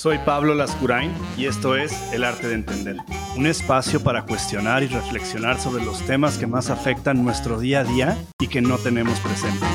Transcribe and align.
Soy 0.00 0.16
Pablo 0.24 0.54
Lascurain 0.54 1.12
y 1.36 1.44
esto 1.44 1.76
es 1.76 1.92
El 2.14 2.24
Arte 2.24 2.48
de 2.48 2.54
Entender, 2.54 2.96
un 3.36 3.46
espacio 3.46 4.02
para 4.02 4.24
cuestionar 4.24 4.82
y 4.82 4.86
reflexionar 4.86 5.60
sobre 5.60 5.84
los 5.84 6.00
temas 6.06 6.38
que 6.38 6.46
más 6.46 6.70
afectan 6.70 7.22
nuestro 7.22 7.60
día 7.60 7.80
a 7.80 7.84
día 7.84 8.18
y 8.40 8.48
que 8.48 8.62
no 8.62 8.78
tenemos 8.78 9.20
presente. 9.20 9.66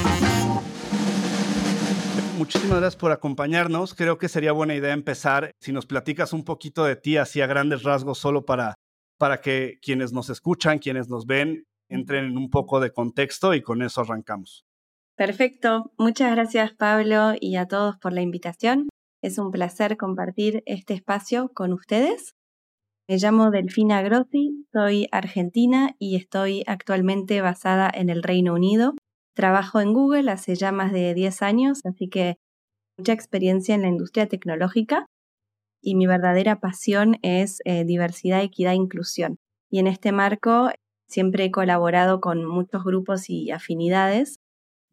Muchísimas 2.40 2.80
gracias 2.80 2.96
por 2.96 3.12
acompañarnos. 3.12 3.94
Creo 3.94 4.18
que 4.18 4.28
sería 4.28 4.52
buena 4.52 4.76
idea 4.76 4.94
empezar 4.94 5.52
si 5.60 5.72
nos 5.72 5.86
platicas 5.86 6.34
un 6.34 6.44
poquito 6.44 6.84
de 6.84 6.96
ti, 6.96 7.18
así 7.18 7.42
a 7.42 7.48
grandes 7.48 7.84
rasgos, 7.84 8.18
solo 8.18 8.46
para, 8.46 8.74
para 9.20 9.42
que 9.42 9.78
quienes 9.82 10.12
nos 10.12 10.30
escuchan, 10.30 10.80
quienes 10.80 11.08
nos 11.08 11.28
ven, 11.28 11.66
entren 11.88 12.26
en 12.26 12.38
un 12.38 12.50
poco 12.50 12.80
de 12.80 12.92
contexto 12.92 13.54
y 13.54 13.62
con 13.62 13.84
eso 13.84 14.02
arrancamos. 14.02 14.65
Perfecto. 15.18 15.92
Muchas 15.98 16.32
gracias 16.32 16.74
Pablo 16.74 17.34
y 17.40 17.56
a 17.56 17.68
todos 17.68 17.98
por 17.98 18.12
la 18.12 18.22
invitación. 18.22 18.90
Es 19.24 19.38
un 19.38 19.52
placer 19.52 19.96
compartir 19.96 20.62
este 20.66 20.94
espacio 20.94 21.50
con 21.54 21.72
ustedes. 21.72 22.34
Me 23.08 23.18
llamo 23.18 23.50
Delfina 23.50 24.02
Grossi, 24.02 24.66
soy 24.74 25.08
argentina 25.12 25.96
y 26.00 26.18
estoy 26.18 26.64
actualmente 26.68 27.40
basada 27.40 27.90
en 27.94 28.10
el 28.10 28.24
Reino 28.24 28.54
Unido. 28.54 28.94
Trabajo 29.36 29.80
en 29.80 29.94
Google 29.94 30.30
hace 30.32 30.56
ya 30.56 30.72
más 30.72 30.92
de 30.92 31.14
10 31.14 31.42
años, 31.44 31.80
así 31.86 32.10
que 32.10 32.36
mucha 32.98 33.14
experiencia 33.14 33.74
en 33.76 33.84
la 33.84 33.90
industria 33.90 34.28
tecnológica 34.28 35.06
y 35.82 35.96
mi 35.96 36.08
verdadera 36.08 36.60
pasión 36.60 37.18
es 37.22 37.60
eh, 37.64 37.86
diversidad, 37.86 38.42
equidad 38.42 38.74
e 38.74 38.78
inclusión. 38.78 39.38
Y 39.72 39.80
en 39.80 39.88
este 39.88 40.12
marco 40.12 40.72
siempre 41.08 41.46
he 41.46 41.52
colaborado 41.52 42.20
con 42.20 42.44
muchos 42.44 42.84
grupos 42.84 43.30
y 43.30 43.52
afinidades. 43.52 44.40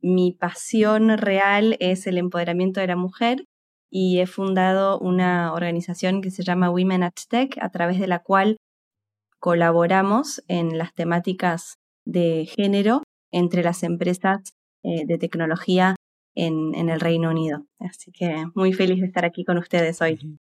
Mi 0.03 0.33
pasión 0.33 1.17
real 1.17 1.77
es 1.79 2.07
el 2.07 2.19
empoderamiento 2.19 2.81
de 2.81 2.89
la 2.89 2.97
mujer 2.97 3.45
y 3.89 4.21
he 4.21 4.27
fundado 4.27 4.99
una 4.99 5.53
organización 5.53 6.23
que 6.23 6.31
se 6.31 6.43
llama 6.43 6.71
Women 6.71 7.05
at 7.05 7.13
Tech, 7.29 7.57
a 7.61 7.69
través 7.71 8.01
de 8.01 8.09
la 8.09 8.19
cual 8.21 8.57
colaboramos 9.39 10.43
en 10.49 10.79
las 10.79 10.93
temáticas 10.95 11.77
de 12.05 12.47
género 12.47 13.03
entre 13.31 13.63
las 13.63 13.83
empresas 13.83 14.55
eh, 14.83 15.05
de 15.07 15.19
tecnología 15.19 15.95
en, 16.35 16.89
el 16.89 17.01
Reino 17.01 17.31
Unido. 17.31 17.67
Así 17.79 18.11
que 18.11 18.47
muy 18.55 18.73
feliz 18.73 19.01
de 19.01 19.07
estar 19.07 19.25
aquí 19.25 19.45
con 19.45 19.59
ustedes 19.59 20.01
hoy. 20.01 20.39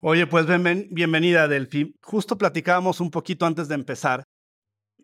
Oye, 0.00 0.26
pues 0.26 0.46
bienvenida, 0.90 1.46
Delphi. 1.46 1.94
Justo 2.02 2.36
platicábamos 2.36 3.00
un 3.00 3.10
poquito 3.10 3.46
antes 3.46 3.68
de 3.68 3.74
empezar 3.76 4.24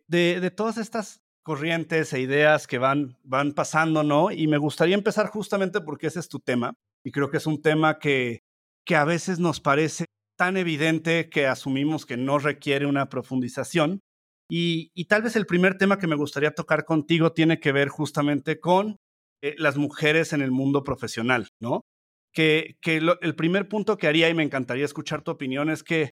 de, 0.08 0.40
de, 0.40 0.50
todas 0.50 0.78
estas 0.78 1.20
corrientes 1.48 2.12
e 2.12 2.20
ideas 2.20 2.66
que 2.66 2.76
van, 2.76 3.16
van 3.24 3.54
pasando, 3.54 4.02
¿no? 4.02 4.30
Y 4.30 4.48
me 4.48 4.58
gustaría 4.58 4.94
empezar 4.94 5.28
justamente 5.28 5.80
porque 5.80 6.08
ese 6.08 6.20
es 6.20 6.28
tu 6.28 6.40
tema, 6.40 6.74
y 7.02 7.10
creo 7.10 7.30
que 7.30 7.38
es 7.38 7.46
un 7.46 7.62
tema 7.62 7.98
que, 7.98 8.40
que 8.84 8.96
a 8.96 9.06
veces 9.06 9.38
nos 9.38 9.58
parece 9.58 10.04
tan 10.36 10.58
evidente 10.58 11.30
que 11.30 11.46
asumimos 11.46 12.04
que 12.04 12.18
no 12.18 12.38
requiere 12.38 12.84
una 12.84 13.08
profundización. 13.08 14.00
Y, 14.50 14.90
y 14.94 15.06
tal 15.06 15.22
vez 15.22 15.36
el 15.36 15.46
primer 15.46 15.78
tema 15.78 15.98
que 15.98 16.06
me 16.06 16.16
gustaría 16.16 16.50
tocar 16.50 16.84
contigo 16.84 17.32
tiene 17.32 17.60
que 17.60 17.72
ver 17.72 17.88
justamente 17.88 18.60
con 18.60 18.98
eh, 19.42 19.54
las 19.56 19.78
mujeres 19.78 20.34
en 20.34 20.42
el 20.42 20.50
mundo 20.50 20.84
profesional, 20.84 21.48
¿no? 21.62 21.80
Que, 22.34 22.76
que 22.82 22.98
el 22.98 23.34
primer 23.36 23.68
punto 23.68 23.96
que 23.96 24.06
haría, 24.06 24.28
y 24.28 24.34
me 24.34 24.42
encantaría 24.42 24.84
escuchar 24.84 25.22
tu 25.22 25.30
opinión, 25.30 25.70
es 25.70 25.82
que 25.82 26.10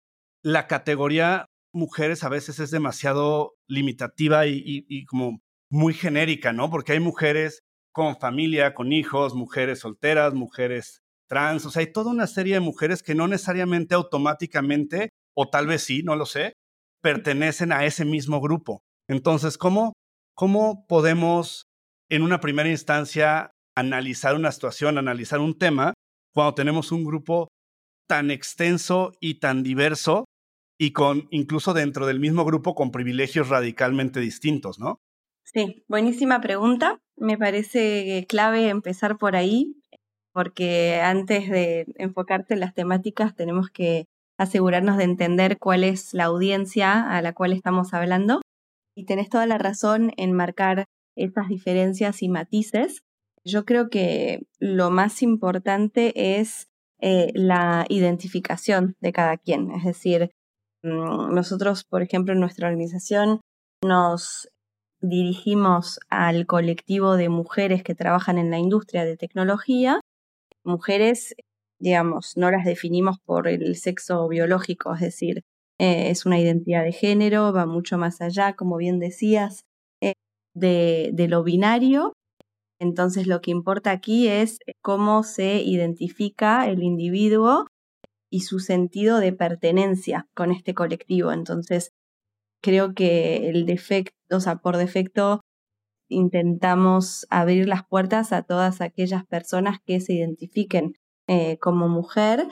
la 0.44 0.66
categoría 0.66 1.46
mujeres 1.72 2.24
a 2.24 2.30
veces 2.30 2.60
es 2.60 2.72
demasiado 2.72 3.56
limitativa 3.68 4.48
y, 4.48 5.06
como 5.06 5.42
muy 5.70 5.94
genérica, 5.94 6.54
¿no? 6.54 6.70
Porque 6.70 6.94
hay 6.94 7.00
mujeres 7.00 7.62
con 7.92 8.18
familia, 8.18 8.74
con 8.74 8.92
hijos, 8.92 9.36
mujeres 9.36 9.80
solteras, 9.80 10.34
mujeres 10.34 11.02
trans, 11.28 11.66
o 11.66 11.70
sea, 11.70 11.82
hay 11.82 11.92
toda 11.92 12.12
una 12.12 12.28
serie 12.28 12.56
de 12.56 12.60
mujeres 12.60 13.04
que 13.04 13.14
no 13.14 13.28
necesariamente 13.28 13.94
automáticamente, 13.94 15.10
o 15.36 15.50
tal 15.50 15.68
vez 15.68 15.84
sí, 15.84 16.02
no 16.02 16.16
lo 16.16 16.26
sé, 16.26 16.54
pertenecen 17.02 17.72
a 17.72 17.86
ese 17.86 18.04
mismo 18.04 18.42
grupo. 18.42 18.82
Entonces, 19.08 19.58
¿cómo, 19.58 19.94
cómo 20.36 20.86
podemos 20.88 21.66
en 22.10 22.24
una 22.24 22.40
primera 22.40 22.70
instancia 22.70 23.52
analizar 23.76 24.36
una 24.36 24.52
situación, 24.52 24.98
analizar 24.98 25.40
un 25.40 25.58
tema, 25.58 25.94
cuando 26.34 26.56
tenemos 26.56 26.92
un 26.92 27.04
grupo 27.04 27.48
tan 28.08 28.32
extenso 28.32 29.12
y 29.20 29.36
tan 29.36 29.62
diverso 29.62 30.26
y 30.80 30.94
con 30.94 31.28
incluso 31.30 31.74
dentro 31.74 32.08
del 32.08 32.20
mismo 32.20 32.46
grupo 32.46 32.74
con 32.74 32.92
privilegios 32.92 33.50
radicalmente 33.50 34.22
distintos, 34.22 34.80
¿no? 34.80 35.02
Sí, 35.44 35.84
buenísima 35.88 36.40
pregunta. 36.40 37.02
Me 37.18 37.38
parece 37.38 38.26
clave 38.30 38.70
empezar 38.70 39.18
por 39.18 39.36
ahí, 39.36 39.76
porque 40.32 41.02
antes 41.02 41.50
de 41.50 41.86
enfocarte 41.98 42.54
en 42.54 42.62
las 42.62 42.74
temáticas 42.74 43.36
tenemos 43.36 43.70
que 43.70 44.06
asegurarnos 44.38 44.96
de 44.98 45.04
entender 45.04 45.58
cuál 45.60 45.84
es 45.84 46.14
la 46.14 46.26
audiencia 46.26 47.12
a 47.12 47.22
la 47.22 47.34
cual 47.34 47.52
estamos 47.52 47.94
hablando. 47.94 48.42
Y 48.96 49.06
tenés 49.06 49.30
toda 49.30 49.46
la 49.46 49.58
razón 49.58 50.14
en 50.16 50.32
marcar 50.32 50.86
esas 51.18 51.50
diferencias 51.50 52.24
y 52.24 52.30
matices. 52.30 53.02
Yo 53.44 53.66
creo 53.66 53.90
que 53.90 54.44
lo 54.60 54.92
más 54.92 55.22
importante 55.24 56.40
es 56.40 56.68
eh, 57.02 57.32
la 57.34 57.86
identificación 57.90 58.96
de 59.02 59.12
cada 59.12 59.36
quien. 59.36 59.72
Es 59.72 59.84
decir, 59.84 60.32
nosotros, 60.84 61.84
por 61.84 62.02
ejemplo, 62.02 62.34
en 62.34 62.40
nuestra 62.40 62.68
organización 62.68 63.42
nos 63.84 64.50
dirigimos 65.02 66.00
al 66.10 66.46
colectivo 66.46 67.16
de 67.16 67.30
mujeres 67.30 67.84
que 67.84 67.96
trabajan 67.96 68.38
en 68.38 68.52
la 68.52 68.60
industria 68.60 69.06
de 69.06 69.18
tecnología. 69.18 70.02
Mujeres, 70.64 71.36
digamos, 71.80 72.36
no 72.36 72.52
las 72.52 72.66
definimos 72.66 73.18
por 73.26 73.48
el 73.48 73.76
sexo 73.78 74.28
biológico, 74.28 74.94
es 74.94 75.02
decir, 75.02 75.42
eh, 75.80 76.10
es 76.10 76.26
una 76.26 76.40
identidad 76.40 76.84
de 76.84 76.92
género, 76.92 77.54
va 77.54 77.66
mucho 77.66 77.98
más 77.98 78.22
allá, 78.22 78.54
como 78.54 78.76
bien 78.78 79.00
decías, 79.00 79.62
eh, 80.02 80.14
de, 80.54 81.12
de 81.14 81.28
lo 81.30 81.44
binario. 81.44 82.14
Entonces 82.82 83.28
lo 83.28 83.42
que 83.42 83.52
importa 83.52 83.92
aquí 83.92 84.28
es 84.28 84.58
cómo 84.82 85.24
se 85.24 85.62
identifica 85.62 86.68
el 86.68 86.84
individuo 86.84 87.68
y 88.30 88.42
su 88.42 88.60
sentido 88.60 89.20
de 89.20 89.34
pertenencia 89.34 90.28
con 90.36 90.52
este 90.52 90.74
colectivo. 90.74 91.32
Entonces, 91.32 91.92
creo 92.62 92.94
que 92.94 93.50
el 93.50 93.66
defecto, 93.66 94.38
o 94.38 94.40
sea, 94.40 94.58
por 94.58 94.78
defecto 94.78 95.42
intentamos 96.10 97.28
abrir 97.30 97.68
las 97.68 97.86
puertas 97.88 98.34
a 98.34 98.44
todas 98.44 98.82
aquellas 98.82 99.26
personas 99.26 99.80
que 99.86 100.02
se 100.02 100.14
identifiquen 100.14 100.96
eh, 101.28 101.58
como 101.60 101.88
mujer 101.88 102.48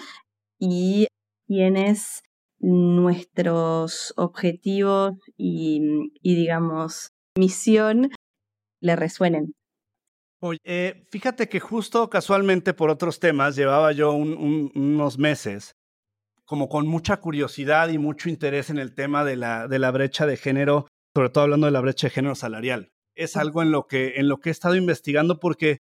y 0.59 1.07
quienes 1.47 2.21
nuestros 2.59 4.13
objetivos 4.17 5.13
y, 5.37 5.81
digamos, 6.23 7.09
misión 7.37 8.11
le 8.81 8.95
resuenen. 8.95 9.53
Oye, 10.39 10.59
eh, 10.63 11.05
fíjate 11.09 11.49
que 11.49 11.59
justo 11.59 12.09
casualmente 12.09 12.73
por 12.73 12.89
otros 12.89 13.19
temas 13.19 13.55
llevaba 13.55 13.91
yo 13.91 14.11
unos 14.13 15.17
meses 15.17 15.73
como 16.47 16.69
con 16.69 16.87
mucha 16.87 17.17
curiosidad 17.17 17.89
y 17.89 17.97
mucho 17.97 18.29
interés 18.29 18.69
en 18.69 18.77
el 18.79 18.95
tema 18.95 19.25
de 19.25 19.35
la, 19.35 19.67
de 19.67 19.79
la 19.79 19.91
brecha 19.91 20.25
de 20.25 20.37
género, 20.37 20.87
sobre 21.13 21.29
todo 21.29 21.43
hablando 21.43 21.65
de 21.67 21.71
la 21.71 21.81
brecha 21.81 22.07
de 22.07 22.11
género 22.11 22.35
salarial. 22.35 22.89
Es 23.15 23.35
algo 23.35 23.61
en 23.61 23.71
lo 23.71 23.85
que, 23.85 24.13
en 24.15 24.29
lo 24.29 24.37
que 24.37 24.49
he 24.49 24.51
estado 24.51 24.75
investigando 24.75 25.39
porque, 25.39 25.79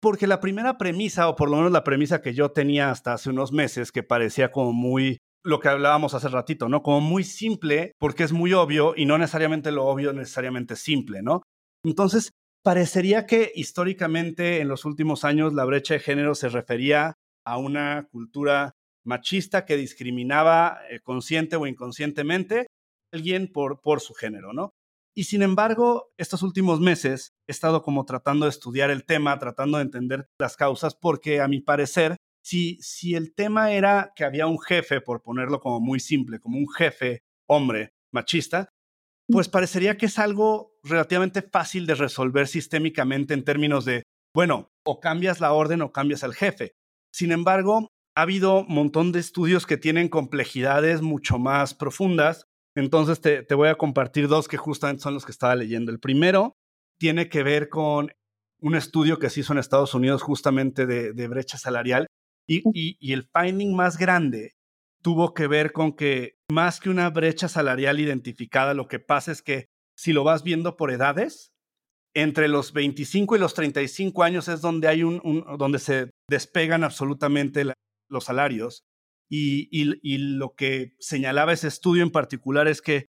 porque 0.00 0.26
la 0.26 0.40
primera 0.40 0.78
premisa, 0.78 1.28
o 1.28 1.36
por 1.36 1.50
lo 1.50 1.58
menos 1.58 1.70
la 1.70 1.84
premisa 1.84 2.22
que 2.22 2.32
yo 2.32 2.50
tenía 2.50 2.90
hasta 2.90 3.12
hace 3.12 3.28
unos 3.28 3.52
meses, 3.52 3.92
que 3.92 4.02
parecía 4.02 4.50
como 4.50 4.72
muy 4.72 5.18
lo 5.44 5.60
que 5.60 5.68
hablábamos 5.68 6.14
hace 6.14 6.28
ratito, 6.28 6.70
¿no? 6.70 6.82
Como 6.82 7.02
muy 7.02 7.22
simple, 7.22 7.92
porque 7.98 8.22
es 8.22 8.32
muy 8.32 8.54
obvio 8.54 8.94
y 8.96 9.04
no 9.04 9.18
necesariamente 9.18 9.70
lo 9.70 9.84
obvio 9.84 10.14
necesariamente 10.14 10.76
simple, 10.76 11.20
¿no? 11.20 11.42
Entonces, 11.84 12.30
parecería 12.64 13.26
que 13.26 13.52
históricamente 13.54 14.60
en 14.60 14.68
los 14.68 14.86
últimos 14.86 15.24
años 15.24 15.52
la 15.52 15.66
brecha 15.66 15.94
de 15.94 16.00
género 16.00 16.34
se 16.34 16.48
refería 16.48 17.14
a 17.44 17.58
una 17.58 18.08
cultura 18.10 18.72
machista 19.04 19.66
que 19.66 19.76
discriminaba 19.76 20.78
eh, 20.88 21.00
consciente 21.00 21.56
o 21.56 21.66
inconscientemente 21.66 22.60
a 22.60 23.16
alguien 23.16 23.52
por, 23.52 23.82
por 23.82 24.00
su 24.00 24.14
género, 24.14 24.54
¿no? 24.54 24.70
Y 25.14 25.24
sin 25.24 25.42
embargo, 25.42 26.10
estos 26.16 26.42
últimos 26.42 26.80
meses 26.80 27.34
he 27.46 27.52
estado 27.52 27.82
como 27.82 28.06
tratando 28.06 28.46
de 28.46 28.50
estudiar 28.50 28.90
el 28.90 29.04
tema, 29.04 29.38
tratando 29.38 29.78
de 29.78 29.84
entender 29.84 30.26
las 30.40 30.56
causas, 30.56 30.96
porque 30.96 31.40
a 31.40 31.46
mi 31.46 31.60
parecer, 31.60 32.16
si, 32.42 32.78
si 32.80 33.14
el 33.14 33.34
tema 33.34 33.72
era 33.72 34.12
que 34.16 34.24
había 34.24 34.46
un 34.46 34.58
jefe, 34.58 35.02
por 35.02 35.22
ponerlo 35.22 35.60
como 35.60 35.80
muy 35.80 36.00
simple, 36.00 36.40
como 36.40 36.58
un 36.58 36.68
jefe 36.68 37.22
hombre 37.46 37.92
machista, 38.10 38.70
pues 39.28 39.48
parecería 39.48 39.96
que 39.96 40.06
es 40.06 40.18
algo 40.18 40.73
relativamente 40.84 41.42
fácil 41.42 41.86
de 41.86 41.94
resolver 41.94 42.46
sistémicamente 42.46 43.34
en 43.34 43.44
términos 43.44 43.84
de, 43.84 44.04
bueno, 44.34 44.70
o 44.84 45.00
cambias 45.00 45.40
la 45.40 45.52
orden 45.52 45.82
o 45.82 45.92
cambias 45.92 46.24
al 46.24 46.34
jefe. 46.34 46.72
Sin 47.12 47.32
embargo, 47.32 47.88
ha 48.16 48.22
habido 48.22 48.60
un 48.60 48.74
montón 48.74 49.12
de 49.12 49.20
estudios 49.20 49.66
que 49.66 49.76
tienen 49.76 50.08
complejidades 50.08 51.02
mucho 51.02 51.38
más 51.38 51.74
profundas. 51.74 52.46
Entonces 52.76 53.20
te, 53.20 53.54
voy 53.54 53.68
a 53.68 53.76
compartir 53.76 54.28
dos 54.28 54.48
que 54.48 54.56
justamente 54.56 55.02
son 55.02 55.14
los 55.14 55.24
que 55.24 55.32
estaba 55.32 55.54
leyendo. 55.56 55.90
El 55.90 56.00
primero 56.00 56.54
tiene 56.98 57.28
que 57.28 57.42
ver 57.42 57.68
con 57.68 58.12
un 58.60 58.74
estudio 58.76 59.18
que 59.18 59.30
se 59.30 59.40
hizo 59.40 59.52
en 59.52 59.58
Estados 59.58 59.94
Unidos 59.94 60.22
justamente 60.22 60.86
de, 60.86 61.28
brecha 61.28 61.58
salarial 61.58 62.06
y, 62.48 63.12
el 63.12 63.28
finding 63.32 63.74
más 63.74 63.98
grande 63.98 64.52
tuvo 65.02 65.34
que 65.34 65.46
ver 65.46 65.72
con 65.72 65.94
que 65.94 66.36
más 66.50 66.80
que 66.80 66.88
una 66.88 67.10
brecha 67.10 67.48
salarial 67.48 68.00
identificada, 68.00 68.74
lo 68.74 68.88
que 68.88 69.00
pasa 69.00 69.32
es 69.32 69.42
que 69.42 69.66
si 69.96 70.12
lo 70.12 70.24
vas 70.24 70.42
viendo 70.42 70.76
por 70.76 70.90
edades, 70.90 71.54
entre 72.14 72.48
los 72.48 72.72
25 72.72 73.36
y 73.36 73.38
los 73.38 73.54
35 73.54 74.22
años 74.22 74.48
es 74.48 74.60
donde 74.60 74.88
hay 74.88 75.02
un, 75.02 75.44
donde 75.58 75.78
se 75.78 76.10
despegan 76.30 76.84
absolutamente 76.84 77.64
los 78.08 78.24
salarios. 78.24 78.84
Y, 79.30 79.68
y, 79.72 80.18
lo 80.18 80.54
que 80.54 80.94
señalaba 81.00 81.52
ese 81.52 81.66
estudio 81.66 82.02
en 82.02 82.12
particular 82.12 82.68
es 82.68 82.82
que 82.82 83.06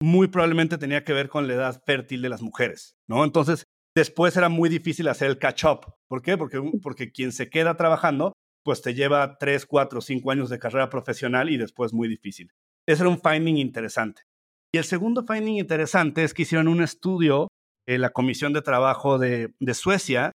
muy 0.00 0.28
probablemente 0.28 0.78
tenía 0.78 1.04
que 1.04 1.12
ver 1.12 1.28
con 1.28 1.48
la 1.48 1.54
edad 1.54 1.82
fértil 1.84 2.22
de 2.22 2.28
las 2.30 2.40
mujeres, 2.40 2.94
¿no? 3.08 3.24
Entonces, 3.24 3.64
después 3.94 4.36
era 4.36 4.48
muy 4.48 4.70
difícil 4.70 5.08
hacer 5.08 5.28
el 5.28 5.38
catch-up. 5.38 5.92
¿Por 6.08 6.22
qué? 6.22 6.38
Porque, 6.38 6.62
porque 6.82 7.10
quien 7.10 7.32
se 7.32 7.50
queda 7.50 7.76
trabajando, 7.76 8.32
pues 8.64 8.80
te 8.80 8.94
lleva 8.94 9.36
3, 9.38 9.66
4, 9.66 10.00
5 10.00 10.30
años 10.30 10.48
de 10.48 10.58
carrera 10.58 10.88
profesional 10.88 11.50
y 11.50 11.58
después 11.58 11.92
muy 11.92 12.08
difícil. 12.08 12.50
Ese 12.86 13.02
era 13.02 13.10
un 13.10 13.20
finding 13.20 13.58
interesante. 13.58 14.22
Y 14.72 14.78
el 14.78 14.84
segundo 14.84 15.24
finding 15.24 15.58
interesante 15.58 16.24
es 16.24 16.34
que 16.34 16.42
hicieron 16.42 16.68
un 16.68 16.82
estudio 16.82 17.48
en 17.86 18.00
la 18.00 18.10
Comisión 18.10 18.52
de 18.52 18.62
Trabajo 18.62 19.18
de, 19.18 19.52
de 19.58 19.74
Suecia, 19.74 20.32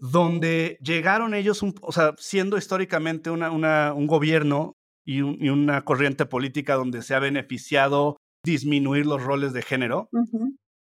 donde 0.00 0.78
llegaron 0.82 1.34
ellos, 1.34 1.62
o 1.82 1.92
sea, 1.92 2.14
siendo 2.16 2.56
históricamente 2.56 3.30
una, 3.30 3.50
una, 3.50 3.92
un 3.92 4.06
gobierno 4.06 4.72
y, 5.04 5.18
y, 5.18 5.50
una 5.50 5.84
corriente 5.84 6.24
política 6.24 6.74
donde 6.74 7.02
se 7.02 7.14
ha 7.14 7.18
beneficiado 7.18 8.16
disminuir 8.44 9.06
los 9.06 9.22
roles 9.22 9.52
de 9.52 9.62
género, 9.62 10.08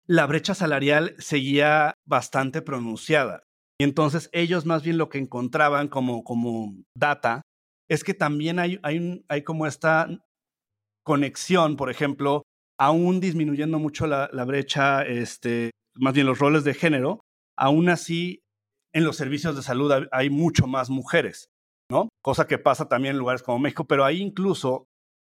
la 0.06 0.28
brecha 0.28 0.54
salarial 0.54 1.16
seguía 1.18 1.96
bastante 2.06 2.62
pronunciada. 2.62 3.44
Y 3.80 3.84
entonces 3.84 4.30
ellos 4.32 4.66
más 4.66 4.84
bien 4.84 4.98
lo 4.98 5.10
que 5.10 5.18
encontraban 5.18 5.88
como, 5.88 6.24
como 6.24 6.76
data 6.96 7.42
es 7.90 8.04
que 8.04 8.14
también 8.14 8.60
hay, 8.60 8.80
hay, 8.84 9.24
hay 9.28 9.44
como 9.44 9.66
esta 9.66 10.08
conexión, 11.08 11.78
por 11.78 11.90
ejemplo, 11.90 12.44
aún 12.78 13.22
disminuyendo 13.22 13.80
mucho 13.80 14.08
la, 14.08 14.30
la, 14.34 14.44
brecha, 14.44 15.04
este, 15.04 15.72
más 15.96 16.14
bien 16.14 16.28
los 16.28 16.38
roles 16.38 16.66
de 16.66 16.74
género, 16.74 17.22
aún 17.58 17.88
así 17.88 18.42
en 18.94 19.06
los 19.06 19.16
servicios 19.16 19.56
de 19.56 19.62
salud 19.62 19.90
hay 20.12 20.30
mucho 20.30 20.68
más 20.68 20.90
mujeres, 20.90 21.48
¿no? 21.90 22.10
Cosa 22.22 22.46
que 22.46 22.58
pasa 22.58 22.90
también 22.90 23.14
en 23.14 23.20
lugares 23.20 23.42
como 23.42 23.58
México, 23.58 23.86
pero 23.86 24.04
ahí 24.04 24.22
incluso 24.22 24.84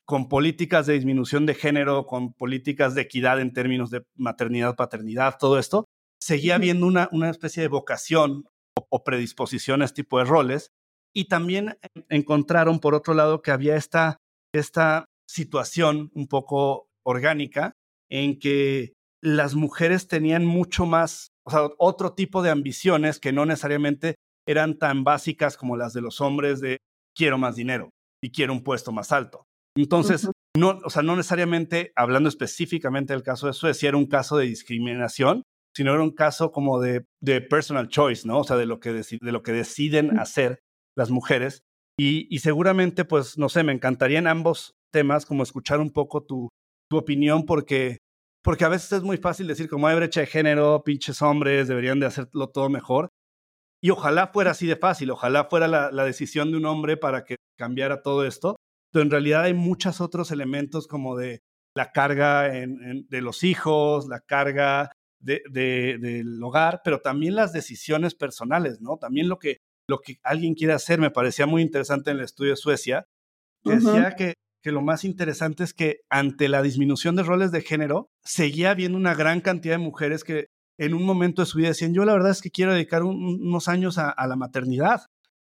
con 0.07 0.30
políticas 0.30 0.86
de 0.86 0.94
disminución 0.94 1.45
de 1.45 1.56
género, 1.56 2.06
con 2.06 2.31
políticas 2.31 2.95
de 2.95 3.01
equidad 3.01 3.42
en 3.42 3.51
términos 3.51 3.89
de 3.89 4.06
maternidad, 4.16 4.77
paternidad, 4.77 5.36
todo 5.38 5.60
esto, 5.60 5.83
seguía 6.22 6.56
habiendo 6.56 6.88
una, 6.88 7.10
una 7.12 7.30
especie 7.30 7.62
de 7.62 7.68
vocación 7.68 8.45
o, 8.89 9.04
predisposición 9.04 9.81
a 9.81 9.86
este 9.86 10.04
tipo 10.04 10.19
de 10.19 10.24
roles. 10.24 10.69
Y 11.13 11.25
también 11.25 11.77
encontraron, 12.07 12.80
por 12.80 12.94
otro 12.94 13.13
lado, 13.13 13.42
que 13.42 13.51
había 13.51 13.75
esta, 13.75 14.18
esta 14.54 15.06
situación 15.27 16.12
un 16.13 16.27
poco 16.27 16.88
orgánica 17.04 17.74
en 18.10 18.39
que 18.39 18.94
las 19.22 19.56
mujeres 19.56 20.07
tenían 20.07 20.45
mucho 20.45 20.86
más, 20.86 21.30
o 21.45 21.51
sea, 21.51 21.69
otro 21.77 22.13
tipo 22.13 22.44
de 22.44 22.51
ambiciones 22.51 23.19
que 23.19 23.33
no 23.33 23.45
necesariamente 23.45 24.16
eran 24.48 24.77
tan 24.77 25.04
básicas 25.04 25.57
como 25.57 25.77
las 25.77 25.94
de 25.94 26.01
los 26.01 26.22
hombres 26.22 26.62
de 26.62 26.77
quiero 27.16 27.38
más 27.38 27.56
dinero 27.56 27.89
y 28.24 28.31
quiero 28.31 28.54
un 28.54 28.63
puesto 28.63 28.92
más 28.92 29.12
alto. 29.12 29.45
Entonces, 29.75 30.30
no, 30.56 30.80
o 30.86 30.89
sea, 30.89 31.01
no 31.01 31.16
necesariamente 31.16 31.92
hablando 31.95 32.30
específicamente 32.30 33.13
del 33.13 33.24
caso 33.24 33.48
de 33.48 33.54
Suecia, 33.54 33.89
era 33.89 33.98
un 33.98 34.06
caso 34.06 34.38
de 34.38 34.45
discriminación, 34.45 35.44
sino 35.75 35.94
era 35.94 36.04
un 36.04 36.12
caso 36.12 36.51
como 36.51 36.80
de, 36.80 37.06
de 37.22 37.42
personal 37.42 37.89
choice, 37.89 38.27
¿no? 38.27 38.39
O 38.39 38.44
sea, 38.44 38.56
de 38.56 38.66
lo 38.66 38.80
que, 38.80 38.94
de 38.94 39.31
lo 39.31 39.44
que 39.44 39.51
deciden 39.51 40.18
hacer 40.19 40.60
las 40.95 41.10
mujeres. 41.10 41.63
Y, 42.00 42.33
y, 42.33 42.39
seguramente, 42.39 43.04
pues, 43.04 43.38
no 43.38 43.50
sé, 43.50 43.63
me 43.63 43.74
encantaría 43.74 44.19
en 44.19 44.27
ambos 44.27 44.75
temas 44.95 45.25
como 45.25 45.44
escuchar 45.44 45.81
un 45.81 45.92
poco 45.92 46.24
tu, 46.24 46.47
tu 46.89 46.97
opinión, 46.97 47.45
porque, 47.45 47.97
porque 48.42 48.63
a 48.63 48.69
veces 48.69 48.94
es 48.94 49.03
muy 49.03 49.18
fácil 49.18 49.45
decir, 49.45 49.68
como 49.68 49.88
hay 49.88 49.97
brecha 49.97 50.21
de 50.21 50.27
género, 50.27 50.83
pinches 50.86 51.21
hombres, 51.21 51.68
deberían 51.68 52.00
de 52.00 52.06
hacerlo 52.06 52.47
todo 52.47 52.69
mejor. 52.69 53.09
Y 53.83 53.89
ojalá 53.89 54.27
fuera 54.27 54.51
así 54.51 54.65
de 54.65 54.77
fácil, 54.77 55.12
ojalá 55.12 55.50
fuera 55.50 55.68
la, 55.68 55.92
la 55.92 56.06
decisión 56.06 56.51
de 56.51 56.57
un 56.57 56.65
hombre 56.65 56.95
para 56.95 57.25
que 57.25 57.36
cambiara 57.59 58.01
todo 58.01 58.25
esto, 58.25 58.56
pero 58.94 59.03
en 59.03 59.12
realidad 59.12 59.44
hay 59.44 59.53
muchos 59.53 60.00
otros 60.00 60.31
elementos 60.31 60.88
como 60.88 61.18
de 61.18 61.41
la 61.75 61.91
carga 61.91 62.44
de 62.44 63.21
los 63.21 63.44
hijos, 63.44 64.07
la 64.07 64.21
carga 64.21 64.91
del 65.19 66.41
hogar, 66.41 66.81
pero 66.83 67.01
también 67.01 67.36
las 67.36 67.51
decisiones 67.51 68.15
personales, 68.15 68.80
¿no? 68.80 68.98
También 68.98 69.27
lo 69.27 69.39
que, 69.39 69.57
lo 69.89 70.00
que 70.00 70.19
alguien 70.24 70.53
quiere 70.53 70.74
hacer 70.74 71.00
me 71.00 71.12
parecía 71.12 71.45
muy 71.45 71.62
interesante 71.62 72.12
en 72.12 72.18
el 72.18 72.24
estudio 72.24 72.51
de 72.51 72.57
Suecia, 72.57 73.06
que 73.63 73.75
decía 73.75 74.15
que, 74.15 74.36
que 74.65 74.71
lo 74.71 74.81
más 74.81 75.03
interesante 75.03 75.63
es 75.63 75.75
que 75.75 76.00
ante 76.09 76.50
la 76.50 76.63
disminución 76.63 77.15
de 77.15 77.21
roles 77.21 77.51
de 77.51 77.62
género, 77.62 78.09
seguía 78.23 78.71
habiendo 78.71 78.97
una 78.97 79.13
gran 79.13 79.39
cantidad 79.39 79.75
de 79.75 79.83
mujeres 79.83 80.23
que 80.23 80.47
en 80.79 80.95
un 80.95 81.03
momento 81.03 81.44
de 81.44 81.45
su 81.45 81.59
vida 81.59 81.67
decían, 81.67 81.94
yo 81.94 82.03
la 82.03 82.13
verdad 82.13 82.31
es 82.31 82.41
que 82.41 82.50
quiero 82.50 82.73
dedicar 82.73 83.03
unos 83.03 83.67
años 83.67 84.00
a, 84.00 84.09
a, 84.09 84.25
la 84.25 84.35
maternidad. 84.35 85.01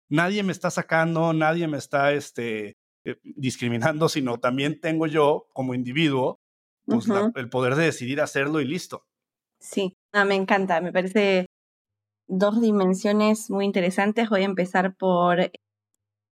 Nadie 0.09 0.41
me 0.41 0.51
está 0.51 0.71
sacando, 0.71 1.33
nadie 1.33 1.67
me 1.67 1.77
está 1.77 2.13
este, 2.13 2.77
eh, 3.05 3.17
discriminando, 3.23 4.09
sino 4.09 4.39
también 4.39 4.79
tengo 4.79 5.05
yo 5.05 5.45
como 5.53 5.75
individuo 5.75 6.39
pues, 6.85 7.05
el 7.35 7.49
poder 7.49 7.75
de 7.75 7.83
decidir 7.83 8.21
hacerlo 8.21 8.59
y 8.59 8.65
listo. 8.65 9.05
Sí, 9.59 9.99
ah, 10.13 10.25
me 10.25 10.33
encanta, 10.33 10.81
me 10.81 10.91
parece 10.91 11.45
dos 12.25 12.59
dimensiones 12.59 13.51
muy 13.51 13.65
interesantes. 13.65 14.31
Voy 14.31 14.41
a 14.41 14.45
empezar 14.45 14.95
por 14.95 15.51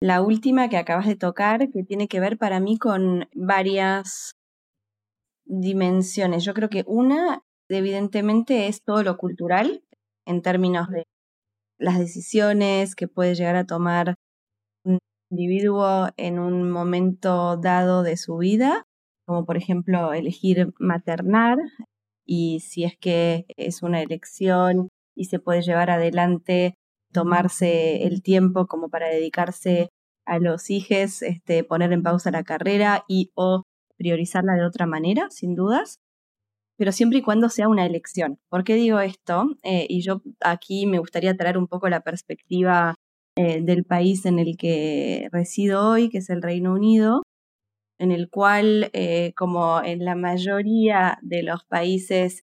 la 0.02 0.22
última 0.22 0.70
que 0.70 0.78
acabas 0.78 1.08
de 1.08 1.16
tocar, 1.16 1.70
que 1.72 1.84
tiene 1.84 2.08
que 2.08 2.20
ver 2.20 2.38
para 2.38 2.60
mí 2.60 2.78
con 2.78 3.28
varias 3.34 4.32
dimensiones. 5.46 6.44
Yo 6.44 6.54
creo 6.54 6.70
que 6.70 6.84
una, 6.88 7.42
evidentemente, 7.70 8.68
es 8.68 8.84
todo 8.84 9.04
lo 9.04 9.18
cultural 9.18 9.84
en 10.26 10.42
términos 10.42 10.90
de 10.90 11.04
las 11.80 12.00
decisiones 12.00 12.96
que 12.96 13.08
puede 13.08 13.36
llegar 13.36 13.56
a 13.56 13.66
tomar 13.66 14.16
individuo 15.30 16.10
en 16.18 16.40
un 16.40 16.72
momento 16.72 17.58
dado 17.58 18.04
de 18.04 18.18
su 18.18 18.38
vida, 18.38 18.84
como 19.26 19.46
por 19.46 19.58
ejemplo 19.58 20.14
elegir 20.14 20.74
maternar 20.80 21.58
y 22.26 22.62
si 22.62 22.84
es 22.84 22.98
que 22.98 23.46
es 23.58 23.84
una 23.84 24.02
elección 24.02 24.90
y 25.16 25.26
se 25.26 25.40
puede 25.40 25.62
llevar 25.62 25.90
adelante, 25.90 26.76
tomarse 27.18 28.04
el 28.04 28.22
tiempo 28.22 28.68
como 28.68 28.90
para 28.90 29.08
dedicarse 29.08 29.90
a 30.28 30.38
los 30.38 30.70
hijos, 30.70 31.24
este, 31.24 31.64
poner 31.64 31.92
en 31.92 32.04
pausa 32.04 32.30
la 32.30 32.44
carrera 32.44 33.06
y 33.08 33.32
o 33.34 33.64
priorizarla 33.98 34.54
de 34.54 34.64
otra 34.64 34.86
manera, 34.86 35.32
sin 35.32 35.56
dudas, 35.56 35.98
pero 36.78 36.92
siempre 36.92 37.18
y 37.18 37.22
cuando 37.24 37.50
sea 37.50 37.70
una 37.70 37.88
elección. 37.88 38.38
¿Por 38.50 38.64
qué 38.64 38.76
digo 38.76 39.00
esto? 39.00 39.48
Eh, 39.64 39.88
y 39.90 40.04
yo 40.04 40.22
aquí 40.42 40.86
me 40.86 41.00
gustaría 41.00 41.36
traer 41.36 41.58
un 41.58 41.66
poco 41.66 41.90
la 41.90 42.02
perspectiva 42.02 42.94
eh, 43.36 43.62
del 43.64 43.84
país 43.84 44.28
en 44.28 44.38
el 44.38 44.56
que 44.56 45.28
resido 45.32 45.90
hoy, 45.90 46.10
que 46.10 46.20
es 46.20 46.30
el 46.30 46.44
Reino 46.44 46.72
Unido, 46.74 47.24
en 47.98 48.12
el 48.12 48.30
cual, 48.30 48.92
eh, 48.94 49.34
como 49.36 49.82
en 49.84 50.06
la 50.06 50.14
mayoría 50.14 51.18
de 51.24 51.42
los 51.42 51.66
países, 51.66 52.44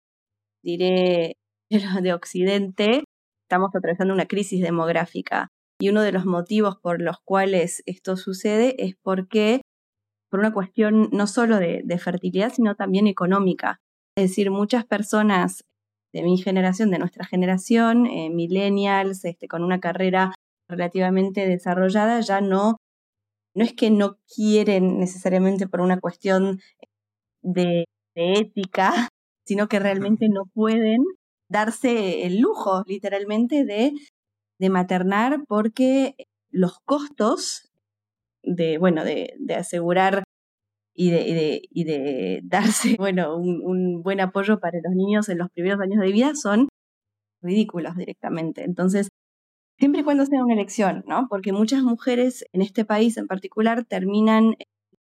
diré, 0.64 1.36
de 1.70 2.14
Occidente, 2.14 3.04
estamos 3.52 3.76
atravesando 3.76 4.14
una 4.14 4.28
crisis 4.28 4.62
demográfica. 4.62 5.50
Y 5.78 5.90
uno 5.90 6.04
de 6.04 6.14
los 6.14 6.26
motivos 6.26 6.78
por 6.78 7.02
los 7.02 7.18
cuales 7.26 7.84
esto 7.86 8.16
sucede 8.16 8.76
es 8.78 8.96
porque, 9.02 9.62
por 10.30 10.40
una 10.40 10.54
cuestión 10.54 11.10
no 11.12 11.28
solo 11.28 11.58
de, 11.58 11.98
fertilidad, 11.98 12.54
sino 12.54 12.76
también 12.76 13.08
económica. 13.08 13.82
Es 14.16 14.30
decir, 14.30 14.52
muchas 14.52 14.86
personas 14.86 15.66
de 16.14 16.24
mi 16.24 16.38
generación, 16.38 16.92
de 16.92 17.00
nuestra 17.00 17.26
generación, 17.26 18.06
eh, 18.06 18.30
millennials, 18.30 19.26
este, 19.26 19.50
con 19.50 19.64
una 19.64 19.82
carrera 19.82 20.34
relativamente 20.70 21.46
desarrollada 21.46 22.22
ya 22.22 22.40
no, 22.40 22.78
no 23.54 23.64
es 23.66 23.74
que 23.74 23.92
no 23.92 24.18
quieren 24.34 24.98
necesariamente 24.98 25.68
por 25.68 25.82
una 25.82 26.00
cuestión 26.00 26.62
de, 27.42 27.84
ética, 28.16 29.10
sino 29.46 29.68
que 29.68 29.80
realmente 29.80 30.30
no 30.30 30.46
pueden 30.54 31.04
darse 31.52 32.26
el 32.26 32.40
lujo, 32.40 32.84
literalmente, 32.88 33.66
de, 33.66 33.94
de 34.60 34.70
maternar 34.70 35.44
porque 35.48 36.16
los 36.50 36.80
costos 36.86 37.72
de, 38.44 38.78
bueno, 38.78 39.04
de, 39.04 39.36
de 39.40 39.56
asegurar 39.56 40.24
y 40.94 41.12
de, 41.12 41.62
y 41.70 41.84
de, 41.84 42.42
darse, 42.44 42.96
bueno, 42.98 43.38
un, 43.38 44.02
buen 44.04 44.22
apoyo 44.22 44.60
para 44.60 44.80
los 44.84 44.94
niños 44.96 45.30
en 45.30 45.38
los 45.40 45.50
primeros 45.52 45.80
años 45.82 46.00
de 46.00 46.12
vida 46.12 46.36
son 46.36 46.70
ridículos 47.42 47.96
directamente. 47.96 48.64
Entonces, 48.64 49.10
siempre 49.80 50.02
y 50.02 50.04
cuando 50.04 50.26
sea 50.26 50.44
una 50.44 50.54
elección, 50.54 51.04
¿no? 51.08 51.28
Porque 51.30 51.54
muchas 51.54 51.84
mujeres 51.84 52.46
en 52.54 52.62
este 52.62 52.86
país 52.86 53.18
en 53.18 53.28
particular 53.28 53.86
terminan 53.86 54.56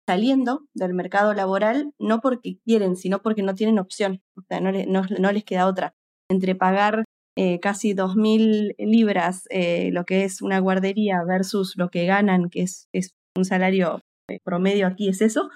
saliendo 0.08 0.66
del 0.74 0.94
mercado 0.94 1.34
laboral 1.34 1.94
no 2.00 2.22
porque 2.22 2.58
quieren, 2.66 2.96
sino 2.96 3.22
porque 3.22 3.44
no 3.44 3.54
tienen 3.54 3.80
opción, 3.80 4.22
o 4.36 4.42
sea, 4.48 4.60
no, 4.62 5.32
les 5.32 5.44
queda 5.44 5.68
otra. 5.68 5.94
Entre 6.32 6.56
pagar 6.56 7.04
eh, 7.38 7.60
casi 7.60 7.94
2.000 7.94 8.76
libras 8.78 9.44
eh, 9.50 9.90
lo 9.92 10.06
que 10.06 10.24
es 10.24 10.42
una 10.42 10.60
guardería 10.60 11.24
versus 11.28 11.74
lo 11.78 11.90
que 11.90 12.06
ganan, 12.06 12.50
que 12.50 12.62
es, 12.64 12.88
es 12.94 13.12
un 13.38 13.46
salario 13.46 14.02
eh, 14.30 14.40
promedio 14.44 14.88
aquí, 14.88 15.10
es 15.10 15.22
eso, 15.22 15.50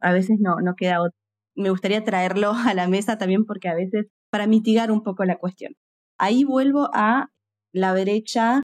a 0.00 0.12
veces 0.12 0.38
no, 0.40 0.56
no 0.62 0.74
queda 0.76 1.00
otro. 1.02 1.16
Me 1.56 1.70
gustaría 1.70 2.04
traerlo 2.04 2.52
a 2.68 2.74
la 2.74 2.88
mesa 2.88 3.18
también 3.18 3.44
porque 3.44 3.68
a 3.68 3.74
veces 3.74 4.06
para 4.30 4.46
mitigar 4.46 4.90
un 4.90 5.02
poco 5.02 5.24
la 5.24 5.38
cuestión. 5.38 5.74
Ahí 6.18 6.44
vuelvo 6.44 6.90
a 6.92 7.28
la 7.72 7.92
brecha, 7.92 8.62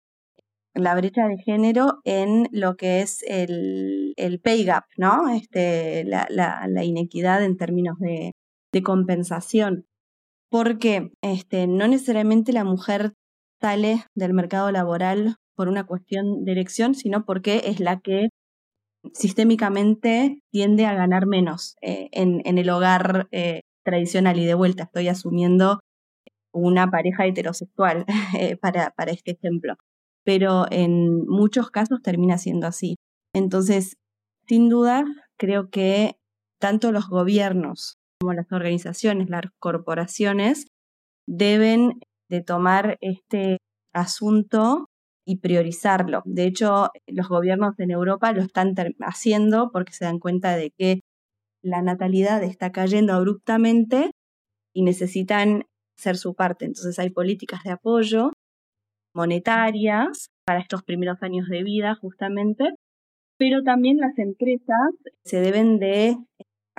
la 0.75 0.94
brecha 0.94 1.26
de 1.28 1.38
género 1.38 2.00
en 2.04 2.49
lo 2.52 2.76
que 2.76 3.02
es 3.02 3.23
el, 3.28 4.14
el 4.16 4.40
pay 4.40 4.64
gap, 4.64 4.85
¿no? 4.97 5.28
Este, 5.28 6.04
la, 6.04 6.26
la, 6.30 6.66
la 6.68 6.85
inequidad 6.85 7.44
en 7.44 7.56
términos 7.56 7.99
de, 7.99 8.32
de 8.73 8.82
compensación 8.82 9.87
porque 10.50 11.11
este, 11.23 11.66
no 11.66 11.88
necesariamente 11.88 12.52
la 12.52 12.64
mujer 12.64 13.14
sale 13.61 14.04
del 14.14 14.35
mercado 14.35 14.71
laboral 14.73 15.37
por 15.54 15.69
una 15.69 15.85
cuestión 15.85 16.45
de 16.45 16.52
elección, 16.52 16.95
sino 16.95 17.25
porque 17.25 17.62
es 17.66 17.80
la 17.80 18.00
que 18.00 18.28
sistémicamente 19.12 20.40
tiende 20.50 20.87
a 20.87 20.95
ganar 20.95 21.26
menos 21.26 21.76
eh, 21.80 22.09
en, 22.12 22.42
el 22.59 22.71
hogar 22.71 23.28
eh, 23.30 23.62
tradicional. 23.85 24.38
Y 24.38 24.45
de 24.45 24.54
vuelta 24.54 24.85
estoy 24.85 25.09
asumiendo 25.09 25.80
una 26.52 26.90
pareja 26.90 27.26
heterosexual 27.26 28.04
eh, 28.38 28.57
para, 28.57 28.90
para 28.97 29.12
este 29.12 29.33
ejemplo. 29.33 29.75
Pero 30.25 30.66
en 30.71 31.26
muchos 31.26 31.71
casos 31.71 32.02
termina 32.02 32.38
siendo 32.38 32.66
así. 32.66 32.97
Entonces, 33.35 33.97
sin 34.47 34.69
duda, 34.69 35.04
creo 35.38 35.71
que 35.71 36.16
tanto 36.59 36.92
los 36.92 37.09
gobiernos 37.09 38.00
como 38.21 38.35
las 38.35 38.53
organizaciones, 38.53 39.31
las 39.31 39.43
corporaciones, 39.59 40.67
deben 41.27 42.00
de 42.29 42.43
tomar 42.43 42.99
este 43.00 43.59
asunto 43.95 44.87
y 45.27 45.39
priorizarlo. 45.39 46.23
De 46.25 46.45
hecho, 46.45 46.89
los 47.07 47.29
gobiernos 47.29 47.79
en 47.79 47.91
Europa 47.91 48.33
lo 48.33 48.43
están 48.43 48.75
haciendo 49.00 49.71
porque 49.73 49.93
se 49.93 50.05
dan 50.05 50.19
cuenta 50.19 50.57
de 50.57 50.71
que 50.77 51.00
la 51.62 51.83
natalidad 51.83 52.43
está 52.43 52.73
cayendo 52.73 53.15
abruptamente 53.15 54.11
y 54.75 54.83
necesitan 54.83 55.65
hacer 55.99 56.17
su 56.17 56.35
parte. 56.35 56.65
Entonces 56.65 56.99
hay 56.99 57.11
políticas 57.11 57.62
de 57.65 57.73
apoyo 57.73 58.33
monetarias 59.15 60.29
para 60.47 60.61
estos 60.61 60.83
primeros 60.83 61.23
años 61.23 61.49
de 61.49 61.62
vida, 61.62 61.95
justamente, 61.97 62.71
pero 63.39 63.62
también 63.62 63.99
las 63.99 64.17
empresas 64.19 64.91
se 65.25 65.41
deben 65.41 65.79
de 65.79 66.17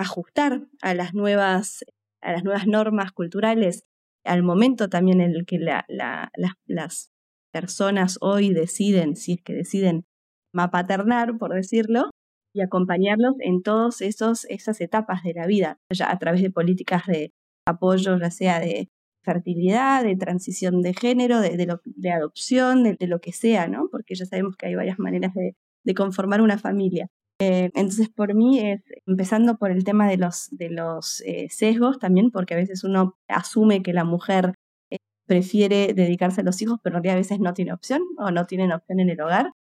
ajustar 0.01 0.67
a 0.81 0.93
las 0.93 1.13
nuevas, 1.13 1.83
a 2.21 2.31
las 2.31 2.43
nuevas 2.43 2.67
normas 2.67 3.11
culturales, 3.11 3.85
al 4.23 4.43
momento 4.43 4.89
también 4.89 5.21
en 5.21 5.31
el 5.31 5.45
que 5.45 5.57
la, 5.59 5.85
las 5.87 7.11
personas 7.51 8.17
hoy 8.21 8.53
deciden, 8.53 9.15
si 9.15 9.33
es 9.33 9.41
que 9.41 9.53
deciden 9.53 10.05
mapaternar, 10.53 11.37
por 11.37 11.53
decirlo, 11.53 12.09
y 12.53 12.61
acompañarlos 12.61 13.35
en 13.39 13.61
todas 13.61 14.01
esas 14.01 14.81
etapas 14.81 15.23
de 15.23 15.33
la 15.33 15.47
vida, 15.47 15.77
ya 15.89 16.11
a 16.11 16.19
través 16.19 16.41
de 16.41 16.51
políticas 16.51 17.05
de 17.07 17.31
apoyo, 17.65 18.17
ya 18.17 18.31
sea 18.31 18.59
de 18.59 18.89
fertilidad, 19.23 20.03
de 20.03 20.15
transición 20.15 20.81
de 20.81 20.93
género, 20.93 21.39
de, 21.39 21.55
de, 21.55 22.11
adopción, 22.11 22.83
de, 22.83 23.07
lo 23.07 23.19
que 23.21 23.31
sea, 23.31 23.67
¿no? 23.67 23.87
Porque 23.91 24.15
ya 24.15 24.25
sabemos 24.25 24.57
que 24.57 24.65
hay 24.65 24.75
varias 24.75 24.99
maneras 24.99 25.33
de 25.33 25.93
conformar 25.93 26.41
una 26.41 26.57
familia. 26.57 27.07
Eh, 27.41 27.71
entonces, 27.73 28.07
por 28.07 28.35
mí 28.35 28.59
es 28.59 28.83
empezando 29.07 29.57
por 29.57 29.71
el 29.71 29.83
tema 29.83 30.07
de 30.07 30.17
los, 30.17 30.49
de 30.51 30.69
los 30.69 31.21
eh, 31.21 31.47
sesgos 31.49 31.97
también, 31.97 32.29
porque 32.29 32.53
a 32.53 32.57
veces 32.57 32.83
uno 32.83 33.17
asume 33.27 33.81
que 33.81 33.93
la 33.93 34.03
mujer 34.03 34.53
eh, 34.91 34.97
prefiere 35.25 35.93
dedicarse 35.95 36.41
a 36.41 36.43
los 36.43 36.61
hijos, 36.61 36.79
pero 36.83 36.97
en 36.97 37.03
realidad 37.03 37.15
a 37.15 37.21
veces 37.21 37.39
no 37.39 37.55
tiene 37.55 37.73
opción 37.73 38.03
o 38.19 38.29
no 38.29 38.45
tienen 38.45 38.71
opción 38.71 38.99
en 38.99 39.09
el 39.09 39.19
hogar. 39.19 39.53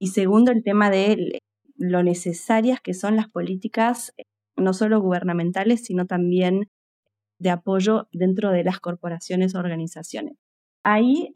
Y 0.00 0.08
segundo, 0.08 0.50
el 0.50 0.64
tema 0.64 0.90
de 0.90 1.38
lo 1.76 2.02
necesarias 2.02 2.80
que 2.80 2.92
son 2.92 3.14
las 3.14 3.28
políticas, 3.28 4.12
no 4.56 4.72
solo 4.72 5.00
gubernamentales, 5.00 5.84
sino 5.84 6.06
también 6.06 6.68
de 7.38 7.50
apoyo 7.50 8.08
dentro 8.10 8.50
de 8.50 8.64
las 8.64 8.80
corporaciones 8.80 9.54
o 9.54 9.60
organizaciones. 9.60 10.34
Ahí 10.84 11.32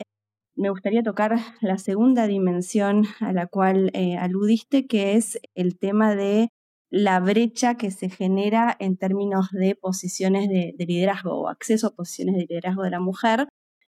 me 0.56 0.70
gustaría 0.70 1.02
tocar 1.02 1.36
la 1.60 1.78
segunda 1.78 2.26
dimensión 2.26 3.04
a 3.20 3.32
la 3.32 3.46
cual 3.46 3.90
eh, 3.94 4.16
aludiste, 4.16 4.86
que 4.86 5.14
es 5.14 5.40
el 5.54 5.78
tema 5.78 6.14
de 6.14 6.48
la 6.90 7.20
brecha 7.20 7.76
que 7.76 7.90
se 7.90 8.10
genera 8.10 8.76
en 8.78 8.98
términos 8.98 9.48
de 9.52 9.74
posiciones 9.74 10.48
de, 10.48 10.74
liderazgo 10.86 11.40
o 11.40 11.48
acceso 11.48 11.86
a 11.86 11.94
posiciones 11.94 12.34
de 12.36 12.46
liderazgo 12.46 12.82
de 12.82 12.90
la 12.90 13.00
mujer, 13.00 13.48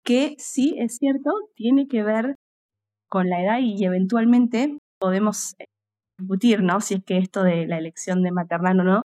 que 0.03 0.35
sí 0.37 0.75
es 0.77 0.97
cierto, 0.97 1.31
tiene 1.55 1.87
que 1.87 2.03
ver 2.03 2.35
con 3.09 3.29
la 3.29 3.41
edad 3.43 3.59
y 3.61 3.83
eventualmente 3.83 4.77
podemos 4.97 5.55
eh, 5.59 5.65
discutir, 6.17 6.63
¿no? 6.63 6.79
Si 6.79 6.95
es 6.95 7.03
que 7.03 7.17
esto 7.17 7.43
de 7.43 7.67
la 7.67 7.77
elección 7.77 8.23
de 8.23 8.31
maternal 8.31 8.79
o 8.79 8.83
no 8.83 9.01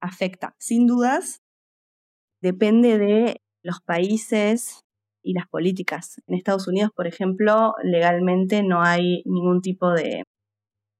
afecta. 0.00 0.54
Sin 0.58 0.86
dudas, 0.86 1.38
depende 2.42 2.98
de 2.98 3.40
los 3.62 3.80
países, 3.80 4.80
y 5.26 5.34
las 5.34 5.48
políticas. 5.48 6.22
En 6.28 6.36
Estados 6.36 6.68
Unidos, 6.68 6.92
por 6.94 7.08
ejemplo, 7.08 7.74
legalmente 7.82 8.62
no 8.62 8.82
hay 8.82 9.22
ningún 9.24 9.60
tipo 9.60 9.90
de, 9.90 10.22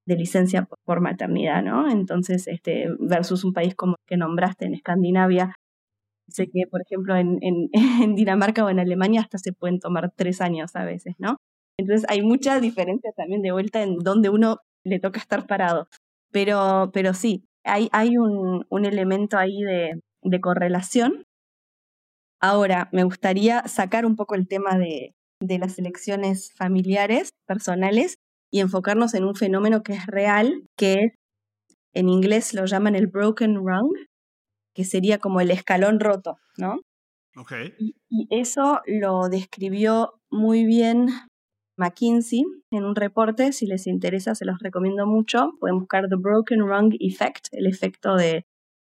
licencia 0.07 0.69
por 0.85 1.01
maternidad, 1.01 1.63
¿no? 1.63 1.91
Entonces, 1.91 2.47
este, 2.49 2.87
versus 3.01 3.45
un 3.45 3.53
país 3.53 3.75
como 3.75 3.93
el 3.93 4.07
que 4.07 4.17
nombraste 4.17 4.67
en 4.67 4.75
Escandinavia, 4.75 5.55
sé 6.29 6.49
que, 6.49 6.67
por 6.71 6.81
ejemplo, 6.83 7.17
en, 7.17 7.39
en, 7.73 8.15
Dinamarca 8.17 8.65
o 8.65 8.71
en 8.71 8.81
Alemania 8.81 9.21
hasta 9.23 9.39
se 9.39 9.53
pueden 9.53 9.81
tomar 9.81 10.13
tres 10.17 10.41
años 10.41 10.75
a 10.77 10.85
veces, 10.85 11.15
¿no? 11.19 11.37
Entonces 11.79 12.09
hay 12.09 12.23
mucha 12.23 12.61
diferencia 12.61 13.11
también 13.17 13.43
de 13.43 13.53
vuelta 13.53 13.83
en 13.83 13.99
donde 13.99 14.31
uno 14.31 14.59
le 14.85 15.01
toca 15.01 15.21
estar 15.21 15.47
parado. 15.47 15.89
Pero, 16.33 16.91
pero 16.93 17.15
sí, 17.15 17.45
hay, 17.65 17.89
hay 17.93 18.19
un, 18.19 18.65
un 18.69 18.85
elemento 18.85 19.39
ahí 19.39 19.63
de, 19.63 20.01
de 20.23 20.41
correlación 20.41 21.26
Ahora, 22.41 22.89
me 22.93 23.05
gustaría 23.05 23.67
sacar 23.67 24.05
un 24.05 24.17
poco 24.17 24.35
el 24.35 24.47
tema 24.47 24.79
de, 24.79 25.15
las 25.41 25.79
elecciones 25.79 26.53
familiares, 26.55 27.31
personales, 27.47 28.17
y 28.53 28.61
enfocarnos 28.61 29.15
en 29.15 29.25
un 29.25 29.35
fenómeno 29.35 29.83
que 29.83 29.95
es 29.95 30.07
real, 30.07 30.65
que 30.77 30.93
es, 30.95 31.13
en 31.95 32.09
inglés 32.09 32.55
lo 32.55 32.67
llaman 32.67 32.95
el 32.95 33.07
broken 33.07 33.57
rung, 33.57 33.93
que 34.75 34.85
sería 34.85 35.19
como 35.19 35.41
el 35.41 35.51
escalón 35.51 36.01
roto, 36.01 36.39
¿no? 36.59 36.81
Okay. 37.37 37.75
Y, 37.79 37.97
y 38.09 38.29
eso 38.31 38.81
lo 38.87 39.29
describió 39.29 40.15
muy 40.31 40.65
bien 40.65 41.09
McKinsey 41.79 42.45
en 42.71 42.85
un 42.85 42.97
reporte, 42.97 43.53
si 43.53 43.67
les 43.67 43.87
interesa 43.87 44.35
se 44.35 44.47
los 44.47 44.59
recomiendo 44.61 45.07
mucho, 45.07 45.53
pueden 45.61 45.79
buscar 45.79 46.09
The 46.09 46.17
Broken 46.17 46.61
Rung 46.61 46.95
Effect, 47.01 47.49
el 47.53 47.67
efecto 47.67 48.17
de 48.17 48.47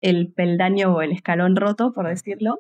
el 0.02 0.32
peldaño 0.32 0.96
o 0.96 1.02
el 1.02 1.12
escalón 1.12 1.58
roto, 1.58 1.92
por 1.92 2.08
decirlo, 2.08 2.60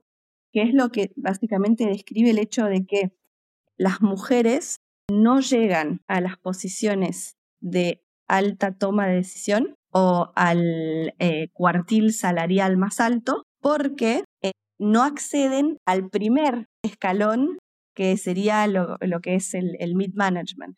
que 0.52 0.64
es 0.64 0.74
lo 0.74 0.90
que 0.90 1.12
básicamente 1.16 1.86
describe 1.86 2.32
el 2.32 2.40
hecho 2.40 2.66
de 2.66 2.86
que 2.86 3.12
las 3.78 4.02
mujeres 4.02 4.78
no 5.12 5.40
llegan 5.40 6.02
a 6.08 6.22
las 6.22 6.38
posiciones 6.38 7.38
de 7.62 8.04
alta 8.28 8.74
toma 8.74 9.08
de 9.08 9.16
decisión 9.16 9.76
o 9.92 10.32
al 10.36 11.16
eh, 11.20 11.50
cuartil 11.54 12.14
salarial 12.14 12.78
más 12.78 13.00
alto 13.00 13.44
porque 13.60 14.24
eh, 14.42 14.52
no 14.78 15.04
acceden 15.04 15.78
al 15.86 16.10
primer 16.10 16.68
escalón 16.84 17.58
que 17.96 18.16
sería 18.18 18.66
lo, 18.68 18.98
que 19.22 19.36
es 19.36 19.54
el, 19.54 19.76
el 19.80 19.96
mid-management. 19.96 20.78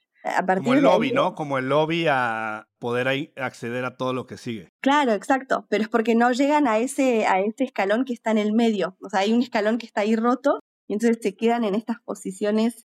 Como 0.57 0.73
el 0.73 0.83
lobby, 0.83 1.11
¿no? 1.11 1.35
Como 1.35 1.57
el 1.57 1.69
lobby 1.69 2.05
a 2.07 2.67
poder 2.79 3.31
acceder 3.37 3.85
a 3.85 3.97
todo 3.97 4.13
lo 4.13 4.25
que 4.27 4.37
sigue. 4.37 4.69
Claro, 4.81 5.13
exacto, 5.13 5.65
pero 5.69 5.83
es 5.83 5.89
porque 5.89 6.15
no 6.15 6.31
llegan 6.31 6.67
a 6.67 6.77
ese, 6.79 7.25
a 7.25 7.39
ese 7.39 7.63
escalón 7.63 8.05
que 8.05 8.13
está 8.13 8.31
en 8.31 8.37
el 8.37 8.53
medio. 8.53 8.95
O 9.01 9.09
sea, 9.09 9.21
hay 9.21 9.33
un 9.33 9.41
escalón 9.41 9.77
que 9.77 9.85
está 9.85 10.01
ahí 10.01 10.15
roto 10.15 10.59
y 10.87 10.93
entonces 10.93 11.19
se 11.21 11.35
quedan 11.35 11.63
en 11.63 11.75
estas 11.75 11.97
posiciones 12.01 12.85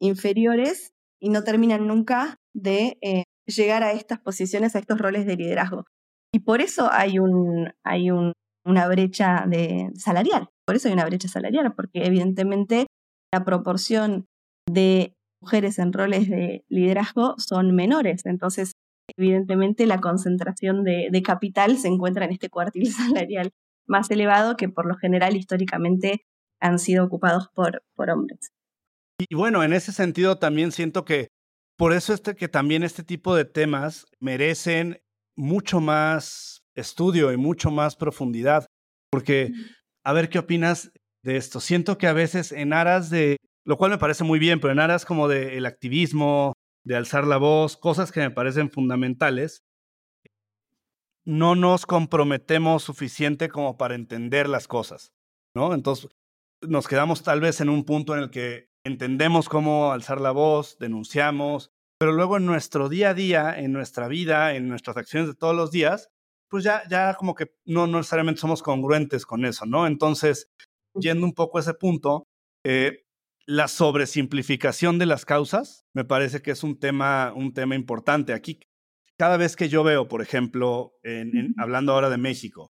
inferiores 0.00 0.92
y 1.20 1.30
no 1.30 1.42
terminan 1.42 1.86
nunca 1.86 2.36
de 2.54 2.98
eh, 3.00 3.24
llegar 3.46 3.82
a 3.82 3.92
estas 3.92 4.20
posiciones, 4.20 4.76
a 4.76 4.78
estos 4.78 4.98
roles 4.98 5.26
de 5.26 5.36
liderazgo. 5.36 5.84
Y 6.32 6.40
por 6.40 6.60
eso 6.60 6.90
hay, 6.92 7.18
un, 7.18 7.72
hay 7.84 8.10
un, 8.10 8.32
una 8.64 8.86
brecha 8.88 9.44
de, 9.46 9.90
salarial. 9.94 10.48
Por 10.66 10.76
eso 10.76 10.88
hay 10.88 10.94
una 10.94 11.06
brecha 11.06 11.28
salarial, 11.28 11.74
porque 11.74 12.04
evidentemente 12.04 12.86
la 13.32 13.44
proporción 13.44 14.26
de 14.68 15.14
mujeres 15.40 15.78
en 15.78 15.92
roles 15.92 16.28
de 16.28 16.64
liderazgo 16.68 17.34
son 17.38 17.74
menores. 17.74 18.26
Entonces, 18.26 18.72
evidentemente, 19.16 19.86
la 19.86 20.00
concentración 20.00 20.84
de, 20.84 21.22
capital 21.24 21.78
se 21.78 21.88
encuentra 21.88 22.24
en 22.24 22.32
este 22.32 22.50
cuartil 22.50 22.92
salarial 22.92 23.50
más 23.86 24.10
elevado 24.10 24.56
que 24.56 24.68
por 24.68 24.86
lo 24.86 24.96
general 24.96 25.36
históricamente 25.36 26.26
han 26.60 26.78
sido 26.78 27.04
ocupados 27.04 27.48
por, 27.54 27.82
por 27.94 28.10
hombres. 28.10 28.50
Y 29.18 29.34
bueno, 29.34 29.62
en 29.62 29.72
ese 29.72 29.92
sentido 29.92 30.38
también 30.38 30.72
siento 30.72 31.04
que 31.04 31.28
por 31.76 31.92
eso 31.92 32.12
este, 32.12 32.34
que 32.34 32.48
también 32.48 32.82
este 32.82 33.02
tipo 33.02 33.34
de 33.34 33.44
temas 33.44 34.06
merecen 34.20 35.00
mucho 35.36 35.80
más 35.80 36.62
estudio 36.74 37.32
y 37.32 37.36
mucho 37.36 37.70
más 37.70 37.96
profundidad, 37.96 38.66
porque, 39.10 39.52
a 40.04 40.12
ver 40.12 40.28
qué 40.28 40.40
opinas, 40.40 40.90
de 41.22 41.36
esto. 41.36 41.60
Siento 41.60 41.98
que 41.98 42.06
a 42.06 42.12
veces 42.12 42.52
en 42.52 42.72
aras 42.72 43.10
de, 43.10 43.36
lo 43.68 43.76
cual 43.76 43.90
me 43.90 43.98
parece 43.98 44.24
muy 44.24 44.38
bien, 44.38 44.60
pero 44.60 44.72
en 44.72 44.80
aras 44.80 45.04
como 45.04 45.28
del 45.28 45.66
activismo, 45.66 46.54
de 46.86 46.96
alzar 46.96 47.26
la 47.26 47.36
voz, 47.36 47.76
cosas 47.76 48.10
que 48.10 48.20
me 48.20 48.30
parecen 48.30 48.70
fundamentales, 48.70 49.62
no 51.26 51.54
nos 51.54 51.84
comprometemos 51.84 52.82
suficiente 52.82 53.50
como 53.50 53.76
para 53.76 53.94
entender 53.94 54.48
las 54.48 54.68
cosas, 54.68 55.12
¿no? 55.54 55.74
Entonces, 55.74 56.08
nos 56.62 56.88
quedamos 56.88 57.22
tal 57.22 57.42
vez 57.42 57.60
en 57.60 57.68
un 57.68 57.84
punto 57.84 58.14
en 58.14 58.22
el 58.22 58.30
que 58.30 58.70
entendemos 58.86 59.50
cómo 59.50 59.92
alzar 59.92 60.18
la 60.18 60.30
voz, 60.30 60.78
denunciamos, 60.78 61.70
pero 61.98 62.12
luego 62.12 62.38
en 62.38 62.46
nuestro 62.46 62.88
día 62.88 63.10
a 63.10 63.14
día, 63.14 63.58
en 63.58 63.72
nuestra 63.72 64.08
vida, 64.08 64.54
en 64.54 64.70
nuestras 64.70 64.96
acciones 64.96 65.28
de 65.28 65.34
todos 65.34 65.54
los 65.54 65.70
días, 65.70 66.08
pues 66.48 66.64
ya, 66.64 66.84
ya 66.88 67.12
como 67.16 67.34
que 67.34 67.52
no, 67.66 67.86
necesariamente 67.86 68.40
somos 68.40 68.62
congruentes 68.62 69.26
con 69.26 69.44
eso, 69.44 69.66
¿no? 69.66 69.86
Entonces, 69.86 70.48
yendo 70.98 71.26
un 71.26 71.34
poco 71.34 71.58
a 71.58 71.60
ese 71.60 71.74
punto, 71.74 72.24
eh, 72.64 73.02
la 73.48 73.66
sobresimplificación 73.66 74.98
de 74.98 75.06
las 75.06 75.24
causas 75.24 75.86
me 75.94 76.04
parece 76.04 76.42
que 76.42 76.50
es 76.50 76.62
un 76.62 76.78
tema, 76.78 77.32
un 77.34 77.54
tema 77.54 77.74
importante. 77.74 78.34
Aquí, 78.34 78.60
cada 79.16 79.38
vez 79.38 79.56
que 79.56 79.70
yo 79.70 79.82
veo, 79.82 80.06
por 80.06 80.20
ejemplo, 80.20 80.92
hablando 81.56 81.94
ahora 81.94 82.10
de 82.10 82.18
México, 82.18 82.70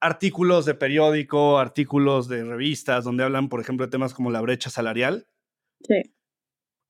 artículos 0.00 0.64
de 0.64 0.74
periódico, 0.74 1.58
artículos 1.58 2.26
de 2.26 2.42
revistas 2.42 3.04
donde 3.04 3.24
hablan, 3.24 3.50
por 3.50 3.60
ejemplo, 3.60 3.84
de 3.84 3.90
temas 3.90 4.14
como 4.14 4.30
la 4.30 4.40
brecha 4.40 4.70
salarial, 4.70 5.26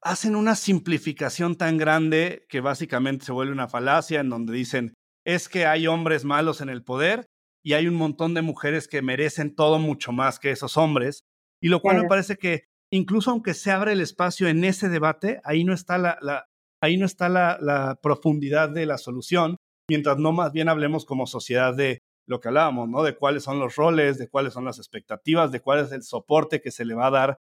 hacen 0.00 0.37
una 0.37 0.55
simplificación 0.55 1.57
tan 1.57 1.78
grande 1.78 2.47
que 2.49 2.61
básicamente 2.61 3.25
se 3.25 3.33
vuelve 3.33 3.52
una 3.52 3.66
falacia 3.66 4.21
en 4.21 4.31
donde 4.31 4.52
dicen, 4.52 4.95
es 5.25 5.49
que 5.49 5.66
hay 5.66 5.88
hombres 5.88 6.25
malos 6.25 6.61
en 6.61 6.69
el 6.69 6.85
poder 6.85 7.26
y 7.64 7.73
hay 7.73 7.88
un 7.88 7.97
montón 7.97 8.33
de 8.35 8.43
mujeres 8.43 8.87
que 8.87 9.02
merecen 9.02 9.57
todo 9.57 9.81
mucho 9.81 10.12
más 10.12 10.38
que 10.38 10.52
esos 10.52 10.76
hombres. 10.76 11.25
Y 11.61 11.69
lo 11.69 11.81
cual 11.81 11.97
me 11.97 12.07
parece 12.07 12.37
que 12.37 12.66
incluso 12.93 13.31
aunque 13.31 13.55
se 13.55 13.71
abre 13.71 13.93
el 13.93 14.00
espacio 14.00 14.49
en 14.49 14.64
ese 14.64 14.88
debate, 14.88 15.40
ahí 15.45 15.64
no 15.64 15.73
está 15.73 15.99
la, 15.99 16.47
ahí 16.81 16.97
no 16.97 17.07
está 17.07 17.28
la, 17.28 17.99
profundidad 18.02 18.71
de 18.71 18.87
la 18.87 18.99
solución, 18.99 19.57
mientras 19.88 20.19
no 20.19 20.33
más 20.33 20.52
bien 20.52 20.69
hablemos 20.69 21.05
como 21.05 21.26
sociedad 21.26 21.75
de 21.75 22.02
lo 22.28 22.40
que 22.40 22.49
hablábamos, 22.49 22.88
¿no? 22.88 23.02
De 23.02 23.16
cuáles 23.16 23.45
son 23.45 23.61
los 23.61 23.76
roles, 23.76 24.19
de 24.19 24.28
cuáles 24.28 24.52
son 24.52 24.64
las 24.64 24.78
expectativas, 24.78 25.52
de 25.52 25.61
cuál 25.61 25.81
es 25.81 25.93
el 25.93 26.02
soporte 26.02 26.61
que 26.61 26.73
se 26.73 26.85
le 26.85 26.95
va 26.95 27.07
a 27.07 27.11
dar 27.11 27.38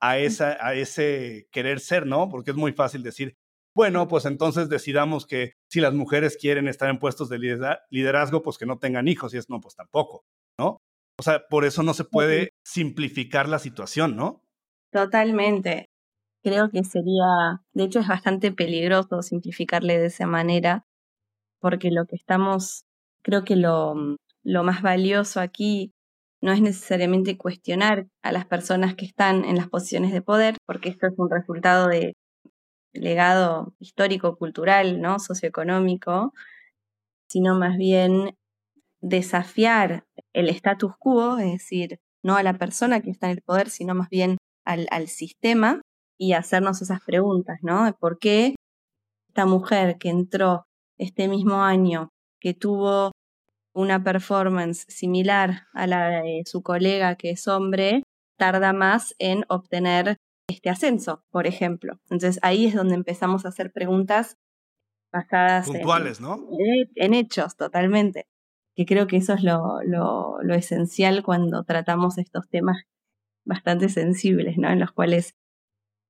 a, 0.00 0.18
esa, 0.18 0.56
a 0.64 0.74
ese 0.74 1.48
querer 1.50 1.80
ser, 1.80 2.06
¿no? 2.06 2.28
Porque 2.28 2.52
es 2.52 2.56
muy 2.56 2.72
fácil 2.72 3.02
decir, 3.02 3.36
bueno, 3.74 4.06
pues 4.08 4.26
entonces 4.26 4.68
decidamos 4.68 5.26
que 5.26 5.54
si 5.68 5.80
las 5.80 5.92
mujeres 5.94 6.36
quieren 6.36 6.68
estar 6.68 6.88
en 6.88 6.98
puestos 6.98 7.28
de 7.28 7.38
liderazgo, 7.90 8.42
pues 8.42 8.58
que 8.58 8.66
no 8.66 8.78
tengan 8.78 9.08
hijos, 9.08 9.34
y 9.34 9.38
es 9.38 9.50
no, 9.50 9.60
pues 9.60 9.74
tampoco, 9.74 10.24
¿no? 10.58 10.78
O 11.18 11.22
sea, 11.22 11.46
por 11.48 11.64
eso 11.64 11.82
no 11.82 11.94
se 11.94 12.04
puede 12.04 12.50
simplificar 12.64 13.48
la 13.48 13.58
situación, 13.58 14.16
¿no? 14.16 14.44
Totalmente. 14.92 15.88
Creo 16.44 16.70
que 16.70 16.84
sería, 16.84 17.62
de 17.74 17.84
hecho 17.84 18.00
es 18.00 18.08
bastante 18.08 18.52
peligroso 18.52 19.22
simplificarle 19.22 19.98
de 19.98 20.06
esa 20.06 20.26
manera, 20.26 20.86
porque 21.60 21.90
lo 21.90 22.06
que 22.06 22.16
estamos, 22.16 22.84
creo 23.22 23.44
que 23.44 23.56
lo, 23.56 23.94
lo 24.44 24.64
más 24.64 24.82
valioso 24.82 25.40
aquí 25.40 25.92
no 26.42 26.52
es 26.52 26.62
necesariamente 26.62 27.38
cuestionar 27.38 28.08
a 28.22 28.32
las 28.32 28.46
personas 28.46 28.94
que 28.96 29.06
están 29.06 29.44
en 29.44 29.56
las 29.56 29.68
posiciones 29.68 30.12
de 30.12 30.22
poder, 30.22 30.56
porque 30.66 30.90
esto 30.90 31.06
es 31.08 31.14
un 31.18 31.30
resultado 31.30 31.88
de 31.88 32.14
legado 32.94 33.74
histórico, 33.80 34.36
cultural, 34.36 35.00
¿no? 35.02 35.18
socioeconómico, 35.20 36.34
sino 37.28 37.58
más 37.58 37.76
bien 37.78 38.36
desafiar 39.02 40.04
el 40.34 40.48
status 40.50 40.92
quo, 40.98 41.38
es 41.38 41.52
decir, 41.52 42.00
no 42.24 42.36
a 42.36 42.42
la 42.44 42.54
persona 42.58 43.00
que 43.02 43.10
está 43.10 43.26
en 43.28 43.34
el 43.38 43.42
poder, 43.42 43.70
sino 43.70 43.94
más 43.94 44.08
bien 44.10 44.38
al, 44.68 44.86
al 44.90 45.08
sistema 45.08 45.80
y 46.18 46.34
hacernos 46.34 46.82
esas 46.82 47.00
preguntas, 47.00 47.58
¿no? 47.62 47.90
¿Por 47.98 48.18
qué 48.18 48.54
esta 49.28 49.46
mujer 49.46 49.98
que 49.98 50.10
entró 50.10 50.64
este 50.98 51.28
mismo 51.28 51.62
año, 51.62 52.10
que 52.40 52.54
tuvo 52.54 53.12
una 53.72 54.02
performance 54.02 54.84
similar 54.88 55.62
a 55.72 55.86
la 55.86 56.22
de 56.22 56.42
su 56.44 56.62
colega 56.62 57.14
que 57.14 57.30
es 57.30 57.46
hombre, 57.46 58.02
tarda 58.36 58.72
más 58.72 59.14
en 59.18 59.44
obtener 59.48 60.16
este 60.48 60.70
ascenso, 60.70 61.22
por 61.30 61.46
ejemplo. 61.46 62.00
Entonces 62.04 62.40
ahí 62.42 62.66
es 62.66 62.74
donde 62.74 62.94
empezamos 62.94 63.44
a 63.44 63.50
hacer 63.50 63.70
preguntas 63.72 64.36
basadas 65.12 65.66
puntuales, 65.68 66.20
¿no? 66.20 66.48
En, 66.96 67.14
hechos, 67.14 67.56
totalmente. 67.56 68.26
Que 68.74 68.84
creo 68.86 69.06
que 69.06 69.18
eso 69.18 69.34
es 69.34 69.42
lo, 69.42 69.82
lo, 69.84 70.42
lo, 70.42 70.54
esencial 70.54 71.22
cuando 71.22 71.64
tratamos 71.64 72.18
estos 72.18 72.48
temas 72.48 72.82
bastante 73.48 73.88
sensibles, 73.88 74.58
¿no? 74.58 74.70
En 74.70 74.78
los 74.78 74.92
cuales 74.92 75.34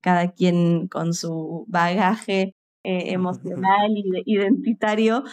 cada 0.03 0.33
quien 0.33 0.89
con 0.89 1.15
su 1.15 1.65
bagaje 1.69 2.55
eh, 2.85 3.13
emocional 3.13 3.91
y 3.97 4.23
identitario 4.27 5.25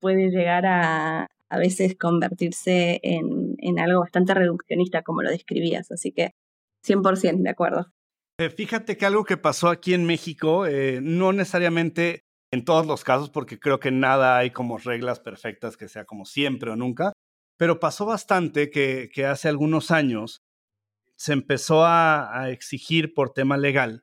puede 0.00 0.30
llegar 0.30 0.66
a 0.66 1.28
a 1.52 1.58
veces 1.58 1.96
convertirse 2.00 2.98
en, 3.02 3.56
en 3.58 3.78
algo 3.78 4.00
bastante 4.00 4.32
reduccionista, 4.32 5.02
como 5.02 5.20
lo 5.20 5.28
describías. 5.28 5.92
Así 5.92 6.10
que 6.10 6.34
100% 6.82 7.42
de 7.42 7.50
acuerdo. 7.50 7.92
Eh, 8.40 8.48
fíjate 8.48 8.96
que 8.96 9.04
algo 9.04 9.24
que 9.24 9.36
pasó 9.36 9.68
aquí 9.68 9.92
en 9.92 10.06
México, 10.06 10.64
eh, 10.64 11.00
no 11.02 11.34
necesariamente 11.34 12.24
en 12.50 12.64
todos 12.64 12.86
los 12.86 13.04
casos, 13.04 13.28
porque 13.28 13.58
creo 13.58 13.80
que 13.80 13.90
nada 13.90 14.38
hay 14.38 14.50
como 14.50 14.78
reglas 14.78 15.20
perfectas 15.20 15.76
que 15.76 15.88
sea 15.88 16.06
como 16.06 16.24
siempre 16.24 16.70
o 16.70 16.76
nunca, 16.76 17.12
pero 17.58 17.80
pasó 17.80 18.06
bastante 18.06 18.70
que, 18.70 19.10
que 19.12 19.26
hace 19.26 19.50
algunos 19.50 19.90
años 19.90 20.40
se 21.22 21.32
empezó 21.32 21.84
a, 21.84 22.50
exigir 22.50 23.14
por 23.14 23.32
tema 23.32 23.56
legal 23.56 24.02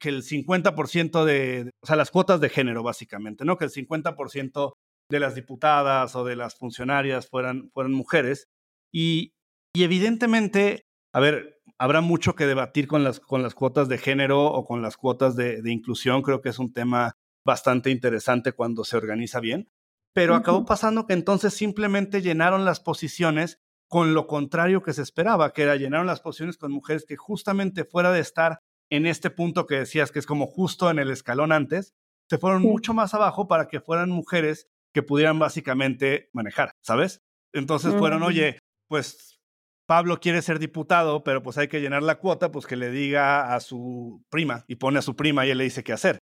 que 0.00 0.08
el 0.08 0.24
50% 0.24 1.24
de, 1.24 1.70
o 1.80 1.86
sea, 1.86 1.94
las 1.94 2.10
cuotas 2.10 2.40
de 2.40 2.48
género 2.48 2.82
básicamente, 2.82 3.44
¿no? 3.44 3.56
Que 3.56 3.66
el 3.66 3.70
50% 3.70 4.72
de 5.08 5.20
las 5.20 5.36
diputadas 5.36 6.16
o 6.16 6.24
de 6.24 6.34
las 6.34 6.56
funcionarias 6.56 7.28
fueran, 7.28 7.70
fueran 7.72 7.92
mujeres. 7.92 8.48
Y, 8.92 9.34
y 9.72 9.84
evidentemente, 9.84 10.82
a 11.14 11.20
ver, 11.20 11.60
habrá 11.78 12.00
mucho 12.00 12.34
que 12.34 12.46
debatir 12.46 12.88
con 12.88 13.04
las, 13.04 13.20
con 13.20 13.44
las 13.44 13.54
cuotas 13.54 13.88
de 13.88 13.98
género 13.98 14.46
o 14.46 14.64
con 14.64 14.82
las 14.82 14.96
cuotas 14.96 15.36
de, 15.36 15.62
inclusión. 15.66 16.22
Creo 16.22 16.42
que 16.42 16.48
es 16.48 16.58
un 16.58 16.72
tema 16.72 17.12
bastante 17.46 17.90
interesante 17.90 18.50
cuando 18.50 18.82
se 18.82 18.96
organiza 18.96 19.38
bien. 19.38 19.68
Pero 20.12 20.34
acabó 20.34 20.64
pasando 20.64 21.06
que 21.06 21.12
entonces 21.12 21.54
simplemente 21.54 22.20
llenaron 22.20 22.64
las 22.64 22.80
posiciones 22.80 23.60
con 23.88 24.14
lo 24.14 24.26
contrario 24.26 24.82
que 24.82 24.92
se 24.92 25.02
esperaba, 25.02 25.52
que 25.52 25.62
era 25.62 25.76
llenaron 25.76 26.06
las 26.06 26.20
posiciones 26.20 26.56
con 26.56 26.72
mujeres 26.72 27.04
que 27.06 27.16
justamente 27.16 27.84
fuera 27.84 28.12
de 28.12 28.20
estar 28.20 28.58
en 28.90 29.06
este 29.06 29.30
punto 29.30 29.66
que 29.66 29.76
decías 29.76 30.12
que 30.12 30.18
es 30.18 30.26
como 30.26 30.46
justo 30.46 30.90
en 30.90 30.98
el 30.98 31.10
escalón 31.10 31.52
antes, 31.52 31.94
se 32.28 32.38
fueron 32.38 32.62
mucho 32.62 32.94
más 32.94 33.14
abajo 33.14 33.46
para 33.48 33.68
que 33.68 33.80
fueran 33.80 34.10
mujeres 34.10 34.66
que 34.92 35.02
pudieran 35.02 35.38
básicamente 35.38 36.30
manejar, 36.32 36.72
¿sabes? 36.82 37.20
Entonces 37.52 37.94
fueron, 37.94 38.22
oye, 38.22 38.58
pues 38.88 39.38
Pablo 39.86 40.20
quiere 40.20 40.42
ser 40.42 40.58
diputado, 40.58 41.22
pero 41.22 41.42
pues 41.42 41.58
hay 41.58 41.68
que 41.68 41.80
llenar 41.80 42.02
la 42.02 42.18
cuota, 42.18 42.50
pues 42.50 42.66
que 42.66 42.76
le 42.76 42.90
diga 42.90 43.54
a 43.54 43.60
su 43.60 44.24
prima 44.30 44.64
y 44.66 44.76
pone 44.76 44.98
a 44.98 45.02
su 45.02 45.14
prima 45.14 45.46
y 45.46 45.50
él 45.50 45.58
le 45.58 45.64
dice 45.64 45.84
qué 45.84 45.92
hacer. 45.92 46.18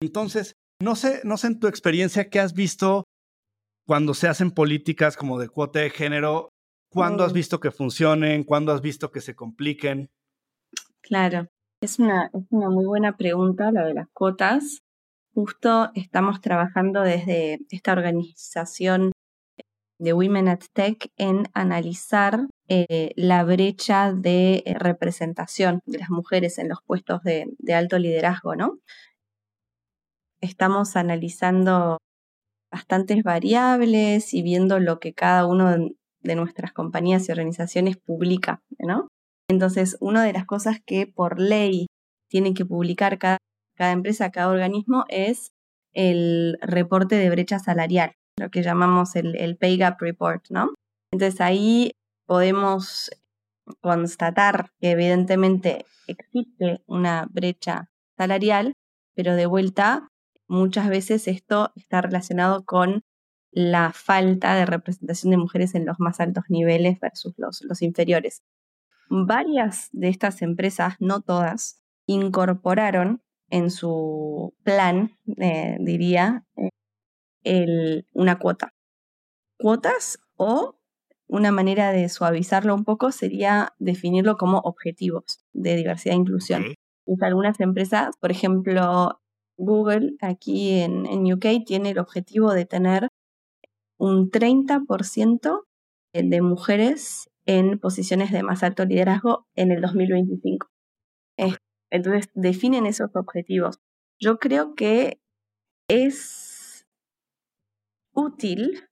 Entonces, 0.00 0.52
no 0.80 0.94
sé, 0.94 1.20
no 1.24 1.36
sé 1.36 1.48
en 1.48 1.58
tu 1.58 1.66
experiencia 1.66 2.30
qué 2.30 2.38
has 2.38 2.54
visto 2.54 3.04
cuando 3.86 4.14
se 4.14 4.28
hacen 4.28 4.50
políticas 4.50 5.16
como 5.16 5.38
de 5.38 5.48
cuota 5.48 5.80
de 5.80 5.90
género, 5.90 6.50
¿cuándo 6.90 7.24
has 7.24 7.32
mm. 7.32 7.34
visto 7.34 7.60
que 7.60 7.70
funcionen? 7.70 8.44
¿Cuándo 8.44 8.72
has 8.72 8.80
visto 8.80 9.10
que 9.10 9.20
se 9.20 9.34
compliquen? 9.34 10.10
Claro, 11.00 11.48
es 11.80 11.98
una, 11.98 12.30
es 12.34 12.44
una 12.50 12.70
muy 12.70 12.84
buena 12.84 13.16
pregunta 13.16 13.72
la 13.72 13.84
de 13.84 13.94
las 13.94 14.08
cuotas. 14.12 14.82
Justo 15.34 15.90
estamos 15.94 16.40
trabajando 16.40 17.02
desde 17.02 17.60
esta 17.70 17.92
organización 17.92 19.12
de 19.98 20.12
Women 20.12 20.48
at 20.48 20.62
Tech 20.72 21.10
en 21.16 21.48
analizar 21.54 22.46
eh, 22.68 23.12
la 23.16 23.44
brecha 23.44 24.12
de 24.12 24.62
eh, 24.64 24.74
representación 24.74 25.80
de 25.86 25.98
las 25.98 26.10
mujeres 26.10 26.58
en 26.58 26.68
los 26.68 26.78
puestos 26.84 27.22
de, 27.22 27.46
alto 27.74 27.98
liderazgo, 27.98 28.54
¿no? 28.54 28.78
Estamos 30.40 30.96
analizando 30.96 31.98
bastantes 32.70 33.22
variables 33.22 34.34
y 34.34 34.42
viendo 34.42 34.78
lo 34.78 35.00
que 35.00 35.14
cada 35.14 35.46
uno 35.46 35.88
de 36.28 36.36
nuestras 36.36 36.72
compañías 36.72 37.28
y 37.28 37.32
organizaciones 37.32 37.96
publica, 37.96 38.62
¿no? 38.78 39.08
Entonces, 39.50 39.96
una 40.00 40.22
de 40.22 40.32
las 40.32 40.44
cosas 40.44 40.78
que 40.84 41.06
por 41.06 41.40
ley 41.40 41.86
tiene 42.30 42.54
que 42.54 42.64
publicar 42.64 43.18
cada, 43.18 43.38
empresa, 43.78 44.30
cada 44.30 44.50
organismo, 44.50 45.04
es 45.08 45.50
el 45.94 46.58
reporte 46.60 47.16
de 47.16 47.30
brecha 47.30 47.58
salarial 47.58 48.12
lo 48.38 48.50
que 48.50 48.62
llamamos 48.62 49.16
el, 49.16 49.56
Pay 49.56 49.76
Gap 49.76 50.00
Report, 50.00 50.44
¿no? 50.50 50.74
Entonces 51.12 51.40
ahí 51.40 51.92
podemos 52.26 53.10
constatar 53.80 54.70
que 54.80 54.92
evidentemente 54.92 55.84
existe 56.06 56.82
una 56.86 57.26
brecha 57.30 57.90
salarial, 58.16 58.72
pero 59.14 59.34
de 59.34 59.46
vuelta, 59.46 60.08
muchas 60.46 60.88
veces 60.88 61.28
esto 61.28 61.72
está 61.76 62.00
relacionado 62.00 62.64
con 62.64 63.02
la 63.58 63.92
falta 63.92 64.54
de 64.54 64.66
representación 64.66 65.32
de 65.32 65.36
mujeres 65.36 65.74
en 65.74 65.84
los 65.84 65.98
más 65.98 66.20
altos 66.20 66.44
niveles 66.48 67.00
versus 67.00 67.34
los, 67.38 67.60
los 67.62 67.82
inferiores. 67.82 68.44
varias 69.10 69.88
de 69.90 70.10
estas 70.10 70.42
empresas, 70.42 70.94
no 71.00 71.22
todas, 71.22 71.82
incorporaron 72.06 73.20
en 73.50 73.72
su 73.72 74.54
plan, 74.62 75.10
eh, 75.38 75.76
diría, 75.80 76.44
eh, 77.42 78.04
una 78.12 78.38
cuota. 78.38 78.74
Cuotas 79.58 80.20
o 80.36 80.76
una 81.26 81.50
manera 81.50 81.90
de 81.90 82.08
suavizarlo 82.08 82.76
un 82.76 82.84
poco 82.84 83.10
sería 83.10 83.74
definirlo 83.80 84.36
como 84.36 84.58
objetivos 84.58 85.40
de 85.52 85.74
diversidad 85.74 86.14
e 86.14 86.18
inclusión. 86.18 86.64
algunas 87.22 87.58
empresas, 87.58 88.16
por 88.20 88.30
ejemplo, 88.30 89.20
Google 89.56 90.12
aquí 90.20 90.78
en, 90.78 91.06
en 91.06 91.32
UK 91.32 91.64
tiene 91.66 91.90
el 91.90 91.98
objetivo 91.98 92.52
de 92.52 92.64
tener 92.66 93.08
un 93.98 94.30
30% 94.30 95.64
de 96.12 96.42
mujeres 96.42 97.30
en 97.46 97.78
posiciones 97.78 98.32
de 98.32 98.42
más 98.42 98.62
alto 98.62 98.84
liderazgo 98.84 99.46
en 99.54 99.72
el 99.72 99.80
2025. 99.80 100.68
Entonces, 101.90 102.30
definen 102.34 102.86
esos 102.86 103.10
objetivos. 103.14 103.78
Yo 104.20 104.38
creo 104.38 104.74
que 104.74 105.18
es 105.88 106.86
útil 108.12 108.84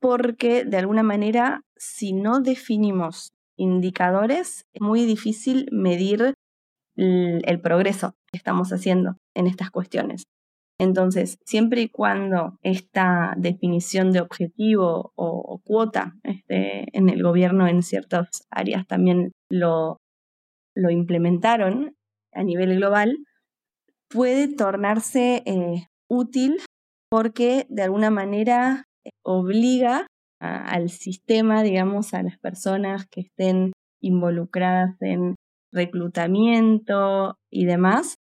porque 0.00 0.64
de 0.64 0.76
alguna 0.76 1.02
manera, 1.02 1.62
si 1.76 2.12
no 2.12 2.40
definimos 2.40 3.32
indicadores, 3.56 4.66
es 4.74 4.80
muy 4.80 5.04
difícil 5.06 5.68
medir 5.72 6.34
el, 6.96 7.60
progreso 7.60 8.14
que 8.26 8.36
estamos 8.36 8.70
haciendo 8.72 9.16
en 9.34 9.46
estas 9.46 9.70
cuestiones. 9.70 10.24
Entonces, 10.78 11.38
siempre 11.44 11.82
y 11.82 11.88
cuando 11.88 12.58
esta 12.62 13.34
definición 13.38 14.12
de 14.12 14.20
objetivo 14.20 15.12
o, 15.16 15.60
cuota 15.64 16.14
en 16.48 17.08
el 17.08 17.22
gobierno 17.22 17.66
en 17.66 17.82
ciertas 17.82 18.46
áreas 18.50 18.86
también 18.86 19.32
lo, 19.50 19.98
implementaron 20.76 21.96
a 22.32 22.42
nivel 22.42 22.76
global, 22.76 23.16
puede 24.10 24.54
tornarse 24.54 25.42
eh, 25.46 25.88
útil 26.08 26.60
porque 27.10 27.66
de 27.70 27.82
alguna 27.82 28.10
manera 28.10 28.84
obliga 29.24 30.06
al 30.40 30.90
sistema, 30.90 31.62
digamos, 31.62 32.12
a 32.12 32.22
las 32.22 32.38
personas 32.38 33.06
que 33.06 33.22
estén 33.22 33.72
involucradas 34.02 35.00
en 35.00 35.34
reclutamiento 35.72 37.36
y 37.50 37.64
demás, 37.64 38.16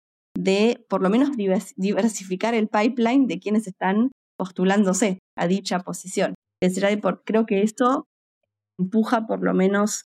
de 0.42 0.84
por 0.88 1.02
lo 1.02 1.10
menos 1.10 1.30
diversificar 1.76 2.54
el 2.54 2.68
pipeline 2.68 3.26
de 3.26 3.38
quienes 3.38 3.66
están 3.66 4.10
postulándose 4.38 5.18
a 5.36 5.46
dicha 5.46 5.80
posición. 5.80 6.34
creo 7.24 7.46
que 7.46 7.62
esto 7.62 8.06
empuja 8.78 9.26
por 9.26 9.42
lo 9.42 9.52
menos 9.52 10.06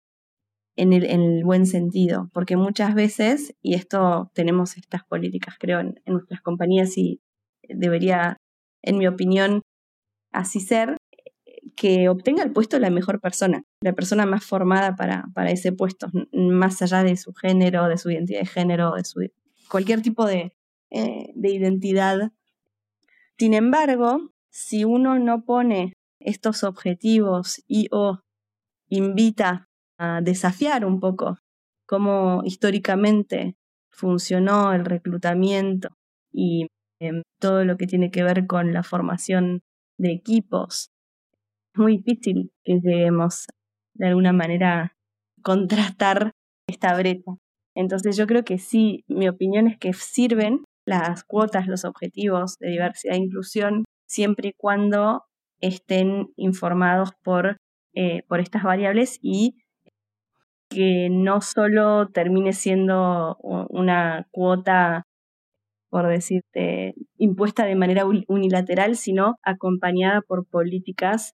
en 0.75 0.91
el, 0.91 1.05
en 1.05 1.21
el, 1.21 1.43
buen 1.43 1.67
sentido, 1.67 2.29
porque 2.33 2.57
muchas 2.57 2.95
veces, 2.95 3.53
y 3.61 3.75
esto 3.75 4.31
tenemos 4.33 4.75
estas 4.75 5.03
políticas 5.03 5.55
creo 5.59 5.79
en, 5.79 6.01
en 6.05 6.13
nuestras 6.13 6.41
compañías 6.41 6.97
y 6.97 7.21
debería, 7.69 8.37
en 8.81 8.97
mi 8.97 9.05
opinión, 9.05 9.61
así 10.31 10.59
ser, 10.59 10.97
que 11.75 12.09
obtenga 12.09 12.43
el 12.43 12.51
puesto 12.51 12.79
la 12.79 12.89
mejor 12.89 13.21
persona, 13.21 13.63
la 13.83 13.93
persona 13.93 14.25
más 14.25 14.43
formada 14.43 14.95
para, 14.95 15.25
para 15.35 15.51
ese 15.51 15.71
puesto, 15.73 16.07
más 16.33 16.81
allá 16.81 17.03
de 17.03 17.17
su 17.17 17.33
género, 17.33 17.87
de 17.87 17.97
su 17.97 18.09
identidad 18.09 18.39
de 18.39 18.45
género, 18.47 18.95
de 18.95 19.05
su 19.05 19.21
cualquier 19.73 20.03
tipo 20.03 20.27
de, 20.27 20.53
eh, 20.91 21.31
de 21.33 21.49
identidad. 21.49 22.31
Sin 23.39 23.55
embargo, 23.55 24.29
si 24.51 24.85
uno 24.85 25.17
no 25.17 25.45
pone 25.45 25.93
estos 26.19 26.63
objetivos 26.63 27.63
y 27.67 27.87
o 27.91 28.19
invita 28.89 29.65
a 29.97 30.21
desafiar 30.21 30.85
un 30.85 30.99
poco 30.99 31.39
cómo 31.87 32.43
históricamente 32.45 33.55
funcionó 33.89 34.73
el 34.73 34.85
reclutamiento 34.85 35.89
y 36.31 36.67
em, 36.99 37.23
todo 37.41 37.65
lo 37.65 37.75
que 37.75 37.87
tiene 37.87 38.11
que 38.11 38.21
ver 38.23 38.45
con 38.45 38.73
la 38.73 38.83
formación 38.83 39.61
de 39.97 40.11
equipos, 40.11 40.91
es 41.73 41.79
muy 41.79 41.97
difícil 41.97 42.51
que 42.63 42.79
lleguemos 42.79 43.47
de 43.95 44.07
alguna 44.07 44.33
manera 44.33 44.95
contrastar 45.41 46.31
esta 46.67 46.95
brecha. 46.95 47.42
Entonces 47.75 48.17
yo 48.17 48.27
creo 48.27 48.43
que 48.43 48.57
sí, 48.57 49.03
mi 49.07 49.27
opinión 49.27 49.67
es 49.67 49.77
que 49.77 49.93
sirven 49.93 50.63
las 50.85 51.23
cuotas, 51.23 51.67
los 51.67 51.85
objetivos 51.85 52.57
de 52.59 52.69
diversidad 52.69 53.15
e 53.15 53.17
inclusión, 53.17 53.85
siempre 54.07 54.49
y 54.49 54.53
cuando 54.53 55.23
estén 55.61 56.27
informados 56.35 57.11
por, 57.23 57.57
eh, 57.95 58.23
por 58.27 58.39
estas 58.39 58.63
variables 58.63 59.17
y 59.21 59.55
que 60.69 61.07
no 61.09 61.41
solo 61.41 62.09
termine 62.09 62.53
siendo 62.53 63.37
una 63.41 64.27
cuota 64.31 65.03
por 65.93 66.07
decirte, 66.07 66.95
impuesta 67.19 67.65
de 67.65 67.75
manera 67.75 68.03
unilateral, 68.27 68.95
sino 68.95 69.35
acompañada 69.43 70.21
por 70.21 70.43
políticas 70.47 71.33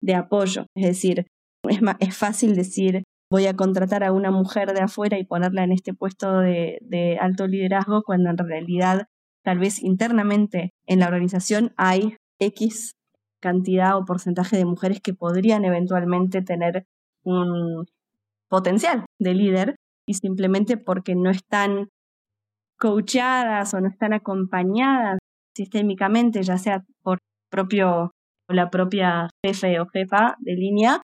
de 0.00 0.14
apoyo. 0.14 0.66
Es 0.76 0.86
decir, 0.86 1.26
es, 1.68 1.80
es 1.98 2.16
fácil 2.16 2.54
decir, 2.54 3.02
voy 3.30 3.46
a 3.46 3.54
contratar 3.54 4.04
a 4.04 4.12
una 4.12 4.30
mujer 4.30 4.72
de 4.72 4.80
afuera 4.80 5.18
y 5.18 5.24
ponerla 5.24 5.64
en 5.64 5.72
este 5.72 5.94
puesto 5.94 6.40
de, 6.40 7.18
alto 7.20 7.46
liderazgo, 7.46 8.02
cuando 8.02 8.30
en 8.30 8.38
realidad 8.38 9.06
tal 9.44 9.58
vez 9.58 9.82
internamente 9.82 10.72
en 10.86 11.00
la 11.00 11.06
organización 11.06 11.72
hay 11.76 12.16
X 12.40 12.92
cantidad 13.40 13.96
o 13.96 14.04
porcentaje 14.04 14.56
de 14.56 14.64
mujeres 14.64 15.00
que 15.00 15.14
podrían 15.14 15.64
eventualmente 15.64 16.42
tener 16.42 16.84
un 17.24 17.86
potencial 18.48 19.04
de 19.20 19.34
líder 19.34 19.76
y 20.08 20.14
simplemente 20.14 20.76
porque 20.76 21.14
no 21.14 21.30
están 21.30 21.88
coachadas 22.78 23.74
o 23.74 23.80
no 23.80 23.88
están 23.88 24.12
acompañadas 24.12 25.18
sistémicamente, 25.54 26.42
ya 26.42 26.58
sea 26.58 26.84
por 27.02 27.18
propio 27.50 28.12
la 28.48 28.70
propia 28.70 29.30
jefe 29.44 29.80
o 29.80 29.86
jefa 29.86 30.36
de 30.38 30.54
línea, 30.54 31.02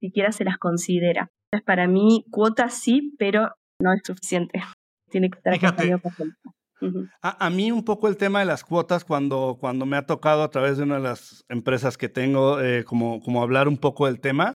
siquiera 0.00 0.32
se 0.32 0.44
las 0.44 0.58
considera. 0.58 1.30
Entonces, 1.50 1.66
para 1.66 1.86
mí, 1.86 2.24
cuotas 2.30 2.74
sí, 2.74 3.14
pero 3.18 3.50
no 3.80 3.92
es 3.92 4.00
suficiente. 4.04 4.60
Tiene 5.10 5.30
que 5.30 5.38
estar 5.38 5.54
acompañado 5.54 6.00
por 6.00 6.12
a, 7.22 7.46
a, 7.46 7.50
mí 7.50 7.72
un 7.72 7.84
poco 7.84 8.08
el 8.08 8.16
tema 8.16 8.40
de 8.40 8.44
las 8.44 8.62
cuotas, 8.62 9.04
cuando, 9.04 9.56
cuando 9.60 9.84
me 9.86 9.96
ha 9.96 10.06
tocado 10.06 10.42
a 10.42 10.50
través 10.50 10.76
de 10.76 10.84
una 10.84 10.96
de 10.96 11.02
las 11.02 11.44
empresas 11.48 11.96
que 11.98 12.08
tengo, 12.08 12.60
eh, 12.60 12.84
como, 12.84 13.20
como 13.20 13.42
hablar 13.42 13.66
un 13.68 13.78
poco 13.78 14.06
del 14.06 14.20
tema, 14.20 14.54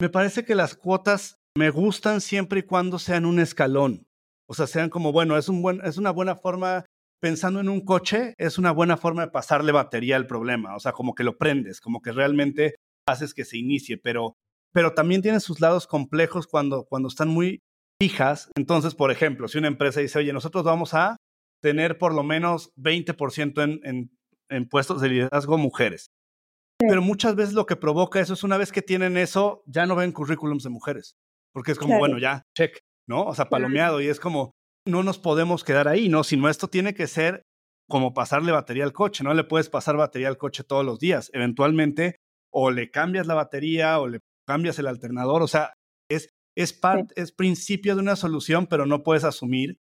me 0.00 0.08
parece 0.08 0.44
que 0.44 0.54
las 0.54 0.74
cuotas 0.74 1.36
me 1.56 1.70
gustan 1.70 2.20
siempre 2.20 2.60
y 2.60 2.62
cuando 2.64 2.98
sean 2.98 3.24
un 3.24 3.38
escalón. 3.38 4.06
O 4.48 4.54
sea, 4.54 4.66
sean 4.66 4.90
como, 4.90 5.12
bueno, 5.12 5.36
es, 5.36 5.48
un 5.48 5.62
buen, 5.62 5.80
es 5.84 5.98
una 5.98 6.10
buena 6.10 6.36
forma, 6.36 6.84
pensando 7.20 7.60
en 7.60 7.68
un 7.68 7.80
coche, 7.80 8.34
es 8.38 8.58
una 8.58 8.72
buena 8.72 8.96
forma 8.96 9.22
de 9.22 9.32
pasarle 9.32 9.72
batería 9.72 10.16
al 10.16 10.26
problema. 10.26 10.76
O 10.76 10.80
sea, 10.80 10.92
como 10.92 11.14
que 11.14 11.24
lo 11.24 11.38
prendes, 11.38 11.80
como 11.80 12.02
que 12.02 12.12
realmente 12.12 12.74
haces 13.08 13.34
que 13.34 13.44
se 13.44 13.56
inicie, 13.56 13.98
pero, 13.98 14.34
pero 14.76 14.92
también 14.92 15.22
tiene 15.22 15.40
sus 15.40 15.62
lados 15.62 15.86
complejos 15.86 16.46
cuando, 16.46 16.84
cuando 16.84 17.08
están 17.08 17.28
muy 17.28 17.62
fijas. 17.98 18.50
Entonces, 18.58 18.94
por 18.94 19.10
ejemplo, 19.10 19.48
si 19.48 19.56
una 19.56 19.68
empresa 19.68 20.00
dice, 20.00 20.18
oye, 20.18 20.34
nosotros 20.34 20.64
vamos 20.64 20.92
a 20.92 21.16
tener 21.62 21.96
por 21.96 22.12
lo 22.12 22.22
menos 22.22 22.74
20% 22.76 23.64
en, 23.64 23.80
en, 23.84 24.10
en 24.50 24.68
puestos 24.68 25.00
de 25.00 25.08
liderazgo 25.08 25.56
mujeres. 25.56 26.08
Pero 26.78 27.00
muchas 27.00 27.36
veces 27.36 27.54
lo 27.54 27.64
que 27.64 27.76
provoca 27.76 28.20
eso 28.20 28.34
es 28.34 28.44
una 28.44 28.58
vez 28.58 28.70
que 28.70 28.82
tienen 28.82 29.16
eso, 29.16 29.62
ya 29.64 29.86
no 29.86 29.96
ven 29.96 30.12
currículums 30.12 30.62
de 30.62 30.68
mujeres. 30.68 31.14
Porque 31.54 31.72
es 31.72 31.78
como, 31.78 31.98
bueno, 31.98 32.18
ya, 32.18 32.42
check. 32.54 32.78
¿no? 33.08 33.24
O 33.24 33.34
sea, 33.34 33.48
palomeado 33.48 34.02
y 34.02 34.08
es 34.08 34.20
como, 34.20 34.50
no 34.86 35.02
nos 35.02 35.18
podemos 35.18 35.64
quedar 35.64 35.88
ahí, 35.88 36.10
¿no? 36.10 36.22
Sino 36.22 36.50
esto 36.50 36.68
tiene 36.68 36.92
que 36.92 37.06
ser 37.06 37.44
como 37.88 38.12
pasarle 38.12 38.52
batería 38.52 38.84
al 38.84 38.92
coche, 38.92 39.24
no 39.24 39.32
le 39.32 39.44
puedes 39.44 39.70
pasar 39.70 39.96
batería 39.96 40.28
al 40.28 40.36
coche 40.36 40.64
todos 40.64 40.84
los 40.84 40.98
días. 40.98 41.30
Eventualmente, 41.32 42.16
o 42.52 42.70
le 42.70 42.90
cambias 42.90 43.26
la 43.26 43.32
batería 43.32 43.98
o 44.00 44.06
le 44.06 44.20
cambias 44.46 44.78
el 44.78 44.86
alternador, 44.86 45.42
o 45.42 45.48
sea, 45.48 45.74
es, 46.10 46.30
es, 46.56 46.72
parte, 46.72 47.14
es 47.20 47.32
principio 47.32 47.94
de 47.94 48.02
una 48.02 48.16
solución, 48.16 48.66
pero 48.66 48.86
no 48.86 49.02
puedes 49.02 49.24
asumir 49.24 49.78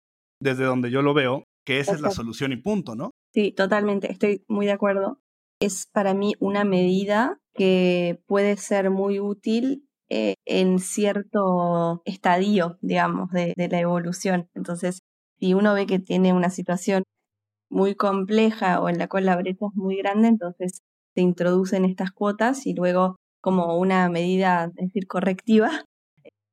desde 0.42 0.66
donde 0.66 0.92
yo 0.92 1.02
lo 1.02 1.14
veo 1.14 1.44
que 1.66 1.80
esa 1.80 1.94
es 1.94 2.02
la 2.02 2.10
solución 2.10 2.52
y 2.52 2.58
punto, 2.58 2.96
¿no? 2.96 3.12
Sí, 3.34 3.52
totalmente, 3.52 4.12
estoy 4.12 4.44
muy 4.48 4.66
de 4.66 4.72
acuerdo. 4.72 5.20
Es 5.62 5.86
para 5.94 6.14
mí 6.14 6.34
una 6.40 6.64
medida 6.64 7.38
que 7.54 8.24
puede 8.26 8.58
ser 8.58 8.90
muy 8.90 9.20
útil 9.20 9.88
eh, 10.10 10.34
en 10.46 10.80
cierto 10.80 12.02
estadio, 12.06 12.80
digamos, 12.82 13.30
de, 13.32 13.54
la 13.56 13.80
evolución. 13.80 14.48
Entonces, 14.56 15.00
si 15.40 15.54
uno 15.54 15.76
ve 15.76 15.86
que 15.86 16.00
tiene 16.00 16.34
una 16.34 16.50
situación 16.50 17.04
muy 17.70 17.94
compleja 17.94 18.82
o 18.82 18.90
en 18.90 18.98
la 18.98 19.08
cual 19.08 19.26
la 19.26 19.36
brecha 19.36 19.68
es 19.68 19.76
muy 19.76 19.98
grande, 19.98 20.30
entonces 20.30 20.80
se 21.14 21.22
introducen 21.22 21.86
estas 21.86 22.12
cuotas 22.12 22.66
y 22.66 22.74
luego 22.74 23.18
como 23.42 23.78
una 23.78 24.10
medida, 24.10 24.66
es 24.78 24.88
decir, 24.88 25.08
correctiva, 25.08 25.86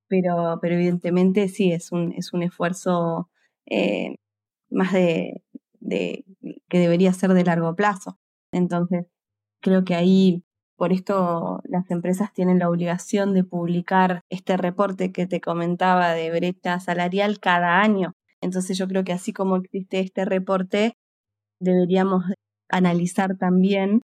pero, 0.08 0.58
pero 0.62 0.74
evidentemente 0.76 1.48
sí, 1.48 1.72
es 1.72 1.92
un, 1.92 2.12
es 2.12 2.32
un 2.32 2.42
esfuerzo 2.42 3.30
eh, 3.66 4.16
más 4.70 4.92
de, 4.92 5.42
de, 5.80 6.24
que 6.68 6.78
debería 6.78 7.12
ser 7.12 7.34
de 7.34 7.44
largo 7.44 7.74
plazo. 7.74 8.18
Entonces, 8.52 9.06
creo 9.60 9.84
que 9.84 9.94
ahí 9.94 10.44
por 10.76 10.92
esto 10.92 11.60
las 11.64 11.90
empresas 11.90 12.32
tienen 12.32 12.58
la 12.58 12.68
obligación 12.68 13.34
de 13.34 13.44
publicar 13.44 14.22
este 14.30 14.56
reporte 14.56 15.10
que 15.12 15.26
te 15.26 15.40
comentaba 15.40 16.12
de 16.12 16.30
brecha 16.30 16.80
salarial 16.80 17.40
cada 17.40 17.80
año. 17.80 18.12
Entonces 18.42 18.76
yo 18.78 18.86
creo 18.86 19.02
que 19.04 19.12
así 19.12 19.32
como 19.32 19.56
existe 19.56 20.00
este 20.00 20.24
reporte, 20.26 20.94
deberíamos 21.60 22.24
analizar 22.70 23.36
también, 23.38 24.02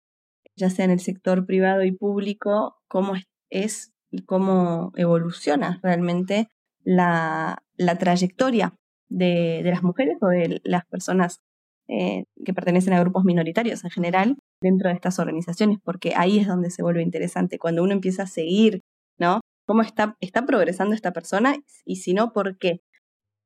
ya 0.58 0.70
sea 0.70 0.84
en 0.84 0.90
el 0.90 1.00
sector 1.00 1.46
privado 1.46 1.84
y 1.84 1.92
público, 1.92 2.76
cómo 2.88 3.14
es 3.50 3.92
y 4.10 4.24
cómo 4.24 4.92
evoluciona 4.96 5.80
realmente 5.82 6.48
la, 6.84 7.62
trayectoria 7.98 8.74
de, 9.08 9.62
las 9.64 9.82
mujeres 9.82 10.18
o 10.20 10.28
de 10.28 10.60
las 10.64 10.84
personas 10.86 11.40
eh, 11.88 12.24
que 12.44 12.54
pertenecen 12.54 12.92
a 12.92 13.00
grupos 13.00 13.24
minoritarios 13.24 13.84
en 13.84 13.90
general 13.90 14.36
dentro 14.60 14.88
de 14.88 14.94
estas 14.94 15.18
organizaciones, 15.18 15.78
porque 15.82 16.14
ahí 16.16 16.38
es 16.38 16.46
donde 16.46 16.70
se 16.70 16.82
vuelve 16.82 17.02
interesante, 17.02 17.58
cuando 17.58 17.82
uno 17.82 17.92
empieza 17.92 18.24
a 18.24 18.26
seguir, 18.26 18.80
¿no? 19.18 19.40
¿Cómo 19.66 19.82
está, 19.82 20.16
está 20.20 20.46
progresando 20.46 20.94
esta 20.94 21.12
persona? 21.12 21.56
Y 21.84 21.96
si 21.96 22.14
no, 22.14 22.32
¿por 22.32 22.58
qué? 22.58 22.80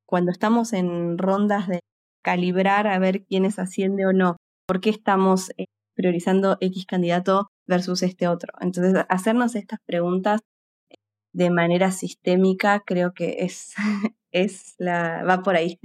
Cuando 0.07 0.31
estamos 0.31 0.72
en 0.72 1.18
rondas 1.18 1.68
de 1.68 1.81
calibrar 2.25 2.87
a 2.87 2.98
ver 2.98 3.25
quién 3.25 3.44
es 3.44 3.59
asciende 3.59 4.07
o 4.07 4.12
no, 4.12 4.37
¿por 4.66 4.81
qué 4.81 4.90
estamos 4.90 5.51
eh, 5.57 5.66
priorizando 5.94 6.57
X 6.61 6.87
candidato 6.87 7.48
versus 7.66 8.02
este 8.02 8.28
otro? 8.28 8.52
Entonces, 8.61 9.05
hacernos 9.09 9.55
estas 9.55 9.81
preguntas 9.87 10.40
de 11.35 11.50
manera 11.50 11.90
sistémica 11.90 12.83
creo 12.85 13.12
que 13.14 13.37
es, 13.40 13.74
es 14.33 14.74
la, 14.78 15.24
va 15.24 15.42
por 15.42 15.57
ahí. 15.57 15.78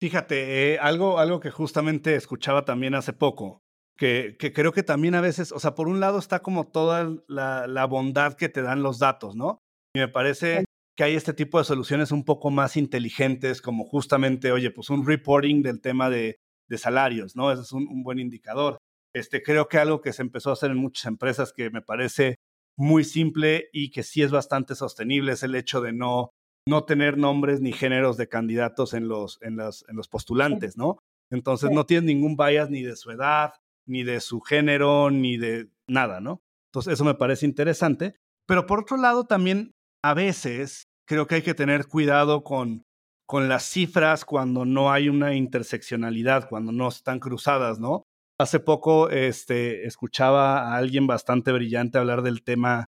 Fíjate, 0.00 0.74
eh, 0.74 0.78
algo, 0.80 1.18
algo 1.18 1.38
que 1.38 1.50
justamente 1.50 2.16
escuchaba 2.16 2.64
también 2.64 2.94
hace 2.94 3.12
poco, 3.12 3.62
que, 3.96 4.36
que, 4.38 4.52
creo 4.52 4.72
que 4.72 4.82
también 4.82 5.14
a 5.14 5.20
veces, 5.20 5.52
o 5.52 5.60
sea, 5.60 5.76
por 5.76 5.86
un 5.86 6.00
lado 6.00 6.18
está 6.18 6.40
como 6.40 6.66
toda 6.66 7.08
la, 7.28 7.68
la 7.68 7.84
bondad 7.86 8.34
que 8.34 8.48
te 8.48 8.62
dan 8.62 8.82
los 8.82 8.98
datos, 8.98 9.36
¿no? 9.36 9.60
Y 9.94 10.00
me 10.00 10.08
parece 10.08 10.64
que 10.96 11.04
hay 11.04 11.14
este 11.14 11.32
tipo 11.32 11.58
de 11.58 11.64
soluciones 11.64 12.10
un 12.10 12.24
poco 12.24 12.50
más 12.50 12.76
inteligentes, 12.76 13.62
como 13.62 13.84
justamente, 13.84 14.50
oye, 14.50 14.70
pues 14.70 14.90
un 14.90 15.06
reporting 15.06 15.62
del 15.62 15.80
tema 15.80 16.10
de, 16.10 16.36
de 16.68 16.78
salarios, 16.78 17.36
¿no? 17.36 17.52
Ese 17.52 17.62
es 17.62 17.72
un, 17.72 17.86
un, 17.88 18.02
buen 18.02 18.18
indicador. 18.18 18.78
Este, 19.14 19.42
creo 19.42 19.68
que 19.68 19.78
algo 19.78 20.00
que 20.00 20.12
se 20.12 20.22
empezó 20.22 20.50
a 20.50 20.54
hacer 20.54 20.70
en 20.70 20.78
muchas 20.78 21.06
empresas 21.06 21.52
que 21.52 21.70
me 21.70 21.82
parece 21.82 22.36
muy 22.76 23.04
simple 23.04 23.68
y 23.72 23.90
que 23.90 24.02
sí 24.02 24.22
es 24.22 24.30
bastante 24.30 24.74
sostenible 24.74 25.32
es 25.32 25.42
el 25.42 25.54
hecho 25.54 25.80
de 25.80 25.92
no 25.92 26.30
no 26.66 26.84
tener 26.84 27.18
nombres 27.18 27.60
ni 27.60 27.72
géneros 27.72 28.16
de 28.16 28.28
candidatos 28.28 28.94
en 28.94 29.08
los, 29.08 29.38
en 29.42 29.56
los, 29.56 29.84
en 29.88 29.96
los 29.96 30.08
postulantes, 30.08 30.76
¿no? 30.76 30.98
Entonces 31.30 31.70
no 31.70 31.86
tienen 31.86 32.06
ningún 32.06 32.36
bias 32.36 32.70
ni 32.70 32.82
de 32.82 32.96
su 32.96 33.10
edad, 33.10 33.54
ni 33.86 34.04
de 34.04 34.20
su 34.20 34.40
género, 34.40 35.10
ni 35.10 35.36
de 35.38 35.70
nada, 35.88 36.20
¿no? 36.20 36.40
Entonces 36.70 36.94
eso 36.94 37.04
me 37.04 37.14
parece 37.14 37.46
interesante. 37.46 38.14
Pero 38.46 38.66
por 38.66 38.80
otro 38.80 38.96
lado, 38.96 39.24
también 39.24 39.72
a 40.04 40.14
veces 40.14 40.84
creo 41.06 41.26
que 41.26 41.36
hay 41.36 41.42
que 41.42 41.54
tener 41.54 41.86
cuidado 41.86 42.44
con, 42.44 42.84
con 43.26 43.48
las 43.48 43.64
cifras 43.64 44.24
cuando 44.24 44.64
no 44.64 44.92
hay 44.92 45.08
una 45.08 45.34
interseccionalidad, 45.34 46.48
cuando 46.48 46.70
no 46.70 46.88
están 46.88 47.18
cruzadas, 47.18 47.80
¿no? 47.80 48.04
Hace 48.40 48.60
poco 48.60 49.10
este, 49.10 49.86
escuchaba 49.86 50.72
a 50.72 50.76
alguien 50.76 51.06
bastante 51.06 51.52
brillante 51.52 51.98
hablar 51.98 52.22
del 52.22 52.42
tema 52.42 52.86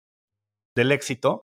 del 0.76 0.92
éxito 0.92 1.46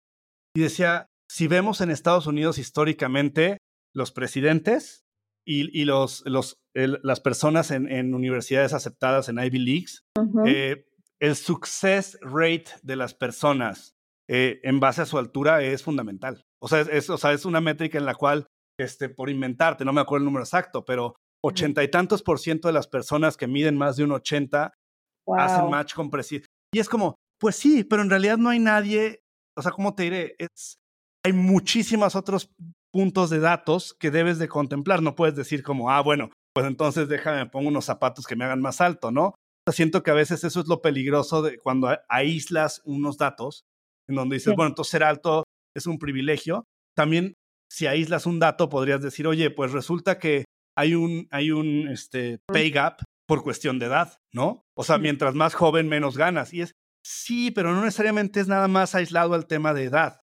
y 0.54 0.60
decía, 0.60 1.06
si 1.30 1.46
vemos 1.46 1.80
en 1.80 1.90
Estados 1.90 2.26
Unidos 2.26 2.58
históricamente 2.58 3.58
los 3.94 4.12
presidentes 4.12 5.04
y, 5.46 5.84
los, 5.84 6.22
los, 6.26 6.58
las 6.74 7.20
personas 7.20 7.70
en, 7.70 8.14
universidades 8.14 8.72
aceptadas 8.72 9.28
en 9.28 9.38
Ivy 9.38 9.58
Leagues, 9.58 10.02
eh, 10.46 10.84
el 11.20 11.36
success 11.36 12.18
rate 12.20 12.66
de 12.82 12.96
las 12.96 13.14
personas 13.14 13.94
eh, 14.28 14.60
en 14.62 14.80
base 14.80 15.02
a 15.02 15.06
su 15.06 15.18
altura 15.18 15.62
es 15.62 15.82
fundamental. 15.82 16.42
O 16.60 16.68
sea 16.68 16.80
es, 16.80 17.10
o 17.10 17.18
sea, 17.18 17.32
es 17.32 17.44
una 17.44 17.60
métrica 17.60 17.98
en 17.98 18.06
la 18.06 18.14
cual, 18.14 18.46
este, 18.78 19.08
por 19.08 19.30
inventarte, 19.30 19.84
no 19.84 19.92
me 19.92 20.00
acuerdo 20.00 20.22
el 20.22 20.26
número 20.26 20.44
exacto, 20.44 20.84
pero 20.84 21.16
ochenta 21.44 21.82
y 21.82 21.90
tantos 21.90 22.22
por 22.22 22.38
ciento 22.38 22.68
de 22.68 22.74
las 22.74 22.86
personas 22.86 23.36
que 23.36 23.46
miden 23.46 23.76
más 23.76 23.96
de 23.96 24.04
un 24.04 24.12
ochenta 24.12 24.72
hacen 25.36 25.70
match 25.70 25.94
con. 25.94 26.10
Y 26.74 26.78
es 26.78 26.88
como, 26.88 27.16
pues 27.40 27.56
sí, 27.56 27.84
pero 27.84 28.02
en 28.02 28.10
realidad 28.10 28.38
no 28.38 28.50
hay 28.50 28.58
nadie, 28.58 29.20
o 29.56 29.62
sea, 29.62 29.72
¿cómo 29.72 29.94
te 29.94 30.04
diré? 30.04 30.36
Es, 30.38 30.76
hay 31.24 31.32
muchísimos 31.32 32.16
otros 32.16 32.50
puntos 32.92 33.30
de 33.30 33.40
datos 33.40 33.94
que 33.98 34.10
debes 34.10 34.38
de 34.38 34.48
contemplar. 34.48 35.02
No 35.02 35.14
puedes 35.14 35.34
decir 35.34 35.62
como, 35.62 35.90
ah, 35.90 36.00
bueno, 36.00 36.30
pues 36.54 36.66
entonces 36.66 37.08
déjame, 37.08 37.46
pongo 37.46 37.68
unos 37.68 37.84
zapatos 37.84 38.26
que 38.26 38.36
me 38.36 38.44
hagan 38.44 38.60
más 38.60 38.80
alto, 38.80 39.10
¿no? 39.10 39.34
Siento 39.70 40.02
que 40.02 40.10
a 40.10 40.14
veces 40.14 40.42
eso 40.44 40.60
es 40.60 40.66
lo 40.66 40.82
peligroso 40.82 41.40
de 41.40 41.58
cuando 41.58 41.96
aíslas 42.08 42.82
unos 42.84 43.16
datos, 43.16 43.62
en 44.08 44.16
donde 44.16 44.36
dices, 44.36 44.54
bueno, 44.56 44.70
entonces 44.70 44.90
ser 44.90 45.04
alto 45.04 45.44
es 45.76 45.86
un 45.86 45.98
privilegio. 45.98 46.64
También, 46.96 47.34
si 47.70 47.86
aíslas 47.86 48.26
un 48.26 48.40
dato, 48.40 48.68
podrías 48.68 49.00
decir, 49.00 49.26
oye, 49.26 49.50
pues 49.50 49.72
resulta 49.72 50.18
que 50.18 50.44
hay 50.76 50.94
un, 50.94 51.28
hay 51.30 51.50
un 51.50 51.88
este, 51.88 52.38
pay 52.46 52.70
gap 52.70 53.02
por 53.26 53.42
cuestión 53.42 53.78
de 53.78 53.86
edad, 53.86 54.18
¿no? 54.32 54.64
O 54.76 54.84
sea, 54.84 54.98
mientras 54.98 55.34
más 55.34 55.54
joven, 55.54 55.88
menos 55.88 56.16
ganas. 56.16 56.52
Y 56.52 56.62
es, 56.62 56.72
sí, 57.04 57.50
pero 57.50 57.72
no 57.72 57.82
necesariamente 57.82 58.40
es 58.40 58.48
nada 58.48 58.68
más 58.68 58.94
aislado 58.94 59.34
al 59.34 59.46
tema 59.46 59.74
de 59.74 59.84
edad. 59.84 60.20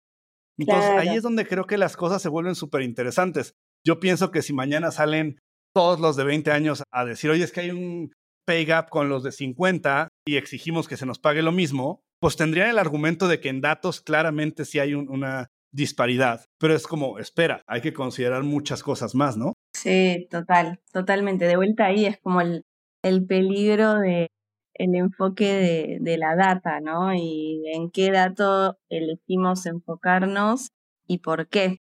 Entonces 0.59 0.91
ahí 0.91 1.17
es 1.17 1.23
donde 1.23 1.47
creo 1.47 1.67
que 1.67 1.79
las 1.79 1.97
cosas 1.97 2.23
se 2.23 2.29
vuelven 2.29 2.55
súper 2.55 2.83
interesantes. 2.83 3.55
Yo 3.85 4.01
pienso 4.01 4.31
que 4.31 4.43
si 4.43 4.53
mañana 4.53 4.91
salen 4.91 5.39
todos 5.75 5.99
los 5.99 6.17
de 6.17 6.25
20 6.25 6.51
años 6.53 6.83
a 6.93 7.05
decir, 7.05 7.31
oye, 7.31 7.45
es 7.45 7.53
que 7.53 7.61
hay 7.61 7.71
un 7.71 8.13
pay 8.47 8.65
gap 8.65 8.89
con 8.91 9.09
los 9.09 9.23
de 9.23 9.33
50 9.33 10.09
y 10.27 10.37
exigimos 10.37 10.89
que 10.89 10.97
se 10.97 11.07
nos 11.07 11.19
pague 11.19 11.43
lo 11.43 11.53
mismo, 11.53 12.03
pues 12.21 12.37
tendrían 12.37 12.69
el 12.69 12.79
argumento 12.79 13.27
de 13.27 13.41
que 13.41 13.49
en 13.49 13.61
datos 13.61 14.01
claramente 14.01 14.65
sí 14.65 14.79
hay 14.79 14.95
una 14.95 15.49
disparidad, 15.73 16.45
pero 16.61 16.75
es 16.75 16.87
como, 16.87 17.19
espera, 17.19 17.63
hay 17.67 17.81
que 17.81 17.93
considerar 17.93 18.43
muchas 18.43 18.83
cosas 18.83 19.15
más, 19.15 19.37
¿no? 19.37 19.55
Sí, 19.83 20.29
total, 20.31 20.81
totalmente. 20.93 21.47
De 21.47 21.57
vuelta 21.57 21.87
ahí 21.87 22.07
es 22.07 22.17
como 22.21 22.41
el, 22.41 22.65
el 23.03 23.27
peligro 23.27 23.95
de 23.99 24.29
el 24.75 24.95
enfoque 24.95 25.99
de, 26.01 26.19
la 26.19 26.37
data, 26.37 26.81
¿no? 26.81 27.15
Y 27.15 27.63
en 27.75 27.91
qué 27.91 28.11
dato 28.13 28.79
elegimos 28.89 29.67
enfocarnos 29.67 30.69
y 31.07 31.19
por 31.19 31.49
qué. 31.49 31.79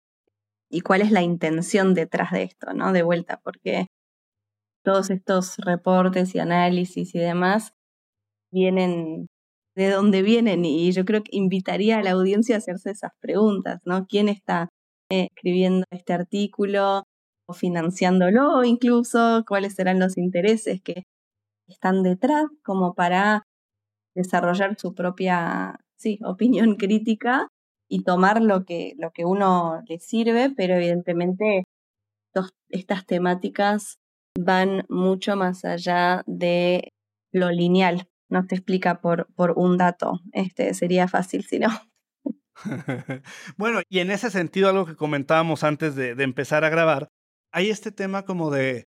Y 0.70 0.82
cuál 0.82 1.02
es 1.02 1.12
la 1.12 1.22
intención 1.24 1.94
detrás 1.94 2.32
de 2.32 2.44
esto, 2.44 2.74
¿no? 2.74 2.92
De 2.94 3.04
vuelta, 3.04 3.40
porque 3.44 3.88
todos 4.84 5.10
estos 5.10 5.58
reportes 5.58 6.36
y 6.36 6.40
análisis 6.40 7.16
y 7.16 7.20
demás 7.20 7.74
vienen 8.52 9.28
de 9.76 9.90
dónde 9.90 10.22
vienen 10.22 10.66
y 10.66 10.92
yo 10.94 11.06
creo 11.06 11.24
que 11.24 11.38
invitaría 11.38 12.00
a 12.00 12.04
la 12.04 12.12
audiencia 12.12 12.56
a 12.56 12.60
hacerse 12.60 12.92
esas 12.92 13.12
preguntas, 13.22 13.82
¿no? 13.86 14.06
¿Quién 14.08 14.30
está 14.30 14.70
eh, 15.12 15.28
escribiendo 15.36 15.86
este 15.92 16.14
artículo 16.14 17.04
financiándolo 17.54 18.64
incluso? 18.64 19.44
¿Cuáles 19.48 19.76
serán 19.76 20.00
los 20.00 20.18
intereses 20.18 20.82
que 20.82 21.04
están 21.68 22.04
detrás 22.04 22.46
como 22.64 22.94
para 22.94 23.44
desarrollar 24.16 24.78
su 24.80 24.94
propia 24.94 25.80
sí, 25.98 26.20
opinión 26.26 26.76
crítica 26.76 27.48
y 27.88 28.04
tomar 28.04 28.42
lo 28.42 28.66
que, 28.66 28.94
lo 28.98 29.12
que 29.12 29.26
uno 29.26 29.82
le 29.88 30.00
sirve, 30.00 30.50
pero 30.50 30.76
evidentemente 30.76 31.64
estas 32.70 33.06
temáticas 33.06 33.98
van 34.38 34.86
mucho 34.90 35.36
más 35.36 35.64
allá 35.64 36.24
de 36.26 36.90
lo 37.32 37.52
lineal. 37.52 38.08
No 38.30 38.44
se 38.50 38.56
explica 38.56 39.02
por, 39.02 39.28
por 39.36 39.54
un 39.56 39.78
dato. 39.78 40.20
Este 40.34 40.74
sería 40.74 41.08
fácil 41.08 41.46
si 41.46 41.60
no. 41.60 41.70
bueno, 43.58 43.82
y 43.88 44.00
en 44.00 44.10
ese 44.10 44.32
sentido, 44.32 44.70
algo 44.70 44.86
que 44.86 44.96
comentábamos 44.96 45.64
antes 45.64 45.96
de 45.96 46.12
empezar 46.24 46.66
a 46.66 46.70
grabar, 46.70 47.10
hay 47.56 47.70
este 47.70 47.94
tema 47.94 48.26
como 48.26 48.52
de 48.52 48.84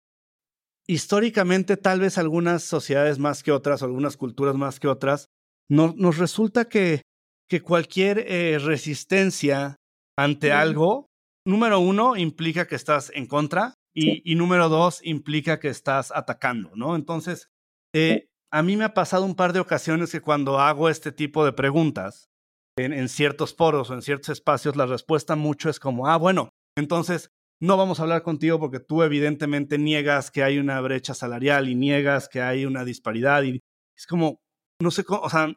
históricamente 0.87 1.75
tal 1.75 1.99
vez 1.99 2.17
algunas 2.17 2.63
sociedades 2.63 3.19
más 3.19 3.43
que 3.43 3.51
otras 3.51 3.81
o 3.81 3.85
algunas 3.85 4.15
culturas 4.15 4.55
más 4.55 4.79
que 4.79 4.87
otras, 4.87 5.27
no, 5.69 5.93
nos 5.97 6.17
resulta 6.17 6.65
que, 6.69 7.01
que 7.49 7.61
cualquier 7.61 8.19
eh, 8.19 8.59
resistencia 8.59 9.75
ante 10.17 10.53
algo, 10.53 11.07
número 11.45 11.79
uno, 11.79 12.15
implica 12.15 12.65
que 12.65 12.75
estás 12.75 13.11
en 13.13 13.27
contra 13.27 13.73
y, 13.93 14.33
número 14.35 14.69
dos, 14.69 15.01
implica 15.03 15.59
que 15.59 15.67
estás 15.67 16.11
atacando, 16.11 16.71
¿no? 16.75 16.95
Entonces, 16.95 17.49
eh, 17.93 18.27
a 18.51 18.63
mí 18.63 18.77
me 18.77 18.85
ha 18.85 18.93
pasado 18.93 19.25
un 19.25 19.35
par 19.35 19.53
de 19.53 19.59
ocasiones 19.59 20.11
que 20.11 20.21
cuando 20.21 20.59
hago 20.59 20.89
este 20.89 21.11
tipo 21.11 21.45
de 21.45 21.53
preguntas 21.53 22.29
en, 22.77 22.93
en 22.93 23.09
ciertos 23.09 23.53
foros 23.53 23.89
o 23.89 23.93
en 23.93 24.01
ciertos 24.01 24.29
espacios, 24.29 24.77
la 24.77 24.85
respuesta 24.85 25.35
mucho 25.35 25.69
es 25.69 25.79
como, 25.79 26.07
ah, 26.07 26.17
bueno, 26.17 26.49
entonces 26.77 27.29
no 27.63 27.77
vamos 27.77 27.99
a 27.99 28.03
hablar 28.03 28.23
contigo 28.23 28.59
porque 28.59 28.81
tú 28.81 29.03
evidentemente 29.03 29.77
niegas 29.77 30.31
que 30.31 30.43
hay 30.43 30.57
una 30.57 30.81
brecha 30.81 31.13
salarial 31.13 31.69
y 31.69 31.75
niegas 31.75 32.27
que 32.27 32.41
hay 32.41 32.65
una 32.65 32.83
disparidad 32.83 33.41
y 33.43 33.61
es 33.95 34.05
como, 34.05 34.41
no 34.81 34.91
sé, 34.91 35.05
cómo, 35.05 35.21
o 35.21 35.29
sea, 35.29 35.53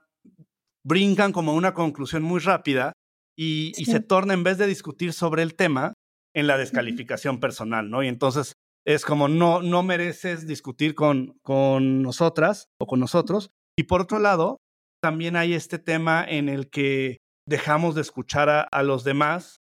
brincan 0.84 1.32
como 1.32 1.54
una 1.54 1.74
conclusión 1.74 2.22
muy 2.22 2.38
rápida 2.38 2.92
y, 3.36 3.72
se 3.84 3.98
torna, 3.98 4.34
en 4.34 4.44
vez 4.44 4.56
de 4.56 4.68
discutir 4.68 5.12
sobre 5.12 5.42
el 5.42 5.56
tema, 5.56 5.94
en 6.32 6.46
la 6.46 6.56
descalificación 6.56 7.40
personal, 7.40 7.90
¿no? 7.90 8.04
Y 8.04 8.08
entonces 8.08 8.52
es 8.86 9.04
como, 9.04 9.26
no, 9.26 9.60
no 9.60 9.82
mereces 9.82 10.46
discutir 10.46 10.94
con, 10.94 11.38
con 11.42 12.02
nosotras 12.02 12.68
o 12.80 12.86
con 12.86 13.00
nosotros. 13.00 13.50
Y 13.76 13.82
por 13.84 14.00
otro 14.00 14.20
lado, 14.20 14.58
también 15.02 15.34
hay 15.34 15.54
este 15.54 15.80
tema 15.80 16.24
en 16.24 16.48
el 16.48 16.70
que 16.70 17.18
dejamos 17.48 17.96
de 17.96 18.02
escuchar 18.02 18.68
a, 18.70 18.82
los 18.84 19.02
demás 19.02 19.58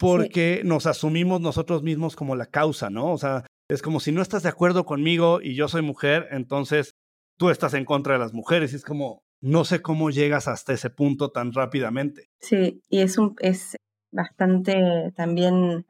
porque 0.00 0.62
nos 0.64 0.86
asumimos 0.86 1.42
nosotros 1.42 1.82
mismos 1.82 2.16
como 2.16 2.34
la 2.34 2.46
causa, 2.46 2.88
¿no? 2.88 3.12
O 3.12 3.18
sea, 3.18 3.44
es 3.68 3.82
como 3.82 4.00
si 4.00 4.12
no 4.12 4.22
estás 4.22 4.42
de 4.42 4.48
acuerdo 4.48 4.86
conmigo 4.86 5.42
y 5.42 5.54
yo 5.54 5.68
soy 5.68 5.82
mujer, 5.82 6.26
entonces 6.30 6.92
tú 7.38 7.50
estás 7.50 7.74
en 7.74 7.84
contra 7.84 8.14
de 8.14 8.18
las 8.18 8.32
mujeres. 8.32 8.72
Y 8.72 8.76
es 8.76 8.84
como, 8.84 9.20
no 9.42 9.66
sé 9.66 9.82
cómo 9.82 10.08
llegas 10.08 10.48
hasta 10.48 10.72
ese 10.72 10.88
punto 10.88 11.30
tan 11.30 11.52
rápidamente. 11.52 12.30
Sí, 12.40 12.80
y 12.88 13.00
es, 13.00 13.18
un, 13.18 13.36
es 13.40 13.76
bastante 14.10 15.12
también 15.14 15.84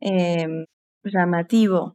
em, 0.00 0.66
llamativo 1.02 1.94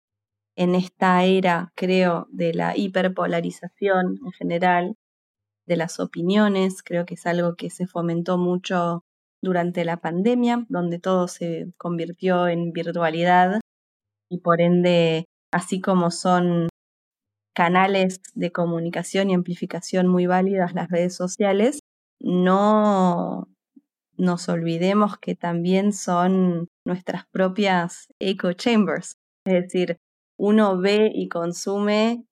en 0.56 0.74
esta 0.74 1.24
era, 1.24 1.72
creo, 1.76 2.28
de 2.32 2.56
la 2.56 2.76
hiperpolarización 2.76 4.18
en 4.26 4.32
general, 4.32 4.96
de 5.68 5.78
las 5.78 6.00
opiniones, 6.00 6.82
creo 6.82 7.06
que 7.06 7.14
es 7.14 7.28
algo 7.28 7.56
que 7.56 7.70
se 7.70 7.86
fomentó 7.86 8.40
mucho 8.40 9.04
durante 9.42 9.86
la 9.86 9.98
pandemia, 9.98 10.66
donde 10.70 11.00
todo 11.00 11.28
se 11.28 11.72
convirtió 11.78 12.48
en 12.48 12.72
virtualidad 12.72 13.62
y 14.30 14.40
por 14.40 14.62
ende, 14.62 15.26
así 15.52 15.82
como 15.82 16.12
son 16.12 16.70
canales 17.56 18.22
de 18.36 18.52
comunicación 18.52 19.30
y 19.30 19.34
amplificación 19.34 20.08
muy 20.08 20.28
válidas 20.28 20.74
las 20.74 20.90
redes 20.90 21.16
sociales, 21.16 21.80
no 22.22 23.48
nos 24.18 24.50
olvidemos 24.50 25.18
que 25.18 25.36
también 25.36 25.94
son 25.94 26.68
nuestras 26.86 27.26
propias 27.32 28.08
echo 28.20 28.54
chambers, 28.54 29.16
es 29.46 29.64
decir, 29.64 29.98
uno 30.38 30.78
ve 30.78 31.12
y 31.14 31.30
consume 31.30 32.26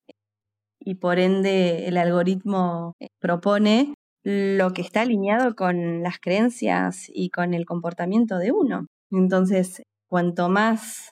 y 0.80 0.96
por 0.96 1.20
ende 1.20 1.88
el 1.88 1.98
algoritmo 1.98 2.96
eh, 3.00 3.08
propone 3.20 3.94
lo 4.30 4.74
que 4.74 4.82
está 4.82 5.04
alineado 5.04 5.56
con 5.56 6.04
las 6.04 6.20
creencias 6.20 7.06
y 7.08 7.30
con 7.30 7.54
el 7.54 7.66
comportamiento 7.66 8.38
de 8.38 8.52
uno. 8.52 8.88
Entonces, 9.10 9.84
cuanto 10.10 10.50
más 10.50 11.12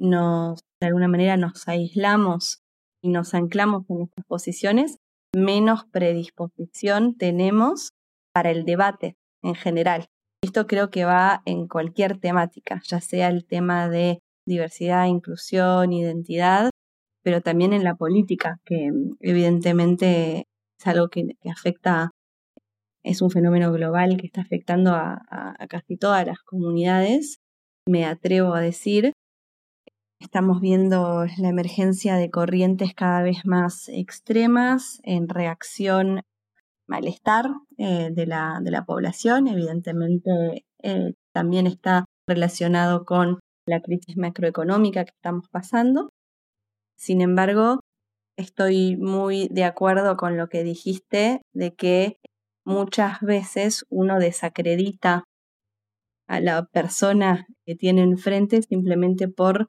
nos, 0.00 0.60
de 0.80 0.86
alguna 0.86 1.08
manera, 1.08 1.36
nos 1.36 1.68
aislamos 1.68 2.62
y 3.02 3.10
nos 3.10 3.34
anclamos 3.34 3.84
en 3.90 3.98
nuestras 3.98 4.24
posiciones, 4.26 4.96
menos 5.36 5.84
predisposición 5.92 7.16
tenemos 7.18 7.90
para 8.32 8.50
el 8.50 8.64
debate 8.64 9.14
en 9.42 9.54
general. 9.54 10.06
Esto 10.42 10.66
creo 10.66 10.88
que 10.88 11.04
va 11.04 11.42
en 11.44 11.68
cualquier 11.68 12.18
temática, 12.18 12.80
ya 12.84 13.02
sea 13.02 13.28
el 13.28 13.44
tema 13.44 13.90
de 13.90 14.20
diversidad, 14.48 15.04
inclusión, 15.04 15.92
identidad, 15.92 16.70
pero 17.22 17.42
también 17.42 17.74
en 17.74 17.84
la 17.84 17.94
política, 17.94 18.58
que 18.64 18.90
mm, 18.90 19.16
evidentemente 19.20 20.46
es 20.80 20.86
algo 20.86 21.08
que, 21.08 21.36
afecta, 21.50 22.10
es 23.04 23.22
un 23.22 23.30
fenómeno 23.30 23.72
global 23.72 24.16
que 24.16 24.26
está 24.26 24.42
afectando 24.42 24.92
a, 24.92 25.56
casi 25.68 25.96
todas 25.96 26.26
las 26.26 26.40
comunidades, 26.40 27.38
me 27.86 28.04
atrevo 28.04 28.54
a 28.54 28.60
decir. 28.60 29.12
Estamos 30.20 30.60
viendo 30.60 31.24
la 31.38 31.48
emergencia 31.48 32.14
de 32.14 32.30
corrientes 32.30 32.94
cada 32.94 33.22
vez 33.22 33.38
más 33.44 33.88
extremas 33.88 35.00
en 35.02 35.28
reacción 35.28 36.20
malestar 36.86 37.46
eh, 37.76 38.10
de, 38.12 38.26
la, 38.26 38.60
de, 38.62 38.70
la, 38.70 38.84
población. 38.84 39.48
Evidentemente 39.48 40.64
eh, 40.82 41.14
también 41.32 41.66
está 41.66 42.04
relacionado 42.28 43.04
con 43.04 43.40
la 43.66 43.80
crisis 43.80 44.16
macroeconómica 44.16 45.04
que 45.04 45.12
estamos 45.12 45.48
pasando. 45.50 46.10
Sin 46.96 47.20
embargo, 47.20 47.80
estoy 48.36 48.96
muy 48.96 49.48
de 49.48 49.64
acuerdo 49.64 50.16
con 50.16 50.36
lo 50.36 50.48
que 50.48 50.62
dijiste 50.62 51.42
de 51.52 51.74
que 51.74 52.18
muchas 52.64 53.20
veces 53.20 53.84
uno 53.88 54.18
desacredita 54.18 55.24
a 56.28 56.40
la 56.40 56.64
persona 56.66 57.46
que 57.66 57.74
tiene 57.74 58.02
enfrente 58.02 58.62
simplemente 58.62 59.28
por, 59.28 59.68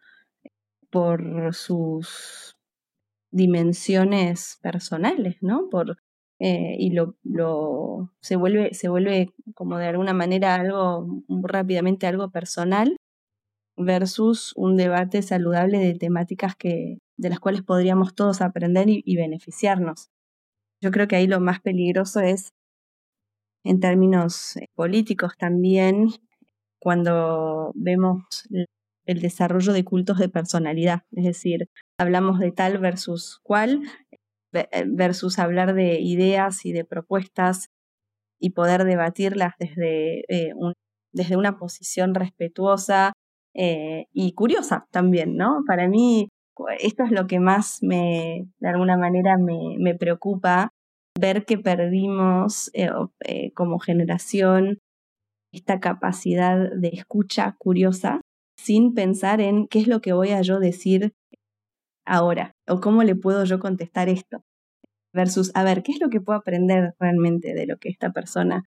por 0.90 1.54
sus 1.54 2.56
dimensiones 3.32 4.60
personales, 4.62 5.38
¿no? 5.42 5.70
Por, 5.70 5.98
eh, 6.40 6.76
y 6.78 6.92
lo, 6.92 7.16
lo, 7.24 8.12
se, 8.22 8.36
vuelve, 8.36 8.74
se 8.74 8.90
vuelve 8.90 9.34
como 9.56 9.78
de 9.78 9.88
alguna 9.88 10.14
manera 10.14 10.56
algo 10.56 11.08
rápidamente 11.28 12.08
algo 12.08 12.32
personal 12.32 12.98
versus 13.76 14.54
un 14.56 14.78
debate 14.78 15.22
saludable 15.22 15.80
de 15.80 15.96
temáticas 15.96 16.56
que, 16.56 17.00
de 17.18 17.30
las 17.30 17.40
cuales 17.40 17.64
podríamos 17.64 18.16
todos 18.16 18.42
aprender 18.42 18.88
y, 18.88 19.16
beneficiarnos. 19.16 20.10
Yo 20.82 20.92
creo 20.92 21.08
que 21.08 21.16
ahí 21.16 21.28
lo 21.28 21.40
más 21.40 21.62
peligroso 21.62 22.20
es, 22.20 22.50
en 23.64 23.80
términos 23.80 24.58
eh, 24.58 24.68
políticos 24.76 25.34
también, 25.38 26.10
cuando 26.80 27.72
vemos 27.76 28.24
el 29.06 29.22
desarrollo 29.22 29.74
de 29.74 29.86
cultos 29.86 30.18
de 30.18 30.30
personalidad, 30.30 31.04
es 31.12 31.26
decir, 31.26 31.70
hablamos 31.98 32.40
de 32.40 32.52
tal 32.52 32.78
versus 32.78 33.40
cual, 33.44 33.82
eh, 34.54 34.68
versus 34.88 35.40
hablar 35.40 35.74
de 35.74 36.00
ideas 36.02 36.66
y 36.66 36.74
de 36.74 36.86
propuestas 36.86 37.68
y 38.40 38.52
poder 38.52 38.84
debatirlas 38.84 39.54
desde, 39.60 40.26
eh, 40.28 40.54
desde 41.14 41.38
una 41.38 41.58
posición 41.58 42.16
respetuosa 42.16 43.14
y 43.56 44.34
curiosa 44.34 44.88
también, 44.90 45.38
¿no? 45.38 45.62
Para 45.68 45.88
mí 45.88 46.30
esto 46.80 47.04
es 47.04 47.12
lo 47.12 47.28
que 47.28 47.40
más 47.40 47.80
me, 47.84 48.48
de 48.60 48.70
alguna 48.70 48.98
manera, 48.98 49.38
me, 49.38 49.76
me 49.80 49.96
preocupa, 49.96 50.70
ver 51.20 51.46
que 51.46 51.58
perdimos 51.58 52.70
eh, 52.74 52.90
eh, 53.26 53.52
como 53.54 53.80
generación 53.80 54.80
esta 55.52 55.80
capacidad 55.80 56.72
de 56.72 56.90
escucha 56.90 57.56
curiosa 57.58 58.22
sin 58.58 58.94
pensar 58.94 59.42
en 59.42 59.68
qué 59.68 59.80
es 59.80 59.88
lo 59.88 60.02
que 60.02 60.14
voy 60.14 60.32
a 60.32 60.42
yo 60.42 60.60
decir 60.60 61.14
ahora 62.06 62.54
o 62.68 62.80
cómo 62.80 63.04
le 63.04 63.16
puedo 63.16 63.46
yo 63.46 63.60
contestar 63.60 64.10
esto 64.10 64.42
versus 65.14 65.52
a 65.54 65.64
ver 65.64 65.84
qué 65.84 65.92
es 65.92 66.02
lo 66.02 66.10
que 66.10 66.22
puedo 66.22 66.40
aprender 66.40 66.96
realmente 67.00 67.54
de 67.54 67.68
lo 67.68 67.78
que 67.78 67.90
esta 67.90 68.12
persona 68.12 68.66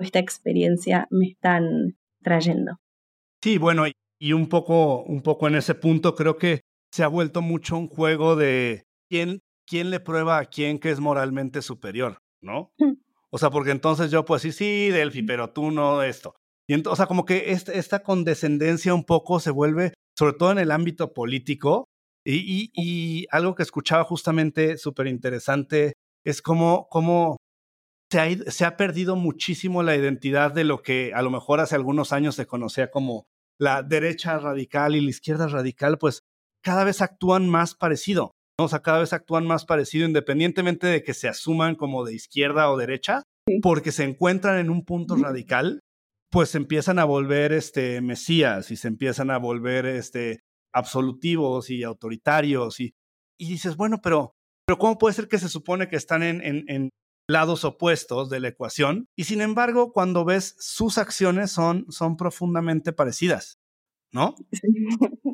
o 0.00 0.04
esta 0.04 0.20
experiencia 0.20 1.08
me 1.10 1.26
están 1.26 1.96
trayendo. 2.22 2.76
Sí, 3.42 3.58
bueno, 3.58 3.84
y 4.20 4.32
un 4.32 4.48
poco, 4.48 5.02
un 5.02 5.22
poco 5.22 5.48
en 5.48 5.56
ese 5.56 5.74
punto 5.74 6.14
creo 6.14 6.36
que 6.36 6.60
se 6.92 7.02
ha 7.02 7.08
vuelto 7.08 7.42
mucho 7.42 7.76
un 7.76 7.88
juego 7.88 8.36
de 8.36 8.84
quién, 9.10 9.40
quién 9.68 9.90
le 9.90 10.00
prueba 10.00 10.38
a 10.38 10.46
quién 10.46 10.78
que 10.78 10.90
es 10.90 11.00
moralmente 11.00 11.62
superior, 11.62 12.18
¿no? 12.40 12.72
O 13.30 13.38
sea, 13.38 13.50
porque 13.50 13.70
entonces 13.70 14.10
yo 14.10 14.24
pues 14.24 14.42
sí, 14.42 14.52
sí, 14.52 14.88
Delphi, 14.88 15.22
pero 15.22 15.50
tú 15.50 15.70
no 15.70 16.02
esto. 16.02 16.34
Y 16.66 16.74
entonces, 16.74 16.94
o 16.94 16.96
sea, 16.96 17.06
como 17.06 17.24
que 17.24 17.52
este, 17.52 17.78
esta 17.78 18.02
condescendencia 18.02 18.94
un 18.94 19.04
poco 19.04 19.40
se 19.40 19.50
vuelve, 19.50 19.94
sobre 20.16 20.34
todo 20.34 20.52
en 20.52 20.58
el 20.58 20.70
ámbito 20.70 21.12
político, 21.12 21.88
y, 22.24 22.70
y, 22.74 23.26
algo 23.30 23.54
que 23.54 23.62
escuchaba 23.62 24.04
justamente 24.04 24.76
súper 24.76 25.06
interesante 25.06 25.94
es 26.24 26.42
cómo, 26.42 26.86
cómo 26.90 27.38
se, 28.10 28.20
ha, 28.20 28.50
se 28.50 28.66
ha 28.66 28.76
perdido 28.76 29.16
muchísimo 29.16 29.82
la 29.82 29.96
identidad 29.96 30.52
de 30.52 30.64
lo 30.64 30.82
que 30.82 31.12
a 31.14 31.22
lo 31.22 31.30
mejor 31.30 31.60
hace 31.60 31.74
algunos 31.74 32.12
años 32.12 32.34
se 32.34 32.46
conocía 32.46 32.90
como 32.90 33.28
la 33.58 33.82
derecha 33.82 34.38
radical 34.38 34.94
y 34.94 35.00
la 35.00 35.08
izquierda 35.08 35.48
radical, 35.48 35.96
pues 35.96 36.22
cada 36.62 36.84
vez 36.84 37.00
actúan 37.00 37.48
más 37.48 37.74
parecido. 37.74 38.34
O 38.58 38.68
sea, 38.68 38.80
cada 38.80 38.98
vez 38.98 39.12
actúan 39.12 39.46
más 39.46 39.64
parecido 39.64 40.06
independientemente 40.06 40.86
de 40.86 41.02
que 41.02 41.14
se 41.14 41.28
asuman 41.28 41.76
como 41.76 42.04
de 42.04 42.14
izquierda 42.14 42.70
o 42.70 42.76
derecha, 42.76 43.22
porque 43.62 43.92
se 43.92 44.04
encuentran 44.04 44.58
en 44.58 44.70
un 44.70 44.84
punto 44.84 45.16
radical, 45.16 45.80
pues 46.30 46.50
se 46.50 46.58
empiezan 46.58 46.98
a 46.98 47.04
volver 47.04 47.52
este, 47.52 48.00
mesías 48.00 48.70
y 48.70 48.76
se 48.76 48.88
empiezan 48.88 49.30
a 49.30 49.38
volver 49.38 49.86
este, 49.86 50.40
absolutivos 50.74 51.70
y 51.70 51.84
autoritarios. 51.84 52.80
Y, 52.80 52.94
y 53.38 53.48
dices, 53.48 53.76
bueno, 53.76 54.00
pero, 54.02 54.32
pero 54.66 54.78
¿cómo 54.78 54.98
puede 54.98 55.14
ser 55.14 55.28
que 55.28 55.38
se 55.38 55.48
supone 55.48 55.88
que 55.88 55.96
están 55.96 56.22
en, 56.22 56.42
en 56.42 56.90
lados 57.28 57.64
opuestos 57.64 58.30
de 58.30 58.40
la 58.40 58.48
ecuación 58.48 59.06
y 59.16 59.24
sin 59.24 59.42
embargo 59.42 59.92
cuando 59.92 60.24
ves 60.24 60.56
sus 60.58 60.96
acciones 60.98 61.52
son, 61.52 61.84
son 61.90 62.16
profundamente 62.16 62.92
parecidas, 62.92 63.58
¿no? 64.12 64.34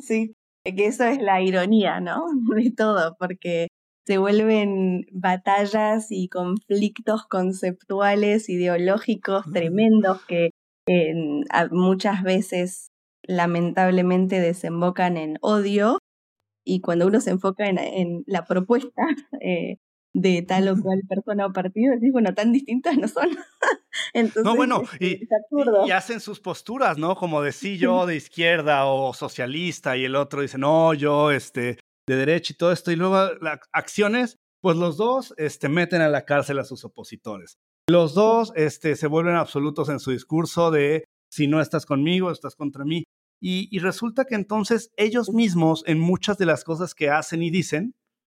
Sí, 0.01 0.35
que 0.65 0.87
eso 0.87 1.05
es 1.05 1.21
la 1.21 1.43
ironía, 1.43 2.01
¿no? 2.01 2.25
De 2.57 2.71
todo, 2.71 3.17
porque 3.19 3.69
se 4.07 4.19
vuelven 4.19 5.07
batallas 5.13 6.09
y 6.11 6.29
conflictos 6.29 7.27
conceptuales, 7.27 8.49
ideológicos 8.49 9.45
tremendos 9.51 10.25
que 10.27 10.51
muchas 11.71 12.23
veces 12.23 12.89
lamentablemente 13.23 14.41
desembocan 14.41 15.17
en 15.17 15.39
odio 15.41 15.99
y 16.65 16.81
cuando 16.81 17.07
uno 17.07 17.21
se 17.21 17.31
enfoca 17.31 17.67
en, 17.67 18.25
la 18.27 18.45
propuesta, 18.45 19.03
eh, 19.41 19.77
de 20.15 20.43
tal 20.43 20.69
o 20.69 20.77
cual 20.83 21.03
persona 21.07 21.47
o 21.47 21.53
partido, 21.53 21.93
decís, 21.93 22.13
bueno, 22.13 22.33
tan 22.33 22.53
distintas 22.53 22.97
no 22.97 23.09
son. 23.09 23.29
Entonces, 24.15 24.45
no, 24.45 24.57
bueno, 24.57 24.83
y, 24.99 25.21
y, 25.87 25.91
hacen 25.91 26.21
sus 26.21 26.41
posturas, 26.41 26.99
¿no? 26.99 27.15
Como 27.17 27.43
de 27.43 27.53
sí, 27.53 27.77
yo 27.77 28.07
de 28.07 28.17
izquierda 28.17 28.87
o 28.87 29.13
socialista, 29.13 29.97
y 29.97 30.05
el 30.05 30.17
otro 30.17 30.41
dice, 30.41 30.59
no, 30.59 30.95
yo 30.95 31.31
este, 31.31 31.79
de 32.07 32.17
derecha 32.17 32.53
y 32.53 32.57
todo 32.57 32.73
esto, 32.73 32.91
y 32.91 32.97
luego 32.97 33.35
las 33.41 33.61
acciones, 33.73 34.37
pues 34.61 34.77
los 34.77 34.97
dos 34.97 35.35
este, 35.37 35.69
meten 35.69 36.01
a 36.01 36.09
la 36.09 36.25
cárcel 36.25 36.59
a 36.59 36.65
sus 36.65 36.85
opositores. 36.85 37.59
Los 37.89 38.15
dos 38.15 38.53
este, 38.57 38.97
se 38.97 39.07
vuelven 39.07 39.37
absolutos 39.37 39.89
en 39.91 40.01
su 40.01 40.11
discurso 40.11 40.71
de 40.71 41.05
si 41.31 41.49
no 41.49 41.61
estás 41.61 41.85
conmigo, 41.85 42.31
estás 42.31 42.57
contra 42.57 42.85
mí. 42.85 43.05
Y, 43.43 43.79
resulta 43.81 44.25
que 44.25 44.37
entonces 44.37 44.91
ellos 44.97 45.31
mismos, 45.31 45.83
en 45.87 46.01
muchas 46.01 46.39
de 46.39 46.47
las 46.47 46.65
cosas 46.65 46.95
que 46.95 47.11
hacen 47.11 47.43
y 47.43 47.51
dicen, 47.51 47.95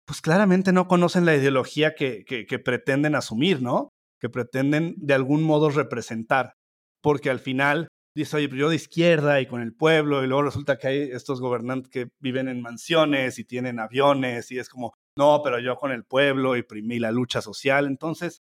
pues 0.06 0.20
claramente 0.20 0.72
no 0.72 0.86
conocen 0.86 1.24
la 1.24 1.34
ideología 1.34 1.94
que, 1.94 2.24
que, 2.24 2.58
pretenden 2.58 3.16
asumir, 3.16 3.60
¿no? 3.60 3.90
Que 4.20 4.30
pretenden 4.30 4.94
de 4.98 5.14
algún 5.14 5.42
modo 5.42 5.68
representar. 5.68 6.54
Porque 7.02 7.28
al 7.28 7.40
final 7.40 7.88
dice, 8.14 8.36
oye, 8.36 8.48
yo 8.56 8.70
de 8.70 8.76
izquierda 8.76 9.40
y 9.40 9.46
con 9.46 9.60
el 9.60 9.74
pueblo, 9.74 10.22
y 10.22 10.28
luego 10.28 10.44
resulta 10.44 10.78
que 10.78 10.86
hay 10.88 10.98
estos 11.10 11.40
gobernantes 11.40 11.90
que 11.90 12.08
viven 12.20 12.48
en 12.48 12.62
mansiones 12.62 13.38
y 13.38 13.44
tienen 13.44 13.80
aviones, 13.80 14.50
y 14.52 14.58
es 14.58 14.68
como, 14.68 14.94
no, 15.18 15.42
pero 15.42 15.58
yo 15.58 15.76
con 15.76 15.90
el 15.90 16.04
pueblo 16.04 16.56
y, 16.56 16.64
y 16.70 16.98
la 17.00 17.10
lucha 17.10 17.42
social. 17.42 17.86
Entonces, 17.86 18.42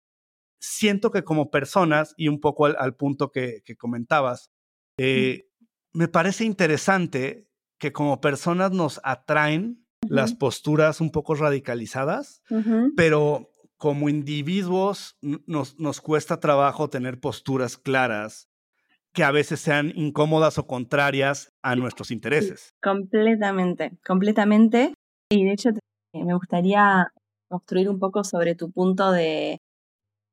siento 0.60 1.12
que 1.12 1.24
como 1.24 1.52
personas, 1.52 2.16
y 2.18 2.28
un 2.28 2.40
poco 2.40 2.66
al, 2.66 2.96
punto 2.96 3.32
que, 3.32 3.62
comentabas, 3.78 4.50
eh, 4.98 5.48
me 5.94 6.08
parece 6.08 6.44
interesante 6.44 7.48
que 7.80 7.92
como 7.92 8.20
personas 8.20 8.72
nos 8.72 9.00
atraen 9.04 9.81
las 10.12 10.34
posturas 10.34 11.00
un 11.00 11.12
poco 11.12 11.36
radicalizadas, 11.36 12.42
pero 12.96 13.50
como 13.78 14.10
individuos 14.10 15.18
nos, 15.22 15.80
nos 15.80 16.02
cuesta 16.02 16.40
trabajo 16.40 16.90
tener 16.90 17.20
posturas 17.20 17.78
claras 17.78 18.48
que 19.14 19.24
a 19.24 19.32
veces 19.32 19.60
sean 19.60 19.92
incómodas 19.96 20.58
o 20.58 20.68
contrarias 20.68 21.52
a 21.62 21.76
nuestros 21.76 22.12
intereses. 22.12 22.74
completamente, 22.82 23.98
completamente. 24.06 24.94
Y 25.30 25.46
de 25.46 25.54
hecho 25.54 25.70
me 26.14 26.34
gustaría 26.34 27.08
construir 27.50 27.90
un 27.90 28.00
poco 28.00 28.24
sobre 28.24 28.56
tu 28.56 28.72
punto 28.72 29.12
de 29.12 29.60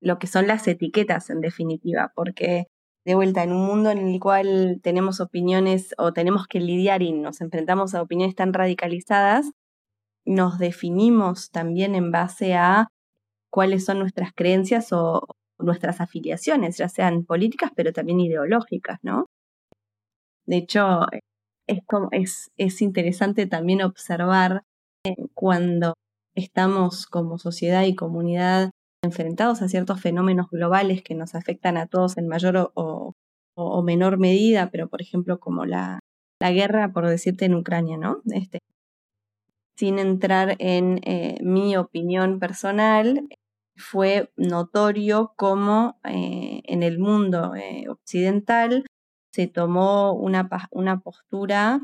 lo 0.00 0.18
que 0.18 0.26
son 0.26 0.46
las 0.46 0.66
etiquetas 0.68 1.30
en 1.30 1.40
definitiva, 1.40 2.12
porque 2.14 2.66
de 3.04 3.14
vuelta, 3.14 3.42
en 3.42 3.52
un 3.52 3.66
mundo 3.66 3.90
en 3.90 3.98
el 3.98 4.20
cual 4.20 4.80
tenemos 4.82 5.20
opiniones 5.20 5.94
o 5.96 6.12
tenemos 6.12 6.46
que 6.46 6.60
lidiar 6.60 7.02
y 7.02 7.12
nos 7.12 7.40
enfrentamos 7.40 7.94
a 7.94 8.02
opiniones 8.02 8.34
tan 8.34 8.52
radicalizadas, 8.52 9.50
nos 10.28 10.58
definimos 10.58 11.50
también 11.50 11.94
en 11.94 12.12
base 12.12 12.54
a 12.54 12.88
cuáles 13.50 13.84
son 13.84 13.98
nuestras 13.98 14.32
creencias 14.34 14.92
o 14.92 15.26
nuestras 15.58 16.00
afiliaciones, 16.00 16.76
ya 16.76 16.88
sean 16.88 17.24
políticas, 17.24 17.72
pero 17.74 17.92
también 17.92 18.20
ideológicas, 18.20 18.98
¿no? 19.02 19.26
De 20.46 20.58
hecho, 20.58 21.06
es, 21.66 21.80
es, 22.12 22.48
es 22.56 22.82
interesante 22.82 23.46
también 23.46 23.82
observar 23.82 24.62
eh, 25.04 25.16
cuando 25.34 25.94
estamos 26.34 27.06
como 27.06 27.38
sociedad 27.38 27.84
y 27.84 27.94
comunidad 27.94 28.70
enfrentados 29.02 29.62
a 29.62 29.68
ciertos 29.68 30.00
fenómenos 30.00 30.48
globales 30.50 31.02
que 31.02 31.14
nos 31.14 31.34
afectan 31.34 31.76
a 31.76 31.86
todos 31.86 32.18
en 32.18 32.28
mayor 32.28 32.72
o, 32.74 33.14
menor 33.82 34.18
medida, 34.18 34.70
pero 34.70 34.88
por 34.88 35.02
ejemplo 35.02 35.40
como 35.40 35.64
la, 35.64 36.00
guerra, 36.40 36.92
por 36.92 37.06
decirte, 37.08 37.46
en 37.46 37.54
Ucrania, 37.54 37.96
¿no? 37.96 38.22
Este, 38.32 38.60
sin 39.78 40.00
entrar 40.00 40.56
en 40.58 41.00
eh, 41.04 41.38
mi 41.40 41.76
opinión 41.76 42.40
personal, 42.40 43.28
fue 43.76 44.32
notorio 44.36 45.34
cómo 45.36 46.00
eh, 46.02 46.62
en 46.64 46.82
el 46.82 46.98
mundo 46.98 47.54
eh, 47.54 47.84
occidental 47.88 48.86
se 49.32 49.46
tomó 49.46 50.14
una, 50.14 50.48
una 50.72 50.98
postura 50.98 51.80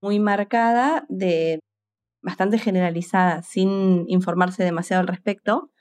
muy 0.00 0.20
marcada 0.20 1.04
de 1.08 1.58
bastante 2.22 2.58
generalizada, 2.58 3.42
sin 3.42 4.04
informarse 4.08 4.62
demasiado 4.62 5.00
al 5.00 5.08
respecto, 5.08 5.72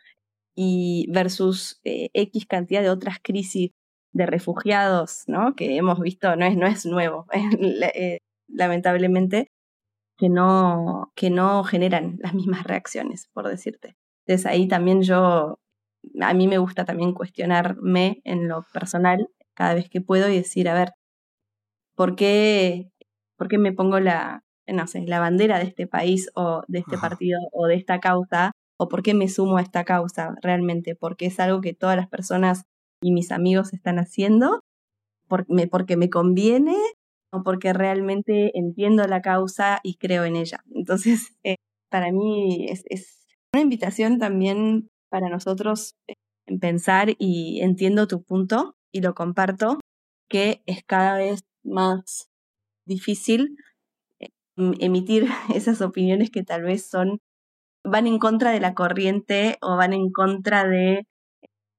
y 0.55 1.05
versus 1.11 1.79
X 1.83 2.47
cantidad 2.47 2.81
de 2.81 2.89
otras 2.89 3.19
crisis 3.21 3.69
de 4.13 4.25
refugiados, 4.25 5.23
¿no? 5.27 5.55
Que 5.55 5.77
hemos 5.77 5.99
visto, 5.99 6.35
no 6.35 6.45
es, 6.45 6.57
no 6.57 6.65
es 6.65 6.87
nuevo, 6.87 7.27
lamentablemente, 8.47 9.51
que 10.21 10.29
no, 10.29 11.11
que 11.15 11.31
no 11.31 11.63
generan 11.63 12.19
las 12.21 12.35
mismas 12.35 12.63
reacciones, 12.63 13.27
por 13.33 13.47
decirte. 13.47 13.97
Entonces 14.27 14.45
ahí 14.45 14.67
también 14.67 15.01
yo, 15.01 15.59
a 16.21 16.33
mí 16.35 16.47
me 16.47 16.59
gusta 16.59 16.85
también 16.85 17.15
cuestionarme 17.15 18.21
en 18.23 18.47
lo 18.47 18.63
personal 18.71 19.29
cada 19.55 19.73
vez 19.73 19.89
que 19.89 19.99
puedo 19.99 20.29
y 20.29 20.35
decir, 20.35 20.69
a 20.69 20.75
ver, 20.75 20.91
¿por 21.95 22.15
qué, 22.15 22.91
por 23.35 23.47
qué 23.47 23.57
me 23.57 23.73
pongo 23.73 23.99
la, 23.99 24.43
no 24.67 24.85
sé, 24.85 25.01
la 25.07 25.19
bandera 25.19 25.57
de 25.57 25.65
este 25.65 25.87
país 25.87 26.29
o 26.35 26.61
de 26.67 26.79
este 26.79 26.99
partido 26.99 27.39
o 27.51 27.65
de 27.65 27.73
esta 27.73 27.99
causa 27.99 28.51
o 28.77 28.89
por 28.89 29.01
qué 29.01 29.15
me 29.15 29.27
sumo 29.27 29.57
a 29.57 29.61
esta 29.63 29.85
causa 29.85 30.35
realmente, 30.43 30.95
porque 30.95 31.25
es 31.25 31.39
algo 31.39 31.61
que 31.61 31.73
todas 31.73 31.97
las 31.97 32.07
personas 32.07 32.65
y 33.01 33.11
mis 33.11 33.31
amigos 33.31 33.73
están 33.73 33.97
haciendo, 33.97 34.61
porque 35.27 35.97
me 35.97 36.11
conviene 36.11 36.75
o 36.75 37.00
porque 37.43 37.73
realmente 37.73 38.57
entiendo 38.57 39.07
la 39.07 39.21
causa 39.21 39.79
y 39.83 39.95
creo 39.95 40.25
en 40.25 40.35
ella. 40.35 40.63
Entonces, 40.73 41.33
eh, 41.43 41.55
para 41.89 42.11
mí 42.11 42.67
es, 42.69 43.25
una 43.53 43.61
invitación 43.61 44.19
también 44.19 44.89
para 45.09 45.29
nosotros 45.29 45.95
eh, 46.07 46.15
en 46.47 46.59
pensar 46.59 47.15
y 47.17 47.61
entiendo 47.61 48.07
tu 48.07 48.23
punto 48.23 48.75
y 48.91 49.01
lo 49.01 49.13
comparto, 49.15 49.79
que 50.29 50.61
es 50.65 50.83
cada 50.85 51.17
vez 51.17 51.41
más 51.63 52.29
difícil 52.85 53.57
eh, 54.19 54.29
emitir 54.79 55.27
esas 55.55 55.81
opiniones 55.81 56.29
que 56.29 56.43
tal 56.43 56.63
vez 56.63 56.85
son 56.89 57.19
van 57.83 58.05
en 58.05 58.19
contra 58.19 58.51
de 58.51 58.59
la 58.59 58.75
corriente 58.75 59.57
o 59.61 59.75
van 59.75 59.93
en 59.93 60.11
contra 60.11 60.67
de 60.67 61.07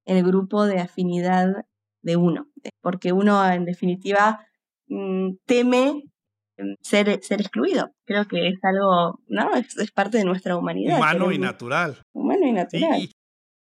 el 0.05 0.25
grupo 0.25 0.65
de 0.67 0.81
afinidad 0.81 1.65
de 2.03 2.17
uno, 2.17 2.49
porque 2.81 3.13
uno 3.13 3.49
en 3.49 3.65
definitiva 3.65 4.45
mm, 4.93 5.37
teme 5.47 6.03
ser, 6.83 7.23
ser 7.23 7.41
excluido. 7.41 7.91
Creo 8.05 8.27
que 8.27 8.49
es 8.49 8.59
algo, 8.63 9.21
¿no? 9.29 9.51
Es, 9.55 9.91
parte 9.93 10.19
de 10.19 10.25
nuestra 10.25 10.57
humanidad. 10.57 10.99
Humano 10.99 11.33
y 11.33 11.39
natural. 11.39 11.99
Humano 12.13 12.47
y 12.47 12.53
natural. 12.53 13.09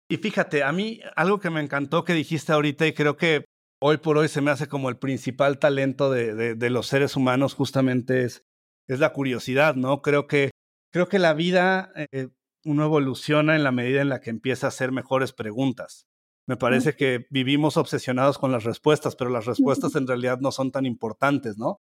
Y, 0.08 0.16
fíjate, 0.18 0.62
a 0.62 0.72
mí 0.72 1.00
algo 1.16 1.40
que 1.40 1.50
me 1.50 1.60
encantó 1.60 2.04
que 2.04 2.12
dijiste 2.12 2.52
ahorita 2.52 2.86
y 2.86 2.92
creo 2.92 3.16
que 3.16 3.44
hoy 3.82 3.96
por 3.96 4.18
hoy 4.18 4.28
se 4.28 4.40
me 4.40 4.50
hace 4.50 4.68
como 4.68 4.88
el 4.88 4.98
principal 4.98 5.58
talento 5.58 6.10
de, 6.10 6.54
de, 6.54 6.70
los 6.70 6.86
seres 6.86 7.16
humanos 7.16 7.54
justamente 7.54 8.22
es, 8.22 8.44
es 8.88 9.00
la 9.00 9.12
curiosidad, 9.12 9.74
¿no? 9.74 10.02
Creo 10.02 10.26
que 10.26 10.50
creo 10.92 11.08
que 11.08 11.18
la 11.18 11.34
vida 11.34 11.90
eh, 12.12 12.28
uno 12.64 12.84
evoluciona 12.84 13.56
en 13.56 13.64
la 13.64 13.72
medida 13.72 14.00
en 14.00 14.08
la 14.08 14.20
que 14.20 14.30
empieza 14.30 14.66
a 14.66 14.68
hacer 14.68 14.92
mejores 14.92 15.32
preguntas. 15.32 16.06
Me 16.49 16.57
parece 16.57 16.94
que 16.94 17.26
vivimos 17.30 17.76
obsesionados 17.76 18.38
con 18.38 18.53
las 18.53 18.62
respuestas, 18.62 19.16
pero 19.16 19.30
las 19.30 19.47
respuestas 19.47 19.97
en 19.97 20.07
realidad 20.07 20.38
no 20.40 20.53
son 20.53 20.70
tan 20.70 20.86
importantes, 20.86 21.59
¿no? 21.59 21.80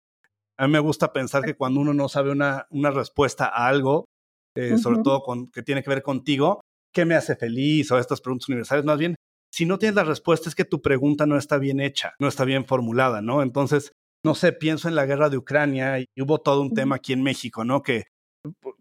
A 0.58 0.66
mí 0.66 0.72
me 0.72 0.78
gusta 0.78 1.12
pensar 1.12 1.44
que 1.44 1.54
cuando 1.54 1.80
uno 1.80 1.92
no 1.92 2.08
sabe 2.08 2.30
una, 2.30 2.66
una 2.70 2.90
respuesta 2.90 3.46
a 3.46 3.68
algo, 3.68 4.06
eh, 4.56 4.78
sobre 4.78 5.02
todo 5.02 5.20
con, 5.20 5.50
que 5.50 5.62
tiene 5.62 5.82
que 5.82 5.90
ver 5.90 6.02
contigo, 6.02 6.62
¿qué 6.94 7.04
me 7.04 7.14
hace 7.14 7.36
feliz? 7.36 7.90
O 7.90 7.98
estas 7.98 8.22
preguntas 8.22 8.48
universales, 8.48 8.86
más 8.86 8.98
bien, 8.98 9.16
si 9.52 9.66
no 9.66 9.78
tienes 9.78 9.96
la 9.96 10.04
respuesta 10.04 10.48
es 10.48 10.54
que 10.54 10.64
tu 10.64 10.80
pregunta 10.80 11.26
no 11.26 11.36
está 11.36 11.58
bien 11.58 11.80
hecha, 11.80 12.14
no 12.18 12.26
está 12.26 12.44
bien 12.44 12.64
formulada, 12.64 13.20
¿no? 13.20 13.42
Entonces, 13.42 13.92
no 14.24 14.34
sé, 14.34 14.52
pienso 14.52 14.88
en 14.88 14.94
la 14.94 15.04
guerra 15.04 15.28
de 15.28 15.36
Ucrania 15.36 16.00
y 16.00 16.06
hubo 16.18 16.38
todo 16.38 16.62
un 16.62 16.72
tema 16.72 16.96
aquí 16.96 17.12
en 17.12 17.22
México, 17.22 17.64
¿no? 17.64 17.82
Que 17.82 18.04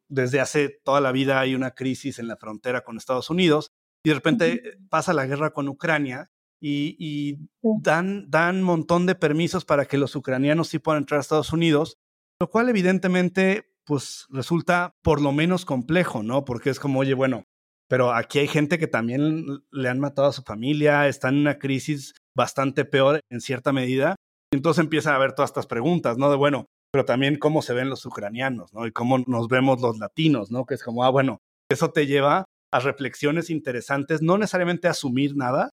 desde 0.08 0.40
hace 0.40 0.80
toda 0.84 1.02
la 1.02 1.12
vida 1.12 1.42
hay 1.42 1.56
una 1.56 1.72
crisis 1.72 2.20
en 2.20 2.30
la 2.30 2.38
frontera 2.38 2.82
con 2.82 2.96
Estados 2.96 3.30
Unidos 3.30 3.72
y 4.06 4.10
de 4.10 4.16
repente 4.16 4.78
pasa 4.90 5.14
la 5.14 5.26
guerra 5.26 5.52
con 5.52 5.68
Ucrania 5.68 6.30
y, 6.62 7.40
dan, 7.82 8.30
dan 8.30 8.58
un 8.58 8.64
montón 8.64 9.08
de 9.08 9.16
permisos 9.16 9.66
para 9.66 9.86
que 9.86 9.98
los 9.98 10.16
ucranianos 10.16 10.70
sí 10.70 10.80
puedan 10.80 11.02
entrar 11.02 11.18
a 11.18 11.22
Estados 11.22 11.52
Unidos, 11.52 11.98
lo 12.40 12.50
cual 12.50 12.70
evidentemente 12.70 13.72
pues 13.84 14.28
resulta 14.30 14.94
por 15.04 15.22
lo 15.22 15.32
menos 15.32 15.66
complejo, 15.66 16.24
¿no? 16.24 16.46
Porque 16.46 16.70
es 16.70 16.80
como, 16.80 17.00
oye, 17.00 17.14
bueno, 17.16 17.46
pero 17.88 18.14
aquí 18.14 18.40
hay 18.40 18.48
gente 18.48 18.78
que 18.78 18.88
también 18.88 19.64
le 19.72 19.90
han 19.90 20.00
matado 20.00 20.28
a 20.28 20.34
su 20.34 20.44
familia, 20.44 21.08
está 21.08 21.30
en 21.30 21.38
una 21.38 21.58
crisis 21.58 22.14
bastante 22.36 22.86
peor 22.86 23.22
en 23.30 23.42
cierta 23.42 23.74
medida. 23.74 24.16
Entonces 24.52 24.84
empiezan 24.84 25.14
a 25.14 25.18
haber 25.18 25.34
todas 25.34 25.50
estas 25.50 25.68
preguntas, 25.68 26.18
¿no? 26.18 26.30
De, 26.30 26.36
bueno, 26.36 26.66
pero 26.92 27.06
también 27.06 27.38
cómo 27.38 27.64
se 27.64 27.74
ven 27.74 27.90
los 27.90 28.06
ucranianos, 28.06 28.72
¿no? 28.74 28.86
Y 28.86 28.92
cómo 28.92 29.18
nos 29.20 29.48
vemos 29.48 29.82
los 29.82 29.98
latinos, 29.98 30.52
¿no? 30.52 30.66
Que 30.66 30.76
es 30.76 30.84
como, 30.84 31.04
ah, 31.04 31.10
bueno, 31.10 31.40
eso 31.70 31.92
te 31.92 32.08
lleva 32.08 32.46
a 32.74 32.80
reflexiones 32.80 33.50
interesantes, 33.50 34.22
no 34.22 34.38
necesariamente 34.38 34.88
a 34.88 34.92
asumir 34.92 35.36
nada, 35.36 35.70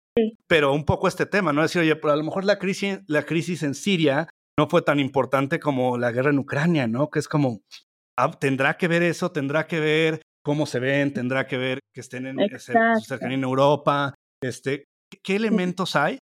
pero 0.46 0.72
un 0.72 0.84
poco 0.84 1.08
este 1.08 1.26
tema, 1.26 1.52
¿no? 1.52 1.62
Decir, 1.62 1.82
oye, 1.82 1.96
pero 1.96 2.12
a 2.12 2.16
lo 2.16 2.24
mejor 2.24 2.44
la 2.44 2.58
crisis, 2.58 3.00
la 3.06 3.24
crisis 3.24 3.62
en 3.62 3.74
Siria 3.74 4.28
no 4.58 4.68
fue 4.68 4.82
tan 4.82 5.00
importante 5.00 5.58
como 5.58 5.98
la 5.98 6.12
guerra 6.12 6.30
en 6.30 6.38
Ucrania, 6.38 6.86
¿no? 6.86 7.10
Que 7.10 7.18
es 7.18 7.28
como, 7.28 7.62
ah, 8.18 8.30
tendrá 8.32 8.76
que 8.76 8.88
ver 8.88 9.02
eso, 9.02 9.32
tendrá 9.32 9.66
que 9.66 9.80
ver 9.80 10.22
cómo 10.44 10.66
se 10.66 10.80
ven, 10.80 11.12
tendrá 11.12 11.46
que 11.46 11.56
ver 11.56 11.80
que 11.94 12.00
estén 12.00 12.26
en, 12.26 12.36
cercanía 12.58 13.36
en 13.36 13.44
Europa, 13.44 14.14
este, 14.42 14.84
¿qué 15.22 15.36
elementos 15.36 15.96
hay? 15.96 16.18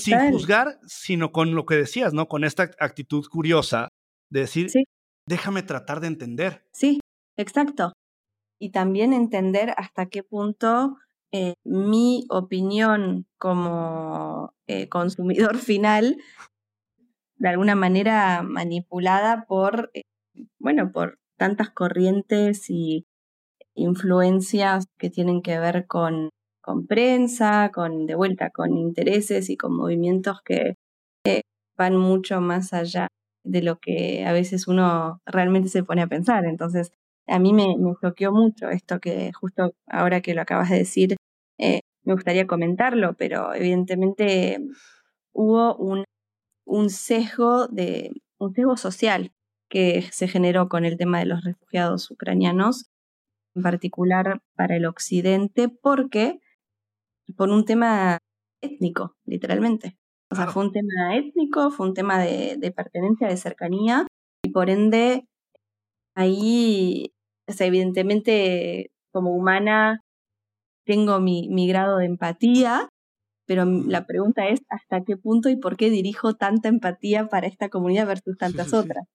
Sin 0.00 0.30
juzgar, 0.30 0.78
sino 0.86 1.30
con 1.30 1.54
lo 1.54 1.64
que 1.64 1.76
decías, 1.76 2.12
¿no? 2.12 2.26
Con 2.26 2.44
esta 2.44 2.70
actitud 2.80 3.24
curiosa 3.30 3.88
de 4.30 4.40
decir, 4.40 4.70
déjame 5.28 5.62
tratar 5.62 6.00
de 6.00 6.08
entender. 6.08 6.64
Sí, 6.72 7.00
exacto. 7.36 7.92
Y 8.58 8.70
también 8.70 9.12
entender 9.12 9.74
hasta 9.76 10.06
qué 10.06 10.22
punto 10.22 10.96
eh, 11.32 11.54
mi 11.64 12.24
opinión 12.30 13.26
como 13.38 14.54
eh, 14.66 14.88
consumidor 14.88 15.58
final, 15.58 16.16
de 17.38 17.48
alguna 17.48 17.74
manera 17.74 18.42
manipulada 18.42 19.44
por, 19.46 19.90
eh, 19.94 20.02
bueno, 20.58 20.92
por 20.92 21.18
tantas 21.36 21.70
corrientes 21.70 22.70
y 22.70 23.06
influencias 23.74 24.86
que 24.98 25.10
tienen 25.10 25.42
que 25.42 25.58
ver 25.58 25.86
con, 25.86 26.30
con 26.62 26.86
prensa, 26.86 27.70
con 27.74 28.06
de 28.06 28.14
vuelta, 28.14 28.50
con 28.50 28.76
intereses 28.78 29.50
y 29.50 29.56
con 29.56 29.76
movimientos 29.76 30.40
que 30.42 30.76
van 31.76 31.96
mucho 31.96 32.40
más 32.40 32.72
allá 32.72 33.08
de 33.44 33.62
lo 33.62 33.78
que 33.78 34.24
a 34.24 34.32
veces 34.32 34.66
uno 34.66 35.20
realmente 35.26 35.68
se 35.68 35.84
pone 35.84 36.02
a 36.02 36.06
pensar. 36.06 36.44
Entonces, 36.46 36.92
a 37.26 37.38
mí 37.38 37.52
me, 37.52 37.76
me 37.78 37.94
choqueó 38.00 38.32
mucho 38.32 38.68
esto 38.68 39.00
que 39.00 39.32
justo 39.32 39.74
ahora 39.86 40.20
que 40.20 40.34
lo 40.34 40.42
acabas 40.42 40.70
de 40.70 40.78
decir, 40.78 41.16
eh, 41.58 41.80
me 42.04 42.14
gustaría 42.14 42.46
comentarlo, 42.46 43.14
pero 43.14 43.52
evidentemente 43.54 44.58
hubo 45.32 45.76
un, 45.76 46.04
un 46.66 46.90
sesgo 46.90 47.66
de 47.68 48.12
un 48.38 48.54
sesgo 48.54 48.76
social 48.76 49.32
que 49.68 50.02
se 50.12 50.28
generó 50.28 50.68
con 50.68 50.84
el 50.84 50.96
tema 50.96 51.18
de 51.18 51.26
los 51.26 51.42
refugiados 51.44 52.10
ucranianos, 52.10 52.86
en 53.54 53.62
particular 53.62 54.40
para 54.54 54.76
el 54.76 54.86
occidente, 54.86 55.68
porque 55.68 56.40
por 57.36 57.50
un 57.50 57.64
tema 57.64 58.18
étnico, 58.62 59.16
literalmente. 59.24 59.96
O 60.30 60.36
sea, 60.36 60.46
fue 60.48 60.64
un 60.64 60.72
tema 60.72 61.16
étnico, 61.16 61.70
fue 61.70 61.88
un 61.88 61.94
tema 61.94 62.18
de, 62.20 62.56
de 62.58 62.70
pertenencia, 62.72 63.28
de 63.28 63.36
cercanía, 63.36 64.06
y 64.44 64.50
por 64.50 64.70
ende, 64.70 65.26
ahí, 66.14 67.12
o 67.48 67.52
sea, 67.52 67.66
evidentemente, 67.66 68.90
como 69.12 69.34
humana, 69.34 70.00
tengo 70.84 71.20
mi, 71.20 71.48
mi 71.48 71.68
grado 71.68 71.98
de 71.98 72.06
empatía, 72.06 72.88
pero 73.46 73.64
la 73.64 74.06
pregunta 74.06 74.48
es 74.48 74.60
hasta 74.68 75.04
qué 75.04 75.16
punto 75.16 75.48
y 75.48 75.56
por 75.56 75.76
qué 75.76 75.90
dirijo 75.90 76.34
tanta 76.34 76.68
empatía 76.68 77.28
para 77.28 77.46
esta 77.46 77.68
comunidad 77.68 78.06
versus 78.06 78.36
tantas 78.36 78.72
otras. 78.72 79.06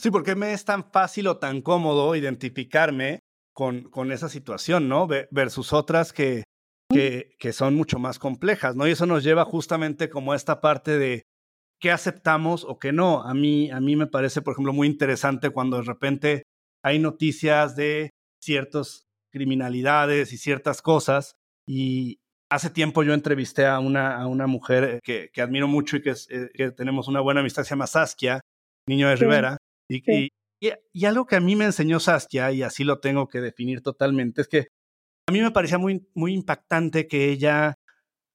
Sí, 0.00 0.10
porque 0.10 0.34
me 0.34 0.52
es 0.52 0.64
tan 0.64 0.90
fácil 0.90 1.26
o 1.28 1.38
tan 1.38 1.60
cómodo 1.60 2.16
identificarme 2.16 3.20
con, 3.54 3.84
con 3.90 4.10
esa 4.10 4.28
situación, 4.28 4.88
¿no? 4.88 5.06
Versus 5.30 5.72
otras 5.72 6.12
que, 6.12 6.44
que, 6.90 7.36
que, 7.38 7.52
son 7.52 7.74
mucho 7.74 7.98
más 7.98 8.18
complejas, 8.18 8.74
¿no? 8.74 8.88
Y 8.88 8.92
eso 8.92 9.06
nos 9.06 9.22
lleva 9.22 9.44
justamente 9.44 10.10
como 10.10 10.32
a 10.32 10.36
esta 10.36 10.60
parte 10.60 10.98
de 10.98 11.22
qué 11.80 11.90
aceptamos 11.90 12.64
o 12.64 12.78
qué 12.78 12.92
no. 12.92 13.22
A 13.22 13.34
mí, 13.34 13.70
a 13.70 13.80
mí 13.80 13.96
me 13.96 14.06
parece, 14.06 14.42
por 14.42 14.52
ejemplo, 14.52 14.72
muy 14.72 14.88
interesante 14.88 15.50
cuando 15.50 15.76
de 15.76 15.84
repente 15.84 16.42
hay 16.84 16.98
noticias 16.98 17.74
de 17.74 18.10
ciertas 18.42 19.06
criminalidades 19.32 20.32
y 20.32 20.36
ciertas 20.38 20.82
cosas 20.82 21.34
y, 21.66 22.18
Hace 22.50 22.70
tiempo 22.70 23.02
yo 23.02 23.14
entrevisté 23.14 23.66
a 23.66 23.80
una, 23.80 24.16
a 24.16 24.26
una 24.28 24.46
mujer 24.46 25.00
que, 25.02 25.30
que 25.32 25.42
admiro 25.42 25.66
mucho 25.66 25.96
y 25.96 26.02
que, 26.02 26.10
eh, 26.10 26.50
que, 26.54 26.70
tenemos 26.70 27.08
una 27.08 27.20
buena 27.20 27.40
amistad, 27.40 27.64
se 27.64 27.70
llama 27.70 27.88
Saskia, 27.88 28.42
niño 28.86 29.08
de 29.08 29.16
Rivera. 29.16 29.56
Y, 29.88 30.02
y, 30.06 30.30
y, 30.92 31.04
algo 31.04 31.26
que 31.26 31.34
a 31.34 31.40
mí 31.40 31.56
me 31.56 31.64
enseñó 31.64 31.98
Saskia, 31.98 32.52
y 32.52 32.62
así 32.62 32.84
lo 32.84 33.00
tengo 33.00 33.26
que 33.26 33.40
definir 33.40 33.82
totalmente, 33.82 34.42
es 34.42 34.46
que 34.46 34.68
a 35.28 35.32
mí 35.32 35.40
me 35.40 35.50
parecía 35.50 35.78
muy, 35.78 36.06
muy 36.14 36.32
impactante 36.32 37.08
que 37.08 37.30
ella 37.30 37.74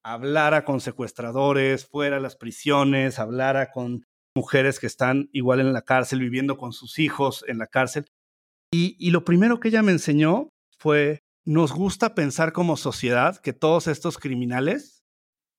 hablara 0.03 0.65
con 0.65 0.81
secuestradores, 0.81 1.85
fuera 1.85 2.17
a 2.17 2.19
las 2.19 2.35
prisiones, 2.35 3.19
hablara 3.19 3.71
con 3.71 4.05
mujeres 4.35 4.79
que 4.79 4.87
están 4.87 5.29
igual 5.31 5.61
en 5.61 5.71
la 5.71 5.83
cárcel, 5.83 6.19
viviendo 6.19 6.57
con 6.57 6.73
sus 6.73 6.99
hijos 6.99 7.45
en 7.47 7.57
la 7.57 7.67
cárcel. 7.67 8.05
Y, 8.71 8.95
y 8.99 9.11
lo 9.11 9.25
primero 9.25 9.59
que 9.59 9.69
ella 9.69 9.81
me 9.81 9.91
enseñó 9.91 10.49
fue 10.77 11.19
nos 11.45 11.73
gusta 11.73 12.13
pensar 12.13 12.53
como 12.53 12.77
sociedad 12.77 13.37
que 13.37 13.53
todos 13.53 13.87
estos 13.87 14.17
criminales 14.17 14.99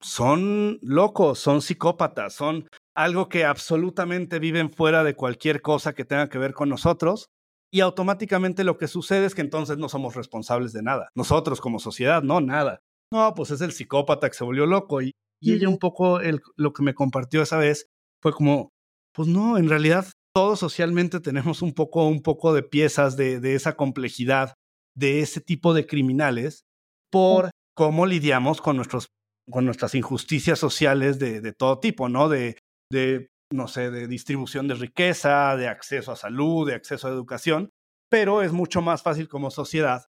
son 0.00 0.78
locos, 0.82 1.38
son 1.38 1.62
psicópatas, 1.62 2.34
son 2.34 2.68
algo 2.94 3.28
que 3.28 3.44
absolutamente 3.44 4.38
viven 4.38 4.70
fuera 4.70 5.04
de 5.04 5.14
cualquier 5.14 5.62
cosa 5.62 5.92
que 5.92 6.04
tenga 6.04 6.28
que 6.28 6.38
ver 6.38 6.54
con 6.54 6.68
nosotros. 6.68 7.26
Y 7.72 7.80
automáticamente 7.80 8.64
lo 8.64 8.78
que 8.78 8.88
sucede 8.88 9.26
es 9.26 9.34
que 9.34 9.42
entonces 9.42 9.78
no 9.78 9.88
somos 9.88 10.16
responsables 10.16 10.72
de 10.72 10.82
nada. 10.82 11.08
Nosotros 11.14 11.60
como 11.60 11.78
sociedad, 11.78 12.22
no, 12.22 12.40
nada. 12.40 12.80
No, 13.12 13.34
pues 13.34 13.50
es 13.50 13.60
el 13.60 13.72
psicópata 13.72 14.28
que 14.28 14.36
se 14.36 14.44
volvió 14.44 14.66
loco. 14.66 15.02
Y, 15.02 15.12
y 15.40 15.54
ella 15.54 15.68
un 15.68 15.78
poco 15.78 16.20
el, 16.20 16.40
lo 16.56 16.72
que 16.72 16.82
me 16.82 16.94
compartió 16.94 17.42
esa 17.42 17.58
vez 17.58 17.86
fue 18.22 18.32
como, 18.32 18.70
pues 19.12 19.28
no, 19.28 19.56
en 19.56 19.68
realidad 19.68 20.06
todos 20.34 20.58
socialmente 20.58 21.20
tenemos 21.20 21.62
un 21.62 21.72
poco, 21.72 22.06
un 22.06 22.22
poco 22.22 22.52
de 22.52 22.62
piezas 22.62 23.16
de, 23.16 23.40
de 23.40 23.54
esa 23.54 23.76
complejidad 23.76 24.54
de 24.96 25.20
ese 25.20 25.40
tipo 25.40 25.74
de 25.74 25.86
criminales 25.86 26.64
por 27.10 27.50
cómo 27.76 28.06
lidiamos 28.06 28.60
con, 28.60 28.76
nuestros, 28.76 29.08
con 29.50 29.64
nuestras 29.64 29.94
injusticias 29.94 30.58
sociales 30.58 31.18
de, 31.18 31.40
de 31.40 31.52
todo 31.52 31.80
tipo, 31.80 32.08
¿no? 32.08 32.28
De, 32.28 32.58
de, 32.92 33.28
no 33.52 33.68
sé, 33.68 33.90
de 33.90 34.06
distribución 34.06 34.68
de 34.68 34.74
riqueza, 34.74 35.56
de 35.56 35.68
acceso 35.68 36.12
a 36.12 36.16
salud, 36.16 36.66
de 36.68 36.74
acceso 36.74 37.08
a 37.08 37.12
educación, 37.12 37.70
pero 38.10 38.42
es 38.42 38.52
mucho 38.52 38.82
más 38.82 39.02
fácil 39.02 39.28
como 39.28 39.50
sociedad 39.50 40.04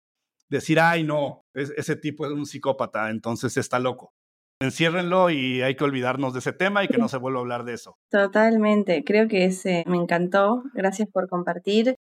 decir, 0.49 0.79
ay, 0.79 1.03
no, 1.03 1.43
ese 1.55 1.97
tipo 1.97 2.25
es 2.27 2.33
un 2.33 2.47
psicópata, 2.47 3.11
entonces 3.11 3.57
está 3.57 3.79
loco. 3.79 4.13
Enciérrenlo 4.61 5.29
y 5.29 5.61
hay 5.61 5.77
que 5.77 5.85
olvidarnos 5.85 6.33
de 6.33 6.39
ese 6.39 6.53
tema 6.53 6.83
y 6.83 6.89
que 6.89 6.97
no 6.97 7.09
se 7.09 7.19
vuelva 7.19 7.41
a 7.41 7.43
hablar 7.43 7.65
de 7.65 7.75
eso. 7.75 7.97
Totalmente, 8.11 9.05
creo 9.05 9.29
que 9.29 9.45
ese 9.45 9.85
me 9.87 9.97
encantó. 9.97 10.63
Gracias 10.73 11.09
por 11.13 11.29
compartir 11.29 11.97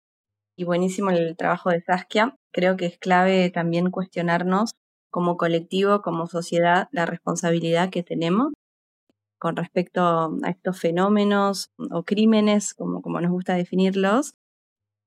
y 0.57 0.64
buenísimo 0.64 1.11
el 1.11 1.36
trabajo 1.36 1.70
de 1.70 1.80
Saskia. 1.80 2.36
Creo 2.53 2.76
que 2.76 2.86
es 2.86 2.98
clave 2.98 3.51
también 3.51 3.90
cuestionarnos 3.90 4.72
como 5.11 5.36
colectivo, 5.36 6.03
como 6.03 6.26
sociedad, 6.26 6.88
la 6.92 7.07
responsabilidad 7.07 7.90
que 7.90 8.03
tenemos 8.03 8.53
con 9.40 9.57
respecto 9.57 10.38
a 10.42 10.51
estos 10.51 10.78
fenómenos 10.78 11.70
o 11.90 12.05
crímenes, 12.05 12.74
como, 12.74 13.01
como 13.01 13.20
nos 13.20 13.32
gusta 13.32 13.55
definirlos. 13.55 14.34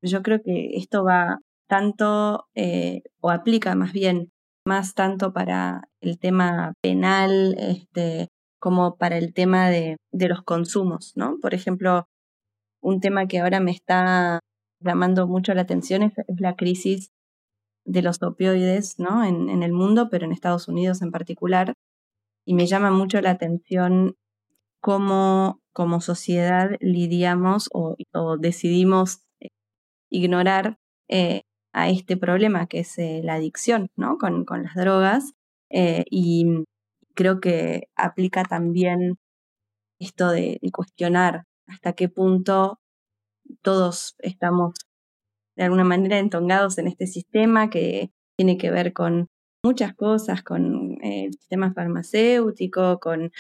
Yo 0.02 0.24
creo 0.24 0.42
que 0.42 0.76
esto 0.76 1.04
va 1.04 1.40
tanto, 1.68 2.48
eh, 2.56 3.04
o 3.22 3.30
aplica 3.30 3.76
más 3.76 3.94
bien, 3.94 4.33
más 4.66 4.94
tanto 4.94 5.34
para 5.34 5.90
el 6.02 6.20
tema 6.20 6.74
penal, 6.82 7.56
este, 7.58 8.30
como 8.60 8.96
para 8.98 9.18
el 9.18 9.34
tema 9.34 9.70
de, 9.70 9.98
de 10.12 10.28
los 10.30 10.44
consumos, 10.44 11.14
¿no? 11.16 11.38
Por 11.42 11.54
ejemplo, 11.54 12.08
un 12.82 13.00
tema 13.00 13.28
que 13.28 13.40
ahora 13.40 13.60
me 13.60 13.72
está 13.72 14.40
llamando 14.80 15.28
mucho 15.28 15.54
la 15.54 15.62
atención 15.62 16.04
es, 16.04 16.14
la 16.38 16.56
crisis 16.56 17.12
de 17.86 18.02
los 18.02 18.22
opioides 18.22 19.00
¿no? 19.00 19.24
En, 19.24 19.64
el 19.64 19.74
mundo, 19.74 20.10
pero 20.10 20.26
en 20.26 20.32
Estados 20.32 20.68
Unidos 20.68 21.02
en 21.02 21.12
particular. 21.12 21.74
Y 22.46 22.54
me 22.54 22.68
llama 22.68 22.92
mucho 22.92 23.22
la 23.22 23.32
atención 23.32 24.16
cómo 24.82 25.60
como 25.74 26.02
sociedad 26.02 26.72
lidiamos 26.82 27.70
o, 27.74 27.96
o 28.14 28.38
decidimos 28.38 29.26
eh, 29.40 29.50
ignorar 30.12 30.78
eh, 31.10 31.42
a 31.74 31.90
este 31.90 32.16
problema 32.18 32.68
que 32.68 32.80
es 32.80 32.98
eh, 33.00 33.22
la 33.24 33.36
adicción 33.36 33.90
¿no? 33.96 34.18
con, 34.18 34.46
con 34.46 34.64
las 34.64 34.76
drogas. 34.76 35.34
Eh, 35.70 36.06
y 36.10 36.64
creo 37.16 37.40
que 37.40 37.90
aplica 37.96 38.44
también 38.44 39.18
esto 40.00 40.30
de, 40.30 40.60
cuestionar 40.72 41.46
hasta 41.68 41.94
qué 41.94 42.10
punto 42.10 42.80
todos 43.62 44.16
estamos 44.20 44.74
de 45.56 45.64
alguna 45.64 45.84
manera 45.84 46.20
entongados 46.20 46.78
en 46.78 46.88
este 46.88 47.08
sistema 47.08 47.70
que 47.70 48.12
tiene 48.38 48.58
que 48.58 48.72
ver 48.72 48.94
con 48.94 49.28
muchas 49.64 49.94
cosas, 49.96 50.44
con 50.44 51.04
eh, 51.04 51.26
el 51.26 51.34
sistema 51.34 51.74
farmacéutico, 51.74 53.00
con, 53.00 53.32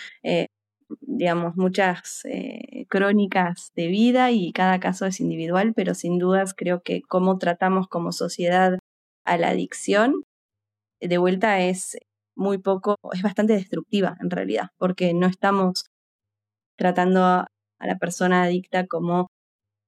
digamos, 1.01 1.55
muchas 1.55 2.25
eh, 2.25 2.85
crónicas 2.89 3.71
de 3.75 3.87
vida 3.87 4.31
y 4.31 4.51
cada 4.53 4.79
caso 4.79 5.05
es 5.05 5.19
individual, 5.19 5.73
pero 5.75 5.93
sin 5.93 6.19
dudas 6.19 6.53
creo 6.55 6.81
que 6.83 7.01
cómo 7.01 7.37
tratamos 7.37 7.87
como 7.87 8.11
sociedad 8.11 8.79
a 9.25 9.37
la 9.37 9.49
adicción, 9.49 10.23
de 11.01 11.17
vuelta 11.17 11.59
es 11.59 11.97
muy 12.35 12.57
poco, 12.57 12.97
es 13.13 13.21
bastante 13.21 13.53
destructiva 13.53 14.17
en 14.21 14.29
realidad, 14.29 14.69
porque 14.77 15.13
no 15.13 15.27
estamos 15.27 15.85
tratando 16.77 17.23
a 17.23 17.47
la 17.79 17.97
persona 17.97 18.43
adicta 18.43 18.87
como 18.87 19.27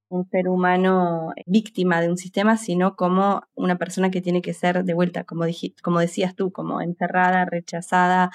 un 0.08 0.28
ser 0.30 0.48
humano 0.48 1.32
víctima 1.46 2.00
de 2.00 2.10
un 2.10 2.16
sistema, 2.16 2.56
sino 2.56 2.96
como 2.96 3.42
una 3.54 3.76
persona 3.76 4.10
que 4.10 4.20
tiene 4.20 4.42
que 4.42 4.54
ser 4.54 4.84
de 4.84 4.94
vuelta, 4.94 5.24
como, 5.24 5.44
como 5.82 6.00
decías 6.00 6.34
tú, 6.36 6.52
como 6.52 6.80
encerrada, 6.80 7.44
rechazada 7.44 8.30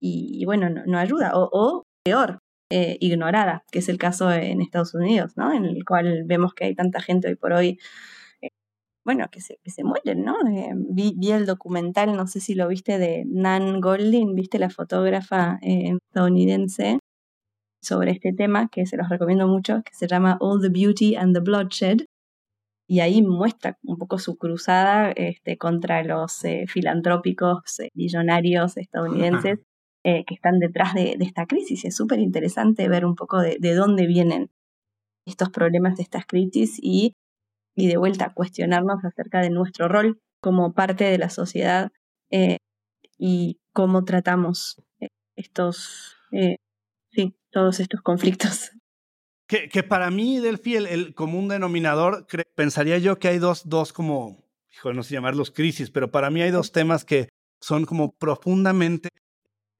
y, 0.00 0.44
bueno, 0.44 0.68
no, 0.70 0.98
ayuda, 0.98 1.32
o, 1.34 1.84
peor, 2.08 2.38
eh, 2.70 2.96
ignorada, 3.00 3.64
que 3.70 3.80
es 3.80 3.88
el 3.88 3.98
caso 3.98 4.32
en 4.32 4.62
Estados 4.62 4.94
Unidos, 4.94 5.32
¿no? 5.36 5.52
En 5.52 5.64
el 5.66 5.84
cual 5.84 6.24
vemos 6.24 6.54
que 6.54 6.64
hay 6.64 6.74
tanta 6.74 7.00
gente 7.02 7.28
hoy 7.28 7.36
por 7.36 7.52
hoy, 7.52 7.78
eh, 8.42 8.48
bueno, 9.06 9.26
que 9.30 9.40
se, 9.42 9.58
que 9.62 9.84
mueren, 9.84 10.24
¿no? 10.24 10.34
Eh, 10.48 10.72
vi, 10.74 11.14
el 11.32 11.44
documental, 11.44 12.16
no 12.16 12.26
sé 12.26 12.40
si 12.40 12.54
lo 12.54 12.68
viste, 12.68 12.98
de 12.98 13.24
Nan 13.26 13.80
Goldin, 13.80 14.34
viste 14.34 14.58
la 14.58 14.70
fotógrafa 14.70 15.58
estadounidense, 15.62 16.98
sobre 17.82 18.12
este 18.12 18.32
tema, 18.32 18.68
que 18.68 18.86
se 18.86 18.96
los 18.96 19.08
recomiendo 19.08 19.46
mucho, 19.48 19.82
que 19.84 19.94
se 19.94 20.08
llama 20.08 20.38
All 20.40 20.60
the 20.60 20.68
Beauty 20.70 21.14
and 21.16 21.34
the 21.34 21.40
Bloodshed. 21.40 22.06
y 22.90 23.00
ahí 23.00 23.22
muestra 23.22 23.78
un 23.82 23.98
poco 23.98 24.18
su 24.18 24.36
cruzada 24.38 25.12
este, 25.12 25.58
contra 25.58 26.02
los 26.04 26.42
filantrópicos 26.68 27.82
millonarios 27.94 28.78
estadounidenses 28.78 29.58
eh, 30.04 30.24
que 30.26 30.34
están 30.34 30.58
detrás 30.58 30.94
de, 30.94 31.16
esta 31.20 31.46
crisis. 31.46 31.84
Es 31.84 31.96
súper 31.96 32.18
interesante 32.20 32.88
ver 32.88 33.04
un 33.04 33.14
poco 33.14 33.40
de, 33.40 33.74
dónde 33.74 34.06
vienen 34.06 34.50
estos 35.26 35.50
problemas 35.50 35.96
de 35.96 36.02
estas 36.02 36.26
crisis 36.26 36.78
y, 36.80 37.14
y, 37.76 37.88
de 37.88 37.96
vuelta 37.96 38.32
cuestionarnos 38.32 39.04
acerca 39.04 39.40
de 39.40 39.50
nuestro 39.50 39.88
rol 39.88 40.20
como 40.40 40.72
parte 40.72 41.04
de 41.04 41.18
la 41.18 41.30
sociedad 41.30 41.90
y 43.18 43.58
cómo 43.72 44.04
tratamos 44.04 44.80
estos, 45.36 46.16
sí, 47.10 47.34
todos 47.50 47.80
estos 47.80 48.00
conflictos. 48.02 48.70
Que, 49.48 49.82
para 49.82 50.10
mí, 50.10 50.40
Delphi, 50.40 50.76
el, 50.76 51.14
común 51.14 51.48
denominador, 51.48 52.26
pensaría 52.54 52.98
yo 52.98 53.18
que 53.18 53.28
hay 53.28 53.38
dos, 53.38 53.66
dos 53.66 53.94
como, 53.94 54.44
hijo, 54.70 54.92
no 54.92 55.02
sé 55.02 55.14
llamarlos 55.14 55.50
crisis, 55.50 55.90
pero 55.90 56.10
para 56.10 56.28
mí 56.28 56.42
hay 56.42 56.50
dos 56.50 56.70
temas 56.70 57.06
que 57.06 57.30
son 57.58 57.86
como 57.86 58.12
profundamente 58.12 59.08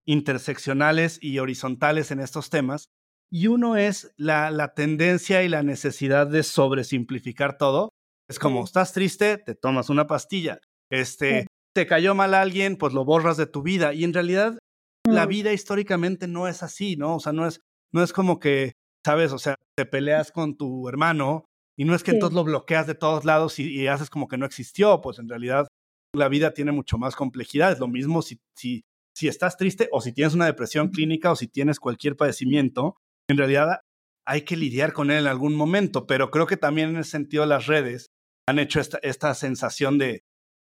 interseccionales 0.08 1.18
y 1.22 1.38
horizontales 1.38 2.10
en 2.10 2.20
estos 2.20 2.50
temas. 2.50 2.88
Y 3.30 3.46
uno 3.46 3.76
es 3.76 4.12
la, 4.16 4.50
la 4.50 4.74
tendencia 4.74 5.42
y 5.42 5.48
la 5.48 5.62
necesidad 5.62 6.26
de 6.26 6.42
sobresimplificar 6.42 7.58
todo. 7.58 7.90
Es 8.28 8.38
como, 8.38 8.64
estás 8.64 8.92
triste, 8.92 9.38
te 9.38 9.54
tomas 9.54 9.90
una 9.90 10.06
pastilla. 10.06 10.58
Este, 10.90 11.46
te 11.74 11.86
cayó 11.86 12.14
mal 12.14 12.34
alguien, 12.34 12.76
pues 12.76 12.94
lo 12.94 13.04
borras 13.04 13.36
de 13.36 13.46
tu 13.46 13.62
vida. 13.62 13.92
Y 13.92 14.04
en 14.04 14.14
realidad, 14.14 14.58
la 15.06 15.26
mm. 15.26 15.28
vida 15.28 15.52
históricamente 15.52 16.26
no 16.26 16.48
es 16.48 16.62
así, 16.62 16.96
¿no? 16.96 17.16
O 17.16 17.20
sea, 17.20 17.32
no 17.32 17.46
es, 17.46 17.60
no 17.92 18.02
es 18.02 18.12
como 18.12 18.40
que 18.40 18.72
¿sabes? 19.08 19.32
O 19.32 19.38
sea, 19.38 19.54
te 19.74 19.86
peleas 19.86 20.32
con 20.32 20.56
tu 20.56 20.86
hermano 20.86 21.46
y 21.78 21.86
no 21.86 21.94
es 21.94 22.02
que 22.02 22.10
entonces 22.10 22.34
lo 22.34 22.44
bloqueas 22.44 22.86
de 22.86 22.94
todos 22.94 23.24
lados 23.24 23.58
y, 23.58 23.86
haces 23.86 24.10
como 24.10 24.28
que 24.28 24.36
no 24.36 24.44
existió, 24.44 25.00
pues 25.00 25.18
en 25.18 25.30
realidad 25.30 25.66
la 26.14 26.28
vida 26.28 26.52
tiene 26.52 26.72
mucho 26.72 26.98
más 26.98 27.16
complejidad. 27.16 27.72
Es 27.72 27.78
lo 27.78 27.88
mismo 27.88 28.20
si, 28.20 28.38
si, 28.54 28.82
si 29.18 29.26
estás 29.26 29.56
triste 29.56 29.88
o 29.90 30.00
si 30.00 30.12
tienes 30.12 30.34
una 30.34 30.46
depresión 30.46 30.90
clínica 30.90 31.32
o 31.32 31.36
si 31.36 31.48
tienes 31.48 31.80
cualquier 31.80 32.14
padecimiento, 32.14 32.94
en 33.28 33.36
realidad 33.36 33.80
hay 34.24 34.42
que 34.42 34.56
lidiar 34.56 34.92
con 34.92 35.10
él 35.10 35.18
en 35.18 35.26
algún 35.26 35.56
momento, 35.56 36.06
pero 36.06 36.30
creo 36.30 36.46
que 36.46 36.56
también 36.56 36.90
en 36.90 36.96
el 36.98 37.04
sentido 37.04 37.44
las 37.44 37.66
redes 37.66 38.10
han 38.48 38.60
hecho 38.60 38.78
esta, 38.78 39.00
esta 39.02 39.34
sensación 39.34 39.98
de 39.98 40.22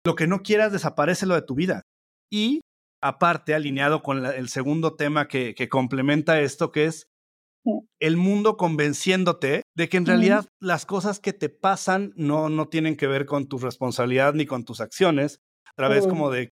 lo 0.06 0.14
que 0.14 0.26
no 0.26 0.40
quieras 0.40 0.72
desaparece 0.72 1.26
lo 1.26 1.34
de 1.34 1.42
tu 1.42 1.56
vida. 1.56 1.82
Y 2.32 2.62
aparte, 3.02 3.54
alineado 3.54 4.02
con 4.02 4.24
el 4.24 4.48
segundo 4.48 4.96
tema 4.96 5.28
que, 5.28 5.54
que 5.54 5.68
complementa 5.68 6.40
esto, 6.40 6.72
que 6.72 6.86
es 6.86 7.06
el 8.00 8.16
mundo 8.16 8.56
convenciéndote 8.56 9.64
de 9.76 9.88
que 9.90 9.98
en 9.98 10.06
realidad 10.06 10.46
las 10.58 10.86
cosas 10.86 11.20
que 11.20 11.34
te 11.34 11.50
pasan 11.50 12.14
no, 12.16 12.48
no 12.48 12.68
tienen 12.68 12.96
que 12.96 13.08
ver 13.08 13.26
con 13.26 13.46
tu 13.46 13.58
responsabilidad 13.58 14.32
ni 14.32 14.46
con 14.46 14.64
tus 14.64 14.80
acciones. 14.80 15.40
A 15.66 15.74
través 15.74 16.06
como 16.06 16.30
de, 16.30 16.48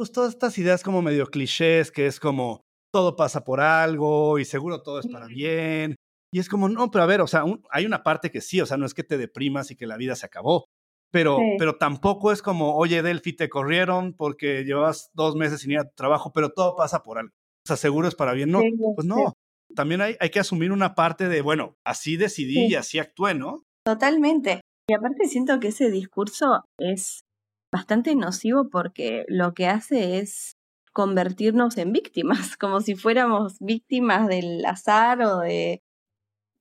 pues 0.00 0.12
todas 0.12 0.30
estas 0.32 0.56
ideas 0.56 0.82
como 0.82 1.02
medio 1.02 1.26
clichés, 1.26 1.92
que 1.92 2.06
es 2.06 2.18
como 2.18 2.62
todo 2.90 3.16
pasa 3.16 3.44
por 3.44 3.60
algo 3.60 4.38
y 4.38 4.46
seguro 4.46 4.82
todo 4.82 4.98
es 4.98 5.06
para 5.06 5.26
bien. 5.26 5.94
Y 6.32 6.38
es 6.38 6.48
como, 6.48 6.70
no, 6.70 6.90
pero 6.90 7.04
a 7.04 7.06
ver, 7.06 7.20
o 7.20 7.26
sea, 7.26 7.44
hay 7.70 7.84
una 7.84 8.02
parte 8.02 8.30
que 8.30 8.40
sí, 8.40 8.62
o 8.62 8.64
sea, 8.64 8.78
no 8.78 8.86
es 8.86 8.94
que 8.94 9.04
te 9.04 9.18
deprimas 9.18 9.70
y 9.70 9.76
que 9.76 9.86
la 9.86 9.98
vida 9.98 10.16
se 10.16 10.24
acabó, 10.24 10.64
pero, 11.12 11.38
pero 11.58 11.76
tampoco 11.76 12.32
es 12.32 12.40
como, 12.40 12.76
oye, 12.76 13.02
Delphi, 13.02 13.34
te 13.34 13.50
corrieron 13.50 14.14
porque 14.14 14.64
llevabas 14.64 15.10
dos 15.12 15.36
meses 15.36 15.60
sin 15.60 15.72
ir 15.72 15.80
a 15.80 15.84
tu 15.84 15.94
trabajo, 15.94 16.32
pero 16.32 16.48
todo 16.48 16.76
pasa 16.76 17.02
por 17.02 17.18
algo. 17.18 17.34
O 17.66 17.68
sea, 17.68 17.76
seguro 17.76 18.08
es 18.08 18.14
para 18.14 18.32
bien. 18.32 18.50
No, 18.50 18.62
pues 18.96 19.06
no 19.06 19.34
también 19.74 20.00
hay, 20.00 20.16
hay 20.18 20.30
que 20.30 20.40
asumir 20.40 20.72
una 20.72 20.94
parte 20.94 21.28
de, 21.28 21.42
bueno, 21.42 21.76
así 21.84 22.16
decidí 22.16 22.68
y 22.68 22.74
así 22.74 22.98
actué, 22.98 23.34
¿no? 23.34 23.64
Totalmente. 23.84 24.62
Y 24.88 24.94
aparte 24.94 25.26
siento 25.26 25.60
que 25.60 25.68
ese 25.68 25.90
discurso 25.90 26.64
es 26.78 27.20
bastante 27.72 28.14
nocivo 28.14 28.68
porque 28.70 29.24
lo 29.28 29.54
que 29.54 29.66
hace 29.66 30.18
es 30.18 30.56
convertirnos 30.92 31.76
en 31.78 31.92
víctimas, 31.92 32.56
como 32.58 32.80
si 32.80 32.94
fuéramos 32.94 33.56
víctimas 33.60 34.28
del 34.28 34.64
azar 34.64 35.22
o 35.22 35.38
de 35.38 35.82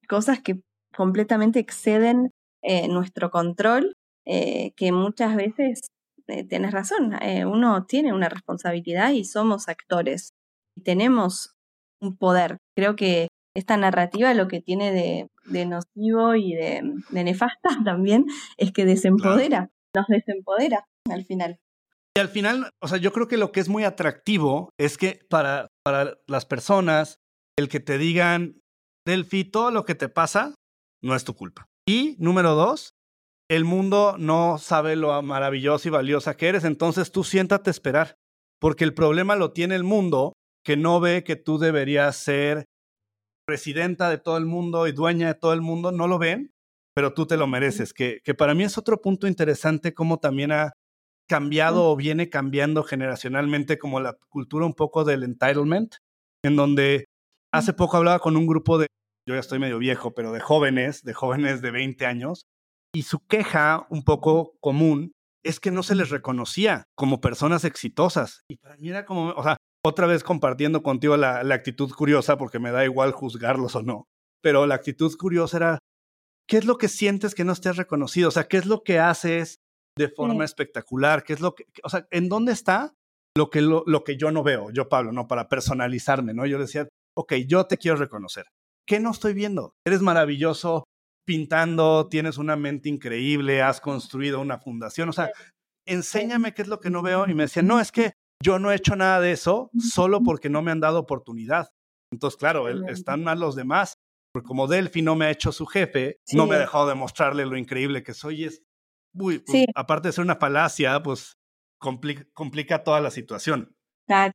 cosas 0.08 0.42
que 0.42 0.62
completamente 0.96 1.60
exceden 1.60 2.32
eh, 2.62 2.88
nuestro 2.88 3.30
control, 3.32 3.94
eh, 4.26 4.72
que 4.76 4.92
muchas 4.92 5.36
veces 5.36 5.82
eh, 6.28 6.44
tienes 6.44 6.72
razón, 6.72 7.14
uno 7.48 7.86
tiene 7.86 8.14
una 8.14 8.30
responsabilidad 8.30 9.12
y 9.12 9.24
somos 9.24 9.68
actores 9.68 10.32
y 10.76 10.84
tenemos 10.84 11.56
un 12.02 12.18
poder. 12.18 12.58
Creo 12.76 12.96
que 12.96 13.30
esta 13.56 13.78
narrativa 13.78 14.34
lo 14.34 14.48
que 14.48 14.62
tiene 14.62 14.92
de, 14.92 15.66
nocivo 15.66 16.36
y 16.36 16.54
de, 16.54 16.84
nefasta 17.12 17.70
también 17.86 18.26
es 18.58 18.72
que 18.72 18.86
desempodera, 18.86 19.70
nos 19.96 20.08
desempodera 20.08 20.86
al 21.12 21.26
final. 21.26 21.60
Y 22.16 22.20
al 22.20 22.30
final, 22.30 22.72
o 22.82 22.88
sea, 22.88 22.98
yo 22.98 23.14
creo 23.14 23.28
que 23.28 23.38
lo 23.38 23.52
que 23.52 23.60
es 23.60 23.70
muy 23.70 23.84
atractivo 23.84 24.72
es 24.78 24.98
que 24.98 25.20
para, 25.30 25.68
para 25.84 26.18
las 26.28 26.46
personas, 26.46 27.20
el 27.58 27.70
que 27.70 27.80
te 27.80 27.98
digan, 27.98 28.62
Delphi, 29.06 29.44
todo 29.44 29.72
lo 29.72 29.86
que 29.86 29.96
te 29.96 30.10
pasa 30.10 30.56
no 31.02 31.16
es 31.16 31.24
tu 31.24 31.36
culpa. 31.36 31.68
Y 31.88 32.16
número 32.20 32.56
dos, 32.56 32.94
el 33.50 33.66
mundo 33.66 34.16
no 34.18 34.58
sabe 34.58 34.96
lo 34.96 35.22
maravilloso 35.22 35.88
y 35.88 35.92
valiosa 35.92 36.38
que 36.38 36.50
eres, 36.50 36.64
entonces 36.64 37.12
tú 37.12 37.24
siéntate 37.24 37.70
a 37.70 37.72
esperar, 37.72 38.16
porque 38.60 38.84
el 38.84 38.94
problema 38.94 39.36
lo 39.36 39.54
tiene 39.54 39.76
el 39.76 39.84
mundo 39.84 40.34
que 40.64 40.78
no 40.78 41.00
ve 41.00 41.24
que 41.24 41.36
tú 41.36 41.58
deberías 41.58 42.16
ser 42.18 42.66
presidenta 43.48 44.10
de 44.10 44.20
todo 44.20 44.38
el 44.38 44.46
mundo 44.46 44.88
y 44.88 44.92
dueña 44.92 45.28
de 45.28 45.34
todo 45.34 45.54
el 45.54 45.62
mundo, 45.62 45.92
no 45.92 46.08
lo 46.08 46.20
ven, 46.20 46.52
pero 46.94 47.14
tú 47.14 47.26
te 47.26 47.38
lo 47.38 47.48
mereces, 47.48 47.94
que, 47.94 48.20
que 48.24 48.36
para 48.36 48.54
mí 48.54 48.64
es 48.64 48.78
otro 48.78 49.02
punto 49.02 49.26
interesante 49.26 49.94
como 49.94 50.20
también 50.20 50.52
ha 50.52 50.74
cambiado 51.30 51.86
o 51.90 51.96
viene 51.96 52.30
cambiando 52.30 52.84
generacionalmente 52.84 53.78
como 53.78 54.02
la 54.02 54.18
cultura 54.30 54.66
un 54.66 54.74
poco 54.74 55.06
del 55.06 55.24
entitlement, 55.24 55.96
en 56.44 56.56
donde 56.58 57.06
hace 57.54 57.72
poco 57.72 57.98
hablaba 57.98 58.20
con 58.20 58.36
un 58.36 58.48
grupo 58.48 58.78
de, 58.80 58.88
yo 59.28 59.36
ya 59.36 59.40
estoy 59.40 59.60
medio 59.60 59.78
viejo, 59.78 60.14
pero 60.14 60.34
de 60.34 60.40
jóvenes, 60.40 61.04
de 61.04 61.14
jóvenes 61.14 61.62
de 61.62 61.72
20 61.72 62.06
años, 62.06 62.42
y 62.94 63.04
su 63.04 63.20
queja 63.28 63.86
un 63.90 64.04
poco 64.04 64.56
común 64.60 65.12
es 65.46 65.60
que 65.60 65.72
no 65.72 65.84
se 65.84 65.96
les 65.96 66.10
reconocía 66.10 66.84
como 66.96 67.22
personas 67.22 67.64
exitosas. 67.64 68.42
Y 68.50 68.58
para 68.58 68.76
mí 68.78 68.90
era 68.90 69.06
como, 69.06 69.30
o 69.30 69.44
sea, 69.44 69.58
otra 69.86 70.08
vez 70.08 70.24
compartiendo 70.24 70.84
contigo 70.84 71.16
la, 71.16 71.40
actitud 71.54 71.92
curiosa, 71.94 72.38
porque 72.38 72.60
me 72.60 72.72
da 72.72 72.84
igual 72.84 73.12
juzgarlos 73.12 73.76
o 73.76 73.84
no, 73.84 74.08
pero 74.42 74.66
la 74.66 74.76
actitud 74.76 75.16
curiosa 75.16 75.58
era, 75.58 75.80
¿qué 76.48 76.58
es 76.58 76.66
lo 76.66 76.78
que 76.78 76.88
sientes 76.88 77.36
que 77.36 77.46
no 77.46 77.54
estés 77.54 77.78
reconocido? 77.78 78.30
O 78.30 78.32
sea, 78.32 78.48
¿qué 78.48 78.58
es 78.58 78.66
lo 78.66 78.82
que 78.84 79.00
haces 79.00 79.60
de 80.00 80.10
forma 80.10 80.46
espectacular? 80.46 81.24
¿Qué 81.24 81.34
es 81.34 81.42
lo 81.42 81.54
que, 81.54 81.66
o 81.84 81.90
sea, 81.90 82.08
¿en 82.10 82.30
dónde 82.30 82.54
está 82.54 82.94
lo 83.38 83.50
que, 83.50 83.62
lo, 83.62 83.84
lo 83.86 84.04
que 84.04 84.16
yo 84.16 84.32
no 84.32 84.44
veo, 84.44 84.72
yo 84.72 84.88
Pablo, 84.88 85.12
no 85.12 85.28
para 85.28 85.50
personalizarme, 85.50 86.34
¿no? 86.34 86.46
Yo 86.46 86.58
decía, 86.58 86.88
ok, 87.18 87.34
yo 87.48 87.66
te 87.66 87.78
quiero 87.78 87.98
reconocer. 87.98 88.46
¿Qué 88.88 89.00
no 89.00 89.12
estoy 89.12 89.34
viendo? 89.34 89.74
Eres 89.86 90.02
maravilloso 90.02 90.86
pintando, 91.28 92.08
tienes 92.08 92.38
una 92.38 92.56
mente 92.56 92.90
increíble, 92.90 93.62
has 93.62 93.82
construido 93.82 94.40
una 94.40 94.58
fundación, 94.58 95.10
o 95.10 95.14
sea, 95.14 95.30
enséñame 95.86 96.54
qué 96.54 96.64
es 96.64 96.70
lo 96.70 96.80
que 96.80 96.90
no 96.90 97.02
veo. 97.02 97.28
Y 97.28 97.34
me 97.34 97.44
decía, 97.44 97.62
no, 97.62 97.80
es 97.80 97.92
que 97.92 98.14
yo 98.42 98.58
no 98.58 98.72
he 98.72 98.76
hecho 98.76 98.96
nada 98.96 99.20
de 99.20 99.34
eso 99.34 99.70
solo 99.80 100.22
porque 100.22 100.50
no 100.50 100.62
me 100.62 100.72
han 100.72 100.80
dado 100.80 100.98
oportunidad. 101.00 101.68
Entonces, 102.12 102.38
claro, 102.38 102.68
están 102.88 103.24
mal 103.24 103.40
los 103.40 103.56
demás. 103.56 103.96
Porque 104.32 104.48
como 104.48 104.68
Delphi 104.68 105.02
no 105.02 105.16
me 105.16 105.26
ha 105.26 105.32
hecho 105.32 105.52
su 105.52 105.66
jefe, 105.66 106.18
no 106.34 106.46
me 106.46 106.56
ha 106.56 106.60
dejado 106.60 106.88
demostrarle 106.88 107.46
lo 107.46 107.58
increíble 107.58 108.04
que 108.04 108.14
soy. 108.14 108.46
Es, 108.46 108.62
uy, 109.14 109.40
pues, 109.40 109.66
aparte 109.76 110.10
de 110.10 110.14
ser 110.14 110.24
una 110.24 110.36
falacia, 110.36 111.02
pues 111.02 111.34
complica, 111.80 112.84
toda 112.84 113.02
la 113.02 113.12
situación. 113.12 113.76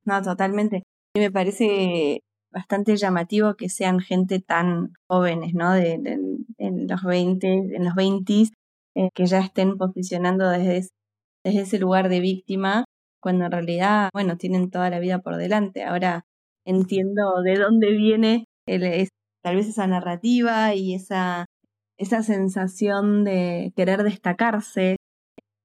no, 0.05 0.23
totalmente. 0.23 0.83
Y 1.15 1.21
me 1.21 1.31
parece 1.31 2.21
bastante 2.53 2.97
llamativo 2.97 3.55
que 3.57 3.69
sean 3.69 4.01
gente 4.01 4.41
tan 4.41 4.93
jóvenes, 5.09 5.55
¿no? 5.55 5.73
De, 5.73 5.95
en 6.59 6.87
los 6.87 7.03
20, 7.03 7.53
en 7.53 7.85
los 7.85 7.95
20 7.95 8.33
eh, 8.97 9.11
que 9.13 9.27
ya 9.27 9.41
estén 9.41 9.77
posicionando 9.77 10.49
desde, 10.49 10.89
desde 11.45 11.61
ese 11.61 11.79
lugar 11.79 12.09
de 12.09 12.21
víctima 12.21 12.85
cuando 13.21 13.47
en 13.47 13.53
realidad, 13.53 14.11
bueno, 14.13 14.37
tienen 14.37 14.71
toda 14.71 14.91
la 14.91 15.01
vida 15.01 15.19
por 15.21 15.37
delante. 15.37 15.83
Ahora 15.83 16.27
entiendo 16.67 17.43
de 17.43 17.57
dónde 17.57 17.91
viene 17.91 18.45
el, 18.69 19.09
tal 19.43 19.57
vez 19.57 19.67
esa 19.67 19.87
narrativa 19.87 20.75
y 20.75 20.95
esa, 20.95 21.47
esa 21.99 22.23
sensación 22.23 23.25
de 23.25 23.73
querer 23.77 24.03
destacarse. 24.03 24.97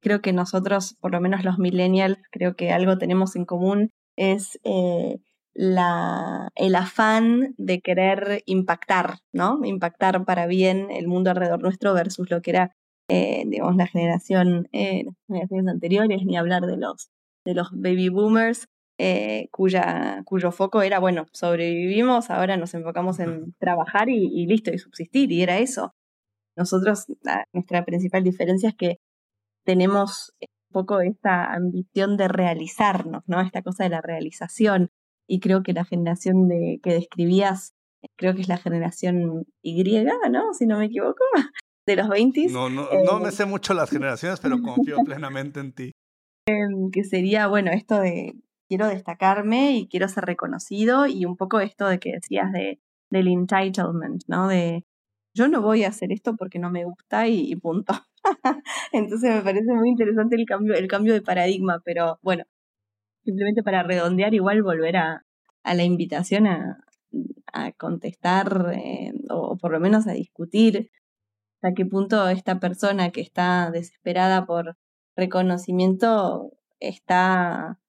Creo 0.02 0.22
que 0.22 0.34
nosotros, 0.34 0.96
por 1.00 1.12
lo 1.12 1.22
menos 1.22 1.44
los 1.44 1.58
millennials, 1.58 2.18
creo 2.32 2.56
que 2.56 2.72
algo 2.72 2.98
tenemos 2.98 3.36
en 3.36 3.46
común, 3.46 3.90
es 4.16 4.60
eh, 4.64 5.18
la, 5.54 6.50
el 6.56 6.76
afán 6.76 7.54
de 7.58 7.82
querer 7.82 8.44
impactar, 8.46 9.20
¿no? 9.34 9.60
Impactar 9.64 10.24
para 10.26 10.48
bien 10.48 10.92
el 10.92 11.08
mundo 11.08 11.32
alrededor 11.32 11.62
nuestro 11.62 11.94
versus 11.94 12.30
lo 12.30 12.42
que 12.42 12.52
era, 12.52 12.76
eh, 13.10 13.44
digamos, 13.48 13.76
la 13.76 13.88
generación, 13.88 14.70
eh, 14.72 15.04
las 15.06 15.16
generaciones 15.28 15.68
anteriores, 15.68 16.26
ni 16.26 16.38
hablar 16.38 16.66
de 16.66 16.78
los 16.78 17.10
de 17.46 17.54
los 17.54 17.70
baby 17.72 18.10
boomers, 18.10 18.68
eh, 18.98 19.48
cuya, 19.52 20.24
cuyo 20.26 20.52
foco 20.52 20.82
era, 20.82 21.00
bueno, 21.00 21.26
sobrevivimos, 21.32 22.30
ahora 22.30 22.58
nos 22.58 22.74
enfocamos 22.74 23.20
en 23.20 23.54
trabajar 23.58 24.10
y, 24.10 24.46
listo, 24.46 24.72
y 24.72 24.78
subsistir, 24.78 25.32
y 25.32 25.42
era 25.42 25.58
eso. 25.60 25.94
Nosotros, 26.60 27.06
nuestra 27.54 27.86
principal 27.86 28.24
diferencia 28.24 28.70
es 28.70 28.76
que 28.76 28.98
tenemos 29.66 30.34
un 30.42 30.74
poco 30.74 31.00
esta 31.00 31.54
ambición 31.54 32.18
de 32.18 32.28
realizarnos, 32.28 33.24
¿no? 33.28 33.40
Esta 33.42 33.62
cosa 33.62 33.86
de 33.86 33.90
la 33.90 34.02
realización. 34.02 34.90
Y 35.28 35.40
creo 35.40 35.64
que 35.64 35.74
la 35.74 35.86
generación 35.86 36.50
de, 36.50 36.80
que 36.84 36.94
describías, 36.94 37.74
creo 38.18 38.36
que 38.36 38.42
es 38.42 38.50
la 38.50 38.58
generación 38.58 39.46
Y, 39.64 39.84
¿no? 40.30 40.54
Si 40.54 40.66
no 40.66 40.80
me 40.80 40.86
equivoco, 40.86 41.24
de 41.88 41.96
los 41.96 42.10
20. 42.10 42.48
No, 42.50 42.70
no, 42.70 42.90
no 43.06 43.20
me 43.20 43.30
eh, 43.30 43.32
sé 43.32 43.46
mucho 43.46 43.74
las 43.74 43.90
generaciones, 43.90 44.40
pero 44.42 44.62
confío 44.62 44.98
plenamente 45.06 45.62
en 45.62 45.72
ti. 45.72 45.92
Em, 46.46 46.92
que 46.92 47.06
sería, 47.06 47.48
bueno, 47.48 47.72
esto 47.72 48.00
de 48.00 48.34
quiero 48.68 48.88
destacarme 48.88 49.78
y 49.78 49.88
quiero 49.88 50.10
ser 50.10 50.26
reconocido 50.26 51.08
y 51.08 51.26
un 51.26 51.38
poco 51.38 51.60
esto 51.62 51.88
de 51.88 52.00
que 52.00 52.12
decías 52.14 52.52
de, 52.52 52.80
del 53.10 53.30
entitlement, 53.30 54.24
¿no? 54.28 54.48
De 54.48 54.84
yo 55.40 55.48
no 55.48 55.62
voy 55.62 55.86
a 55.86 55.90
hacer 55.90 56.12
esto 56.12 56.36
porque 56.36 56.60
no 56.60 56.70
me 56.70 56.84
gusta 56.84 57.28
y, 57.28 57.56
punto. 57.56 57.94
Entonces 58.92 59.36
me 59.36 59.42
parece 59.42 59.74
muy 59.74 59.90
interesante 59.90 60.36
el 60.36 60.46
cambio, 60.46 60.76
el 60.76 60.88
cambio 60.88 61.14
de 61.14 61.22
paradigma, 61.22 61.82
pero 61.86 62.20
bueno, 62.22 62.44
simplemente 63.24 63.64
para 63.64 63.84
redondear, 63.84 64.34
igual 64.34 64.64
volver 64.64 64.98
a, 64.98 65.26
la 65.64 65.84
invitación 65.84 66.48
a, 66.48 66.84
a 67.54 67.72
contestar 67.74 68.74
eh, 68.76 69.14
o 69.30 69.58
por 69.58 69.72
lo 69.72 69.80
menos 69.80 70.08
a 70.08 70.14
discutir 70.14 70.92
hasta 71.62 71.76
qué 71.76 71.86
punto 71.86 72.28
esta 72.30 72.60
persona 72.60 73.12
que 73.12 73.22
está 73.22 73.72
desesperada 73.72 74.46
por 74.46 74.78
reconocimiento 75.16 76.52
está 76.80 77.80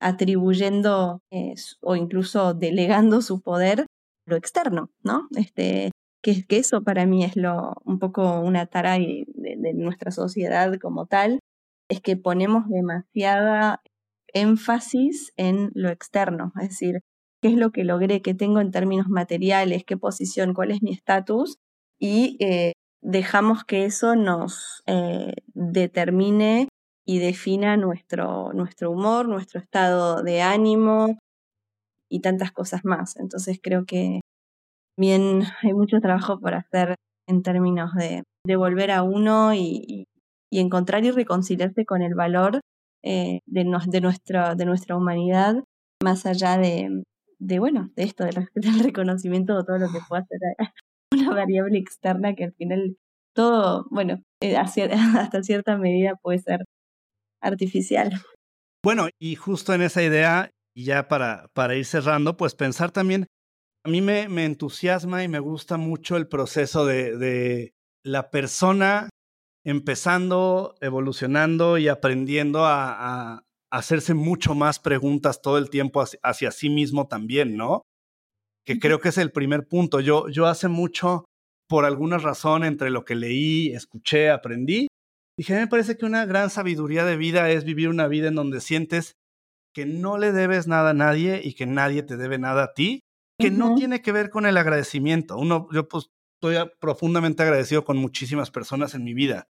atribuyendo 0.00 1.22
eh, 1.30 1.54
o 1.80 1.96
incluso 1.96 2.54
delegando 2.54 3.22
su 3.22 3.40
poder 3.42 3.82
a 3.82 3.86
lo 4.26 4.36
externo, 4.36 4.90
¿no? 5.02 5.28
Este, 5.36 5.90
que, 6.24 6.46
que 6.46 6.56
eso 6.56 6.82
para 6.82 7.04
mí 7.04 7.22
es 7.22 7.36
lo, 7.36 7.74
un 7.84 7.98
poco 7.98 8.40
una 8.40 8.66
tara 8.66 8.94
de, 8.94 9.26
nuestra 9.74 10.10
sociedad 10.10 10.72
como 10.80 11.06
tal, 11.06 11.40
es 11.90 12.00
que 12.00 12.16
ponemos 12.16 12.66
demasiada 12.68 13.82
énfasis 14.32 15.32
en 15.36 15.70
lo 15.74 15.90
externo, 15.90 16.52
es 16.62 16.70
decir, 16.70 17.00
qué 17.42 17.48
es 17.48 17.54
lo 17.54 17.72
que 17.72 17.84
logré, 17.84 18.22
qué 18.22 18.32
tengo 18.32 18.60
en 18.60 18.70
términos 18.70 19.08
materiales, 19.08 19.84
qué 19.84 19.98
posición, 19.98 20.54
cuál 20.54 20.70
es 20.70 20.82
mi 20.82 20.92
estatus, 20.92 21.58
y 22.00 22.38
eh, 22.40 22.72
dejamos 23.02 23.64
que 23.64 23.84
eso 23.84 24.16
nos 24.16 24.82
eh, 24.86 25.34
determine 25.52 26.68
y 27.06 27.18
defina 27.18 27.76
nuestro, 27.76 28.54
nuestro 28.54 28.90
humor, 28.90 29.28
nuestro 29.28 29.60
estado 29.60 30.22
de 30.22 30.40
ánimo 30.40 31.18
y 32.08 32.20
tantas 32.20 32.50
cosas 32.50 32.82
más. 32.84 33.16
Entonces 33.18 33.60
creo 33.62 33.84
que 33.84 34.20
bien 34.96 35.42
hay 35.62 35.72
mucho 35.72 36.00
trabajo 36.00 36.38
por 36.38 36.54
hacer 36.54 36.96
en 37.26 37.42
términos 37.42 37.94
de, 37.94 38.22
de 38.46 38.56
volver 38.56 38.90
a 38.90 39.02
uno 39.02 39.54
y, 39.54 40.06
y, 40.50 40.60
encontrar 40.60 41.04
y 41.04 41.10
reconciliarse 41.10 41.84
con 41.84 42.02
el 42.02 42.14
valor 42.14 42.60
eh, 43.02 43.40
de, 43.46 43.64
de, 43.88 44.00
nuestra, 44.00 44.54
de 44.54 44.64
nuestra 44.64 44.96
humanidad, 44.96 45.64
más 46.02 46.26
allá 46.26 46.58
de, 46.58 47.02
de 47.38 47.58
bueno, 47.58 47.90
de 47.96 48.04
esto, 48.04 48.24
del, 48.24 48.48
del 48.54 48.80
reconocimiento 48.80 49.56
de 49.56 49.64
todo 49.64 49.78
lo 49.78 49.90
que 49.90 49.98
pueda 50.08 50.22
hacer 50.22 50.38
una 51.12 51.34
variable 51.34 51.78
externa 51.78 52.34
que 52.34 52.44
al 52.44 52.52
final 52.52 52.96
todo, 53.34 53.86
bueno, 53.90 54.22
eh, 54.40 54.56
hasta 54.56 55.42
cierta 55.42 55.76
medida 55.76 56.14
puede 56.22 56.38
ser 56.38 56.64
artificial. 57.42 58.12
Bueno, 58.82 59.08
y 59.18 59.34
justo 59.34 59.74
en 59.74 59.82
esa 59.82 60.02
idea, 60.02 60.50
y 60.74 60.84
ya 60.84 61.08
para, 61.08 61.48
para 61.52 61.74
ir 61.74 61.84
cerrando, 61.84 62.36
pues 62.36 62.54
pensar 62.54 62.90
también, 62.90 63.26
a 63.84 63.90
mí 63.90 64.00
me, 64.00 64.28
me 64.28 64.46
entusiasma 64.46 65.22
y 65.22 65.28
me 65.28 65.38
gusta 65.38 65.76
mucho 65.76 66.16
el 66.16 66.26
proceso 66.26 66.86
de, 66.86 67.16
de 67.18 67.74
la 68.02 68.30
persona 68.30 69.10
empezando, 69.64 70.74
evolucionando 70.80 71.76
y 71.76 71.88
aprendiendo 71.88 72.64
a, 72.64 73.34
a, 73.34 73.42
hacerse 73.70 74.14
mucho 74.14 74.54
más 74.54 74.78
preguntas 74.78 75.42
todo 75.42 75.58
el 75.58 75.68
tiempo 75.68 76.00
hacia, 76.00 76.18
hacia 76.22 76.50
sí 76.50 76.70
mismo 76.70 77.08
también, 77.08 77.56
¿no? 77.56 77.82
Que 78.64 78.78
creo 78.78 79.00
que 79.00 79.10
es 79.10 79.18
el 79.18 79.32
primer 79.32 79.66
punto. 79.66 80.00
Yo, 80.00 80.28
yo 80.28 80.46
hace 80.46 80.68
mucho, 80.68 81.26
por 81.68 81.84
alguna 81.84 82.18
razón, 82.18 82.64
entre 82.64 82.90
lo 82.90 83.04
que 83.04 83.14
leí, 83.14 83.72
escuché, 83.72 84.30
aprendí, 84.30 84.86
dije, 85.36 85.54
me 85.54 85.66
parece 85.66 85.96
que 85.96 86.06
una 86.06 86.24
gran 86.24 86.48
sabiduría 86.48 87.04
de 87.04 87.16
vida 87.16 87.50
es 87.50 87.64
vivir 87.64 87.88
una 87.88 88.08
vida 88.08 88.28
en 88.28 88.34
donde 88.34 88.60
sientes 88.60 89.12
que 89.74 89.84
no 89.84 90.16
le 90.18 90.32
debes 90.32 90.68
nada 90.68 90.90
a 90.90 90.94
nadie 90.94 91.40
y 91.42 91.54
que 91.54 91.66
nadie 91.66 92.02
te 92.02 92.16
debe 92.16 92.38
nada 92.38 92.64
a 92.64 92.74
ti, 92.74 93.00
que 93.38 93.50
no 93.50 93.74
tiene 93.74 94.02
que 94.02 94.12
ver 94.12 94.30
con 94.30 94.46
el 94.46 94.56
agradecimiento. 94.56 95.36
Uno, 95.36 95.68
yo 95.72 95.88
pues 95.88 96.08
estoy 96.40 96.70
profundamente 96.80 97.42
agradecido 97.42 97.84
con 97.84 97.96
muchísimas 97.96 98.50
personas 98.50 98.94
en 98.94 99.04
mi 99.04 99.14
vida, 99.14 99.46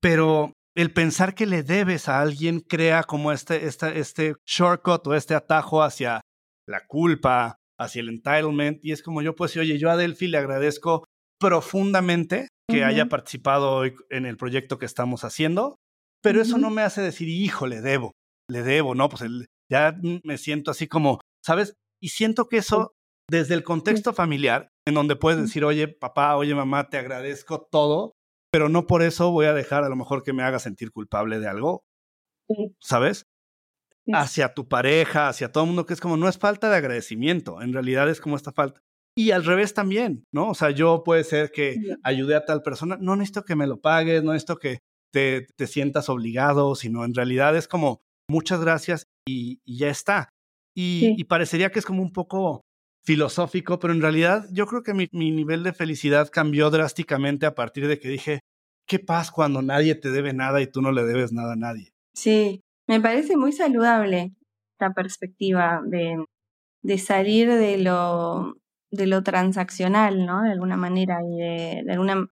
pero 0.00 0.52
el 0.76 0.92
pensar 0.92 1.34
que 1.34 1.46
le 1.46 1.62
debes 1.62 2.08
a 2.08 2.20
alguien 2.20 2.60
crea 2.60 3.04
como 3.04 3.32
este, 3.32 3.66
este, 3.66 3.98
este 3.98 4.34
shortcut 4.46 5.06
o 5.06 5.14
este 5.14 5.34
atajo 5.34 5.82
hacia 5.82 6.20
la 6.66 6.86
culpa, 6.86 7.56
hacia 7.78 8.00
el 8.00 8.08
entitlement, 8.08 8.84
y 8.84 8.92
es 8.92 9.02
como 9.02 9.22
yo 9.22 9.34
pues, 9.34 9.56
oye, 9.56 9.78
yo 9.78 9.90
a 9.90 9.96
Delphi 9.96 10.26
le 10.28 10.38
agradezco 10.38 11.04
profundamente 11.40 12.48
que 12.70 12.84
haya 12.84 13.06
participado 13.06 13.72
hoy 13.72 13.94
en 14.10 14.26
el 14.26 14.36
proyecto 14.36 14.78
que 14.78 14.86
estamos 14.86 15.24
haciendo, 15.24 15.76
pero 16.22 16.40
eso 16.40 16.56
no 16.56 16.70
me 16.70 16.82
hace 16.82 17.02
decir, 17.02 17.28
hijo, 17.28 17.66
le 17.66 17.82
debo, 17.82 18.12
le 18.50 18.62
debo, 18.62 18.94
¿no? 18.94 19.08
Pues 19.08 19.22
ya 19.70 19.94
me 20.24 20.38
siento 20.38 20.70
así 20.70 20.88
como, 20.88 21.20
¿sabes? 21.44 21.74
Y 22.02 22.08
siento 22.08 22.48
que 22.48 22.56
eso, 22.56 22.92
desde 23.30 23.54
el 23.54 23.64
contexto 23.64 24.12
familiar, 24.12 24.68
en 24.86 24.94
donde 24.94 25.16
puedes 25.16 25.40
decir, 25.40 25.64
oye, 25.64 25.88
papá, 25.88 26.36
oye, 26.36 26.54
mamá, 26.54 26.88
te 26.88 26.98
agradezco 26.98 27.66
todo, 27.70 28.12
pero 28.52 28.68
no 28.68 28.86
por 28.86 29.02
eso 29.02 29.30
voy 29.30 29.46
a 29.46 29.54
dejar 29.54 29.84
a 29.84 29.88
lo 29.88 29.96
mejor 29.96 30.22
que 30.22 30.32
me 30.32 30.42
haga 30.42 30.58
sentir 30.58 30.92
culpable 30.92 31.40
de 31.40 31.48
algo, 31.48 31.84
¿sabes? 32.80 33.24
Hacia 34.12 34.52
tu 34.52 34.68
pareja, 34.68 35.28
hacia 35.28 35.50
todo 35.50 35.64
el 35.64 35.68
mundo, 35.68 35.86
que 35.86 35.94
es 35.94 36.00
como, 36.00 36.16
no 36.16 36.28
es 36.28 36.38
falta 36.38 36.70
de 36.70 36.76
agradecimiento, 36.76 37.62
en 37.62 37.72
realidad 37.72 38.08
es 38.10 38.20
como 38.20 38.36
esta 38.36 38.52
falta. 38.52 38.80
Y 39.16 39.30
al 39.30 39.44
revés 39.44 39.74
también, 39.74 40.24
¿no? 40.32 40.50
O 40.50 40.54
sea, 40.54 40.70
yo 40.70 41.04
puede 41.04 41.24
ser 41.24 41.52
que 41.52 41.76
ayude 42.02 42.34
a 42.34 42.44
tal 42.44 42.62
persona, 42.62 42.98
no 43.00 43.16
necesito 43.16 43.44
que 43.44 43.56
me 43.56 43.66
lo 43.66 43.80
pagues, 43.80 44.24
no 44.24 44.32
necesito 44.32 44.58
que 44.58 44.80
te, 45.12 45.46
te 45.56 45.66
sientas 45.68 46.08
obligado, 46.08 46.74
sino 46.74 47.04
en 47.04 47.14
realidad 47.14 47.56
es 47.56 47.68
como 47.68 48.02
muchas 48.28 48.60
gracias 48.60 49.06
y, 49.26 49.60
ya 49.64 49.88
está. 49.88 50.28
Y, 50.76 51.14
y, 51.16 51.24
parecería 51.24 51.70
que 51.70 51.78
es 51.78 51.86
como 51.86 52.02
un 52.02 52.12
poco 52.12 52.62
filosófico, 53.04 53.78
pero 53.78 53.92
en 53.92 54.00
realidad 54.00 54.46
yo 54.50 54.66
creo 54.66 54.82
que 54.82 54.94
mi, 54.94 55.08
nivel 55.12 55.62
de 55.62 55.72
felicidad 55.72 56.30
cambió 56.30 56.70
drásticamente 56.70 57.46
a 57.46 57.54
partir 57.54 57.86
de 57.86 57.98
que 57.98 58.08
dije, 58.08 58.40
qué 58.86 58.98
paz 58.98 59.30
cuando 59.30 59.62
nadie 59.62 59.94
te 59.94 60.10
debe 60.10 60.32
nada 60.32 60.60
y 60.60 60.66
tú 60.66 60.80
no 60.80 60.90
le 60.90 61.04
debes 61.04 61.32
nada 61.32 61.52
a 61.52 61.56
nadie. 61.56 61.92
Sí, 62.14 62.62
me 62.88 63.00
parece 63.00 63.36
muy 63.36 63.52
saludable 63.52 64.32
esta 64.72 64.92
perspectiva 64.94 65.82
de, 65.84 66.24
de 66.82 66.98
salir 66.98 67.48
de 67.48 67.78
lo 67.78 68.54
de 68.94 69.06
lo 69.06 69.22
transaccional, 69.22 70.24
¿no? 70.24 70.42
De 70.42 70.52
alguna 70.52 70.76
manera, 70.76 71.18
y 71.22 71.36
de, 71.36 71.92
alguna... 71.92 72.28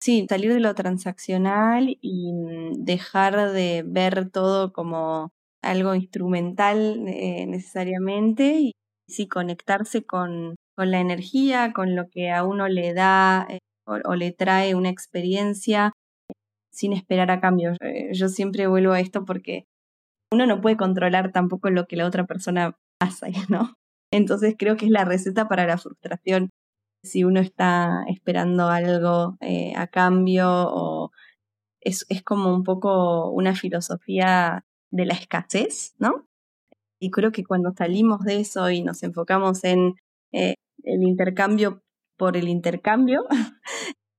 Sí, 0.00 0.26
salir 0.28 0.52
de 0.52 0.60
lo 0.60 0.74
transaccional 0.74 1.96
y 2.00 2.32
dejar 2.78 3.52
de 3.52 3.82
ver 3.86 4.30
todo 4.30 4.72
como 4.72 5.32
algo 5.62 5.94
instrumental 5.94 7.04
eh, 7.08 7.46
necesariamente 7.46 8.72
sí 9.08 9.28
conectarse 9.28 10.04
con, 10.04 10.56
con, 10.76 10.90
la 10.90 11.00
energía, 11.00 11.72
con 11.72 11.94
lo 11.94 12.08
que 12.08 12.30
a 12.30 12.44
uno 12.44 12.68
le 12.68 12.94
da 12.94 13.46
eh, 13.48 13.58
o, 13.86 14.14
le 14.14 14.32
trae 14.32 14.74
una 14.74 14.88
experiencia 14.90 15.92
sin 16.72 16.92
esperar 16.92 17.30
a 17.30 17.40
cambio. 17.40 17.72
Eh, 17.80 18.10
yo 18.12 18.28
siempre 18.28 18.66
vuelvo 18.66 18.92
a 18.92 19.00
esto 19.00 19.24
porque 19.24 19.66
uno 20.32 20.46
no 20.46 20.60
puede 20.60 20.76
controlar 20.76 21.32
tampoco 21.32 21.70
lo 21.70 21.86
que 21.86 21.96
la 21.96 22.06
otra 22.06 22.24
persona 22.26 22.76
hace, 23.00 23.32
¿no? 23.48 23.74
Entonces 24.12 24.54
creo 24.58 24.76
que 24.76 24.86
es 24.86 24.90
la 24.90 25.04
receta 25.04 25.48
para 25.48 25.66
la 25.66 25.78
frustración. 25.78 26.50
Si 27.02 27.24
uno 27.24 27.40
está 27.40 28.04
esperando 28.08 28.68
algo 28.68 29.36
eh, 29.40 29.74
a 29.76 29.86
cambio 29.88 30.48
o 30.48 31.10
es, 31.80 32.06
es 32.08 32.22
como 32.22 32.54
un 32.54 32.64
poco 32.64 33.30
una 33.30 33.54
filosofía 33.54 34.64
de 34.90 35.04
la 35.04 35.14
escasez, 35.14 35.94
¿no? 35.98 36.26
Y 37.00 37.10
creo 37.10 37.32
que 37.32 37.44
cuando 37.44 37.72
salimos 37.76 38.20
de 38.20 38.40
eso 38.40 38.70
y 38.70 38.82
nos 38.82 39.02
enfocamos 39.02 39.64
en 39.64 39.94
eh, 40.32 40.54
el 40.82 41.02
intercambio 41.02 41.82
por 42.16 42.36
el 42.36 42.48
intercambio 42.48 43.24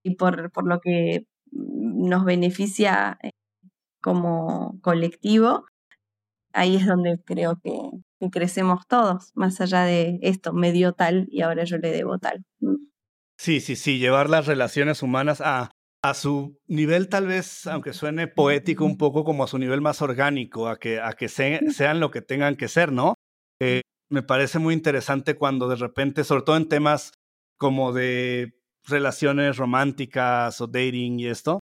y 0.03 0.15
por, 0.15 0.51
por 0.51 0.67
lo 0.67 0.79
que 0.79 1.25
nos 1.51 2.25
beneficia 2.25 3.17
eh, 3.23 3.31
como 4.01 4.79
colectivo, 4.81 5.65
ahí 6.53 6.75
es 6.75 6.85
donde 6.85 7.19
creo 7.23 7.59
que, 7.63 7.73
crecemos 8.31 8.87
todos, 8.87 9.31
más 9.35 9.61
allá 9.61 9.83
de 9.83 10.17
esto, 10.23 10.51
me 10.51 10.71
dio 10.71 10.93
tal 10.93 11.27
y 11.29 11.41
ahora 11.41 11.63
yo 11.63 11.77
le 11.77 11.91
debo 11.91 12.17
tal. 12.17 12.43
Sí, 13.37 13.59
sí, 13.59 13.75
sí, 13.75 13.99
llevar 13.99 14.31
las 14.31 14.47
relaciones 14.47 15.03
humanas 15.03 15.41
a, 15.41 15.69
a 16.09 16.13
su 16.13 16.59
nivel 16.67 17.09
tal 17.09 17.27
vez, 17.27 17.65
aunque 17.67 17.93
suene 17.93 18.27
poético 18.27 18.85
un 18.85 18.97
poco, 18.97 19.23
como 19.23 19.43
a 19.43 19.47
su 19.47 19.57
nivel 19.57 19.81
más 19.81 20.01
orgánico, 20.01 20.67
a 20.67 20.77
que, 20.77 20.99
a 20.99 21.13
que 21.13 21.27
sean 21.29 21.99
lo 21.99 22.11
que 22.11 22.21
tengan 22.21 22.55
que 22.55 22.67
ser, 22.67 22.91
¿no? 22.91 23.15
Eh, 23.59 23.81
me 24.09 24.21
parece 24.21 24.59
muy 24.59 24.73
interesante 24.73 25.35
cuando 25.35 25.67
de 25.67 25.75
repente, 25.75 26.23
sobre 26.23 26.43
todo 26.43 26.57
en 26.57 26.69
temas 26.69 27.13
como 27.57 27.91
de 27.91 28.53
relaciones 28.83 29.57
románticas 29.57 30.61
o 30.61 30.67
dating 30.67 31.19
y 31.19 31.27
esto, 31.27 31.59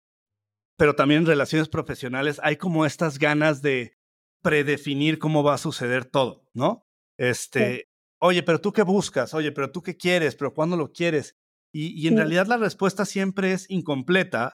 pero 0.77 0.95
también 0.95 1.21
en 1.21 1.27
relaciones 1.27 1.67
profesionales 1.67 2.39
hay 2.43 2.57
como 2.57 2.85
estas 2.85 3.17
ganas 3.17 3.61
de 3.61 3.93
predefinir 4.43 5.17
cómo 5.17 5.43
va 5.43 5.55
a 5.55 5.57
suceder 5.57 6.05
todo, 6.05 6.43
¿no? 6.53 6.83
Este, 7.17 7.85
oye, 8.19 8.43
pero 8.43 8.61
tú 8.61 8.71
qué 8.71 8.83
buscas, 8.83 9.33
oye, 9.33 9.51
pero 9.51 9.71
tú 9.71 9.81
qué 9.81 9.97
quieres, 9.97 10.35
pero 10.35 10.53
cuándo 10.53 10.77
lo 10.77 10.91
quieres. 10.91 11.35
Y, 11.73 12.07
en 12.07 12.17
realidad 12.17 12.47
la 12.47 12.57
respuesta 12.57 13.05
siempre 13.05 13.51
es 13.51 13.69
incompleta, 13.69 14.53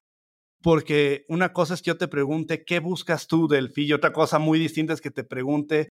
porque 0.61 1.26
una 1.30 1.53
cosa 1.53 1.74
es 1.74 1.82
que 1.82 1.89
yo 1.89 1.97
te 1.97 2.07
pregunte 2.07 2.66
qué 2.66 2.80
buscas 2.80 3.28
tú, 3.28 3.47
Delphi, 3.47 3.86
y 3.86 3.93
otra 3.93 4.11
cosa 4.14 4.39
muy 4.39 4.59
distinta 4.59 4.93
es 4.93 5.01
que 5.01 5.11
te 5.11 5.24
pregunte 5.24 5.89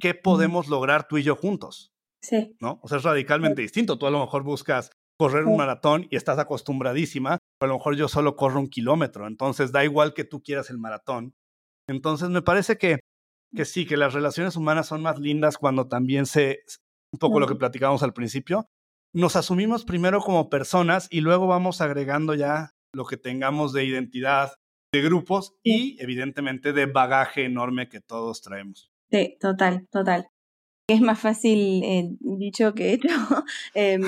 qué 0.00 0.14
podemos 0.14 0.68
lograr 0.68 1.06
tú 1.08 1.18
y 1.18 1.22
yo 1.22 1.36
juntos. 1.36 1.90
Sí. 2.22 2.56
¿No? 2.60 2.80
O 2.82 2.88
sea, 2.88 2.98
es 2.98 3.04
radicalmente 3.04 3.62
distinto. 3.62 3.98
Tú 3.98 4.06
a 4.06 4.10
lo 4.10 4.20
mejor 4.20 4.42
buscas 4.42 4.90
correr 5.20 5.44
un 5.44 5.58
maratón 5.58 6.06
y 6.10 6.16
estás 6.16 6.38
acostumbradísima, 6.38 7.36
pero 7.58 7.72
a 7.72 7.74
lo 7.74 7.78
mejor 7.78 7.94
yo 7.94 8.08
solo 8.08 8.36
corro 8.36 8.58
un 8.58 8.68
kilómetro, 8.68 9.26
entonces 9.26 9.70
da 9.70 9.84
igual 9.84 10.14
que 10.14 10.24
tú 10.24 10.42
quieras 10.42 10.70
el 10.70 10.78
maratón. 10.78 11.34
Entonces 11.90 12.30
me 12.30 12.40
parece 12.40 12.78
que, 12.78 13.00
que 13.54 13.66
sí, 13.66 13.84
que 13.84 13.98
las 13.98 14.14
relaciones 14.14 14.56
humanas 14.56 14.86
son 14.86 15.02
más 15.02 15.18
lindas 15.18 15.58
cuando 15.58 15.88
también 15.88 16.24
se, 16.24 16.60
un 17.12 17.18
poco 17.18 17.38
lo 17.38 17.46
que 17.46 17.54
platicábamos 17.54 18.02
al 18.02 18.14
principio, 18.14 18.64
nos 19.12 19.36
asumimos 19.36 19.84
primero 19.84 20.20
como 20.20 20.48
personas 20.48 21.08
y 21.10 21.20
luego 21.20 21.46
vamos 21.46 21.80
agregando 21.80 22.34
ya 22.34 22.72
lo 22.92 23.04
que 23.04 23.16
tengamos 23.16 23.72
de 23.72 23.84
identidad, 23.84 24.52
de 24.92 25.02
grupos 25.02 25.54
y 25.62 26.00
evidentemente 26.02 26.72
de 26.72 26.86
bagaje 26.86 27.44
enorme 27.44 27.88
que 27.88 28.00
todos 28.00 28.42
traemos. 28.42 28.90
Sí, 29.10 29.36
total, 29.40 29.86
total 29.90 30.30
es 30.90 31.00
más 31.00 31.20
fácil 31.20 31.82
eh, 31.84 32.16
dicho 32.20 32.74
que 32.74 32.94
hecho, 32.94 33.08
em, 33.74 34.02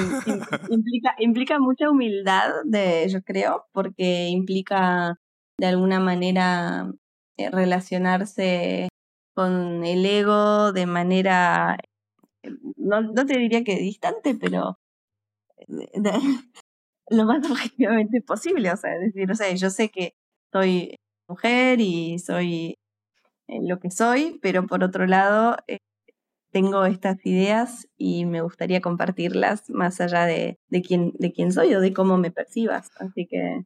implica, 0.68 1.14
implica 1.18 1.58
mucha 1.58 1.90
humildad, 1.90 2.50
de, 2.64 3.08
yo 3.08 3.22
creo, 3.22 3.66
porque 3.72 4.28
implica 4.28 5.18
de 5.58 5.66
alguna 5.66 6.00
manera 6.00 6.90
eh, 7.36 7.50
relacionarse 7.50 8.88
con 9.34 9.84
el 9.84 10.04
ego 10.04 10.72
de 10.72 10.86
manera, 10.86 11.78
no, 12.76 13.00
no 13.00 13.26
te 13.26 13.38
diría 13.38 13.64
que 13.64 13.76
distante, 13.76 14.34
pero 14.34 14.78
lo 17.08 17.24
más 17.24 17.42
objetivamente 17.50 18.20
posible. 18.22 18.72
O 18.72 18.76
sea, 18.76 18.90
decir, 18.98 19.30
o 19.30 19.34
sea, 19.34 19.52
yo 19.54 19.70
sé 19.70 19.90
que 19.90 20.14
soy 20.52 20.96
mujer 21.28 21.80
y 21.80 22.18
soy 22.18 22.78
eh, 23.48 23.58
lo 23.62 23.78
que 23.80 23.90
soy, 23.90 24.38
pero 24.42 24.66
por 24.66 24.84
otro 24.84 25.06
lado, 25.06 25.56
tengo 26.52 26.84
estas 26.84 27.24
ideas 27.26 27.88
y 27.96 28.26
me 28.26 28.42
gustaría 28.42 28.80
compartirlas 28.80 29.68
más 29.70 30.00
allá 30.00 30.26
de, 30.26 30.58
de, 30.68 30.82
quién, 30.82 31.12
de 31.18 31.32
quién 31.32 31.50
soy 31.52 31.74
o 31.74 31.80
de 31.80 31.92
cómo 31.92 32.18
me 32.18 32.30
percibas. 32.30 32.90
Así 33.00 33.26
que, 33.26 33.64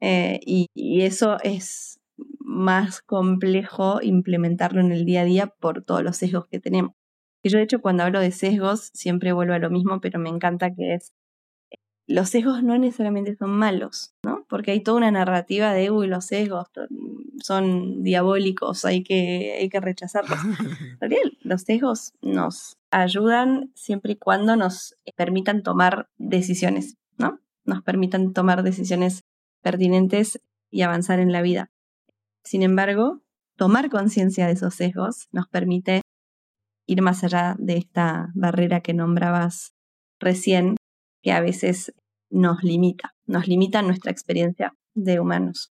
eh, 0.00 0.40
y, 0.44 0.68
eso 1.02 1.38
es 1.42 2.00
más 2.40 3.02
complejo 3.02 4.00
implementarlo 4.02 4.80
en 4.80 4.92
el 4.92 5.04
día 5.04 5.22
a 5.22 5.24
día 5.24 5.46
por 5.48 5.84
todos 5.84 6.02
los 6.02 6.16
sesgos 6.16 6.46
que 6.48 6.60
tenemos. 6.60 6.92
Y 7.42 7.50
yo 7.50 7.58
de 7.58 7.64
hecho 7.64 7.80
cuando 7.80 8.04
hablo 8.04 8.20
de 8.20 8.32
sesgos 8.32 8.90
siempre 8.94 9.32
vuelvo 9.32 9.54
a 9.54 9.58
lo 9.58 9.70
mismo, 9.70 10.00
pero 10.00 10.18
me 10.18 10.28
encanta 10.28 10.74
que 10.74 10.94
es 10.94 11.12
los 12.08 12.30
sesgos 12.30 12.62
no 12.62 12.78
necesariamente 12.78 13.36
son 13.36 13.50
malos, 13.50 14.14
¿no? 14.24 14.46
Porque 14.48 14.70
hay 14.70 14.82
toda 14.82 14.96
una 14.96 15.10
narrativa 15.10 15.74
de, 15.74 15.90
uy, 15.90 16.06
los 16.06 16.24
sesgos 16.24 16.66
son 17.42 18.02
diabólicos, 18.02 18.86
hay 18.86 19.02
que, 19.02 19.58
hay 19.60 19.68
que 19.68 19.78
rechazarlos. 19.78 20.38
los 21.42 21.62
sesgos 21.62 22.14
nos 22.22 22.78
ayudan 22.90 23.70
siempre 23.74 24.12
y 24.12 24.16
cuando 24.16 24.56
nos 24.56 24.96
permitan 25.16 25.62
tomar 25.62 26.08
decisiones, 26.16 26.96
¿no? 27.18 27.40
Nos 27.66 27.82
permitan 27.82 28.32
tomar 28.32 28.62
decisiones 28.62 29.20
pertinentes 29.62 30.40
y 30.70 30.82
avanzar 30.82 31.20
en 31.20 31.30
la 31.30 31.42
vida. 31.42 31.70
Sin 32.42 32.62
embargo, 32.62 33.20
tomar 33.56 33.90
conciencia 33.90 34.46
de 34.46 34.52
esos 34.52 34.74
sesgos 34.74 35.28
nos 35.30 35.46
permite 35.46 36.00
ir 36.86 37.02
más 37.02 37.22
allá 37.22 37.54
de 37.58 37.76
esta 37.76 38.32
barrera 38.34 38.80
que 38.80 38.94
nombrabas 38.94 39.74
recién, 40.18 40.77
que 41.28 41.32
a 41.32 41.40
veces 41.42 41.92
nos 42.30 42.62
limita, 42.62 43.14
nos 43.26 43.46
limita 43.46 43.82
nuestra 43.82 44.10
experiencia 44.10 44.72
de 44.94 45.20
humanos. 45.20 45.74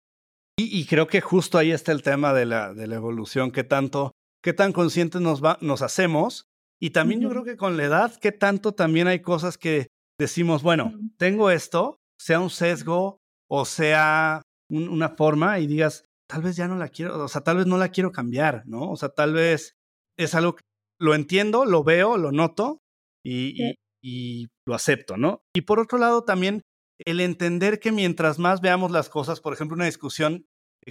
Y, 0.57 0.85
creo 0.87 1.05
que 1.05 1.21
justo 1.21 1.59
ahí 1.59 1.71
está 1.71 1.91
el 1.91 2.01
tema 2.01 2.33
de 2.33 2.47
la, 2.47 2.73
de 2.73 2.87
la 2.87 2.95
evolución, 2.95 3.51
qué 3.51 3.63
tanto, 3.63 4.13
qué 4.43 4.51
tan 4.53 4.73
conscientes 4.73 5.21
nos, 5.21 5.43
va, 5.43 5.59
nos 5.61 5.83
hacemos. 5.83 6.45
Y 6.81 6.89
también 6.89 7.21
yo 7.21 7.29
creo 7.29 7.43
que 7.43 7.55
con 7.55 7.77
la 7.77 7.83
edad, 7.83 8.19
qué 8.19 8.31
tanto 8.31 8.71
también 8.73 9.07
hay 9.07 9.21
cosas 9.21 9.59
que 9.59 9.89
decimos, 10.19 10.63
bueno, 10.63 10.91
tengo 11.17 11.51
esto, 11.51 11.97
sea 12.19 12.39
un 12.39 12.49
sesgo 12.49 13.19
o 13.47 13.65
sea 13.65 14.41
una 14.71 15.09
forma 15.09 15.59
y 15.59 15.67
digas, 15.67 16.05
tal 16.27 16.41
vez 16.41 16.55
ya 16.55 16.67
no 16.67 16.77
la 16.77 16.89
quiero, 16.89 17.23
o 17.23 17.27
sea, 17.27 17.41
tal 17.41 17.57
vez 17.57 17.67
no 17.67 17.77
la 17.77 17.89
quiero 17.89 18.11
cambiar, 18.11 18.63
¿no? 18.65 18.89
O 18.89 18.95
sea, 18.95 19.09
tal 19.09 19.33
vez 19.33 19.75
es 20.17 20.33
algo 20.33 20.55
que 20.55 20.63
lo 20.99 21.13
entiendo, 21.13 21.65
lo 21.65 21.83
veo, 21.83 22.17
lo 22.17 22.31
noto 22.31 22.79
y, 23.23 23.75
y 24.03 24.47
lo 24.67 24.75
acepto, 24.75 25.17
¿no? 25.17 25.43
Y 25.55 25.61
por 25.61 25.79
otro 25.79 25.97
lado, 25.97 26.23
también 26.23 26.61
el 27.05 27.21
entender 27.21 27.79
que 27.79 27.91
mientras 27.91 28.37
más 28.37 28.61
veamos 28.61 28.91
las 28.91 29.09
cosas, 29.09 29.39
por 29.39 29.53
ejemplo, 29.53 29.75
una 29.75 29.85
discusión 29.85 30.45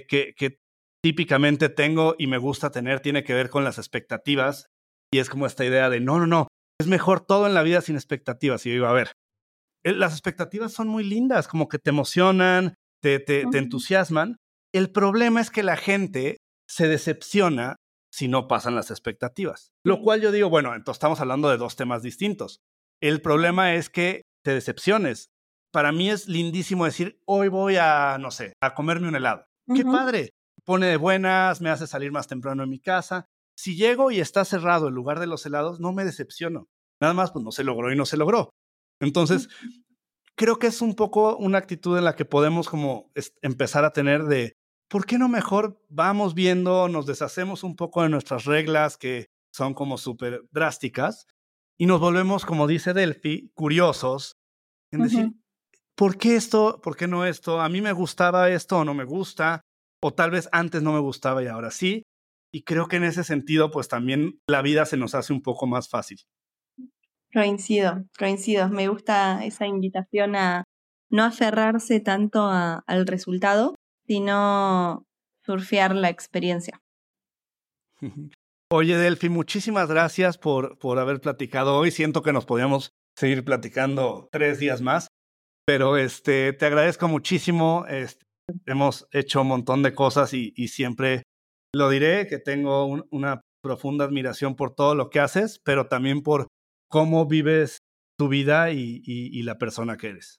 que, 0.08 0.34
que 0.34 0.58
típicamente 1.04 1.68
tengo 1.68 2.14
y 2.18 2.26
me 2.26 2.38
gusta 2.38 2.70
tener 2.70 3.00
tiene 3.00 3.24
que 3.24 3.34
ver 3.34 3.50
con 3.50 3.64
las 3.64 3.78
expectativas 3.78 4.66
y 5.12 5.18
es 5.18 5.28
como 5.28 5.46
esta 5.46 5.64
idea 5.64 5.90
de, 5.90 6.00
no, 6.00 6.18
no, 6.18 6.26
no, 6.26 6.48
es 6.80 6.86
mejor 6.86 7.20
todo 7.20 7.46
en 7.46 7.54
la 7.54 7.62
vida 7.62 7.82
sin 7.82 7.96
expectativas. 7.96 8.64
Y 8.64 8.70
yo 8.70 8.74
digo, 8.74 8.86
a 8.86 8.92
ver, 8.92 9.12
eh, 9.84 9.92
las 9.92 10.12
expectativas 10.12 10.72
son 10.72 10.88
muy 10.88 11.04
lindas, 11.04 11.48
como 11.48 11.68
que 11.68 11.78
te 11.78 11.90
emocionan, 11.90 12.74
te, 13.02 13.18
te, 13.18 13.44
te 13.50 13.58
entusiasman. 13.58 14.36
El 14.72 14.90
problema 14.90 15.40
es 15.40 15.50
que 15.50 15.62
la 15.62 15.76
gente 15.76 16.38
se 16.68 16.88
decepciona 16.88 17.76
si 18.10 18.28
no 18.28 18.48
pasan 18.48 18.74
las 18.74 18.90
expectativas. 18.90 19.72
Lo 19.84 20.00
cual 20.00 20.20
yo 20.20 20.32
digo, 20.32 20.48
bueno, 20.48 20.74
entonces 20.74 20.96
estamos 20.96 21.20
hablando 21.20 21.50
de 21.50 21.56
dos 21.58 21.76
temas 21.76 22.02
distintos. 22.02 22.60
El 23.02 23.20
problema 23.20 23.74
es 23.74 23.90
que 23.90 24.22
te 24.44 24.54
decepciones. 24.54 25.32
Para 25.72 25.90
mí 25.90 26.08
es 26.08 26.28
lindísimo 26.28 26.84
decir, 26.84 27.20
hoy 27.26 27.48
voy 27.48 27.76
a, 27.76 28.16
no 28.20 28.30
sé, 28.30 28.54
a 28.60 28.74
comerme 28.74 29.08
un 29.08 29.16
helado. 29.16 29.44
¡Qué 29.74 29.84
padre! 29.84 30.30
Pone 30.64 30.86
de 30.86 30.96
buenas, 30.96 31.60
me 31.60 31.70
hace 31.70 31.88
salir 31.88 32.12
más 32.12 32.28
temprano 32.28 32.62
en 32.62 32.70
mi 32.70 32.78
casa. 32.78 33.26
Si 33.56 33.74
llego 33.74 34.12
y 34.12 34.20
está 34.20 34.44
cerrado 34.44 34.86
el 34.86 34.94
lugar 34.94 35.18
de 35.18 35.26
los 35.26 35.44
helados, 35.44 35.80
no 35.80 35.92
me 35.92 36.04
decepciono. 36.04 36.68
Nada 37.00 37.12
más, 37.12 37.32
pues 37.32 37.44
no 37.44 37.50
se 37.50 37.64
logró 37.64 37.92
y 37.92 37.96
no 37.96 38.06
se 38.06 38.16
logró. 38.16 38.50
Entonces, 39.00 39.48
creo 40.36 40.60
que 40.60 40.68
es 40.68 40.80
un 40.80 40.94
poco 40.94 41.36
una 41.36 41.58
actitud 41.58 41.98
en 41.98 42.04
la 42.04 42.14
que 42.14 42.24
podemos 42.24 42.68
como 42.68 43.10
empezar 43.40 43.84
a 43.84 43.92
tener 43.92 44.24
de, 44.26 44.52
¿por 44.88 45.06
qué 45.06 45.18
no 45.18 45.28
mejor 45.28 45.82
vamos 45.88 46.34
viendo, 46.34 46.88
nos 46.88 47.06
deshacemos 47.06 47.64
un 47.64 47.74
poco 47.74 48.04
de 48.04 48.10
nuestras 48.10 48.44
reglas 48.44 48.96
que 48.96 49.26
son 49.50 49.74
como 49.74 49.98
súper 49.98 50.44
drásticas 50.52 51.26
y 51.82 51.86
nos 51.86 51.98
volvemos, 51.98 52.46
como 52.46 52.68
dice 52.68 52.94
Delphi, 52.94 53.50
curiosos 53.54 54.36
en 54.92 55.02
decir, 55.02 55.32
¿por 55.96 56.16
qué 56.16 56.36
esto? 56.36 56.80
¿Por 56.80 56.96
qué 56.96 57.08
no 57.08 57.26
esto? 57.26 57.60
A 57.60 57.68
mí 57.68 57.80
me 57.80 57.90
gustaba 57.90 58.50
esto 58.50 58.78
o 58.78 58.84
no 58.84 58.94
me 58.94 59.02
gusta, 59.02 59.62
o 60.00 60.14
tal 60.14 60.30
vez 60.30 60.48
antes 60.52 60.80
no 60.80 60.92
me 60.92 61.00
gustaba 61.00 61.42
y 61.42 61.48
ahora 61.48 61.72
sí. 61.72 62.04
Y 62.52 62.62
creo 62.62 62.86
que 62.86 62.98
en 62.98 63.02
ese 63.02 63.24
sentido, 63.24 63.72
pues 63.72 63.88
también 63.88 64.38
la 64.46 64.62
vida 64.62 64.86
se 64.86 64.96
nos 64.96 65.16
hace 65.16 65.32
un 65.32 65.42
poco 65.42 65.66
más 65.66 65.88
fácil. 65.88 66.20
Coincido, 67.34 68.04
coincido. 68.16 68.68
Me 68.68 68.86
gusta 68.86 69.44
esa 69.44 69.66
invitación 69.66 70.36
a 70.36 70.62
no 71.10 71.24
aferrarse 71.24 71.98
tanto 71.98 72.48
al 72.48 73.06
resultado, 73.08 73.74
sino 74.06 75.04
surfear 75.44 75.96
la 75.96 76.10
experiencia. 76.10 76.80
Oye, 78.74 78.96
Delphi, 78.96 79.28
muchísimas 79.28 79.86
gracias 79.86 80.38
por, 80.38 80.78
por 80.78 80.98
haber 80.98 81.20
platicado 81.20 81.76
hoy. 81.76 81.90
Siento 81.90 82.22
que 82.22 82.32
nos 82.32 82.46
podíamos 82.46 82.94
seguir 83.14 83.44
platicando 83.44 84.30
tres 84.32 84.60
días 84.60 84.80
más, 84.80 85.08
pero 85.66 85.98
este, 85.98 86.54
te 86.54 86.64
agradezco 86.64 87.06
muchísimo. 87.06 87.84
Este, 87.86 88.24
hemos 88.64 89.06
hecho 89.12 89.42
un 89.42 89.48
montón 89.48 89.82
de 89.82 89.92
cosas 89.92 90.32
y, 90.32 90.52
siempre 90.68 91.22
lo 91.74 91.90
diré, 91.90 92.26
que 92.26 92.38
tengo 92.38 92.86
una 93.10 93.42
profunda 93.62 94.06
admiración 94.06 94.56
por 94.56 94.74
todo 94.74 94.94
lo 94.94 95.10
que 95.10 95.20
haces, 95.20 95.60
pero 95.62 95.88
también 95.88 96.22
por 96.22 96.46
cómo 96.88 97.26
vives 97.26 97.76
tu 98.18 98.28
vida 98.28 98.70
y, 98.70 99.42
la 99.42 99.58
persona 99.58 99.98
que 99.98 100.08
eres. 100.08 100.38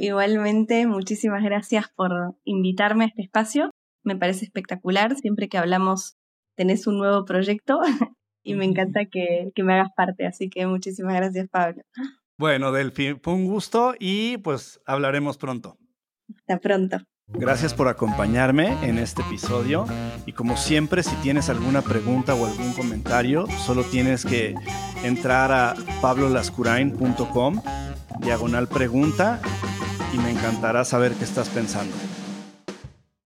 igualmente, 0.00 0.88
muchísimas 0.88 1.44
gracias 1.44 1.86
por 1.94 2.10
invitarme 2.42 3.04
a 3.04 3.06
este 3.06 3.22
espacio. 3.22 3.70
Me 4.02 4.16
parece 4.16 4.44
espectacular. 4.44 5.14
Siempre 5.14 5.48
que 5.48 5.56
hablamos 5.56 6.16
tenés 6.54 6.86
un 6.86 6.98
nuevo 6.98 7.24
proyecto 7.24 7.80
y 8.42 8.54
me 8.54 8.64
encanta 8.64 9.06
que, 9.06 9.50
que, 9.54 9.62
me 9.62 9.74
hagas 9.74 9.90
parte. 9.96 10.26
Así 10.26 10.48
que 10.48 10.66
muchísimas 10.66 11.14
gracias, 11.14 11.48
Pablo. 11.48 11.82
Bueno, 12.36 12.72
Delphi, 12.72 13.14
fue 13.22 13.34
un 13.34 13.46
gusto 13.46 13.94
y 13.98 14.38
pues 14.38 14.80
hablaremos 14.86 15.38
pronto. 15.38 15.78
Hasta 16.36 16.58
pronto. 16.58 16.98
Gracias 17.28 17.72
por 17.72 17.88
acompañarme 17.88 18.76
en 18.86 18.98
este 18.98 19.22
episodio 19.22 19.86
y 20.26 20.32
como 20.32 20.58
siempre 20.58 21.02
si 21.02 21.16
tienes 21.16 21.48
alguna 21.48 21.80
pregunta 21.80 22.34
o 22.34 22.44
algún 22.44 22.74
comentario 22.74 23.46
solo 23.64 23.82
tienes 23.82 24.26
que 24.26 24.54
entrar 25.02 25.50
a 25.50 25.74
pablolascurain.com 26.02 27.62
diagonal 28.20 28.68
pregunta 28.68 29.40
y 30.12 30.18
me 30.18 30.30
encantará 30.30 30.84
saber 30.84 31.12
qué 31.14 31.24
estás 31.24 31.48
pensando. 31.48 31.94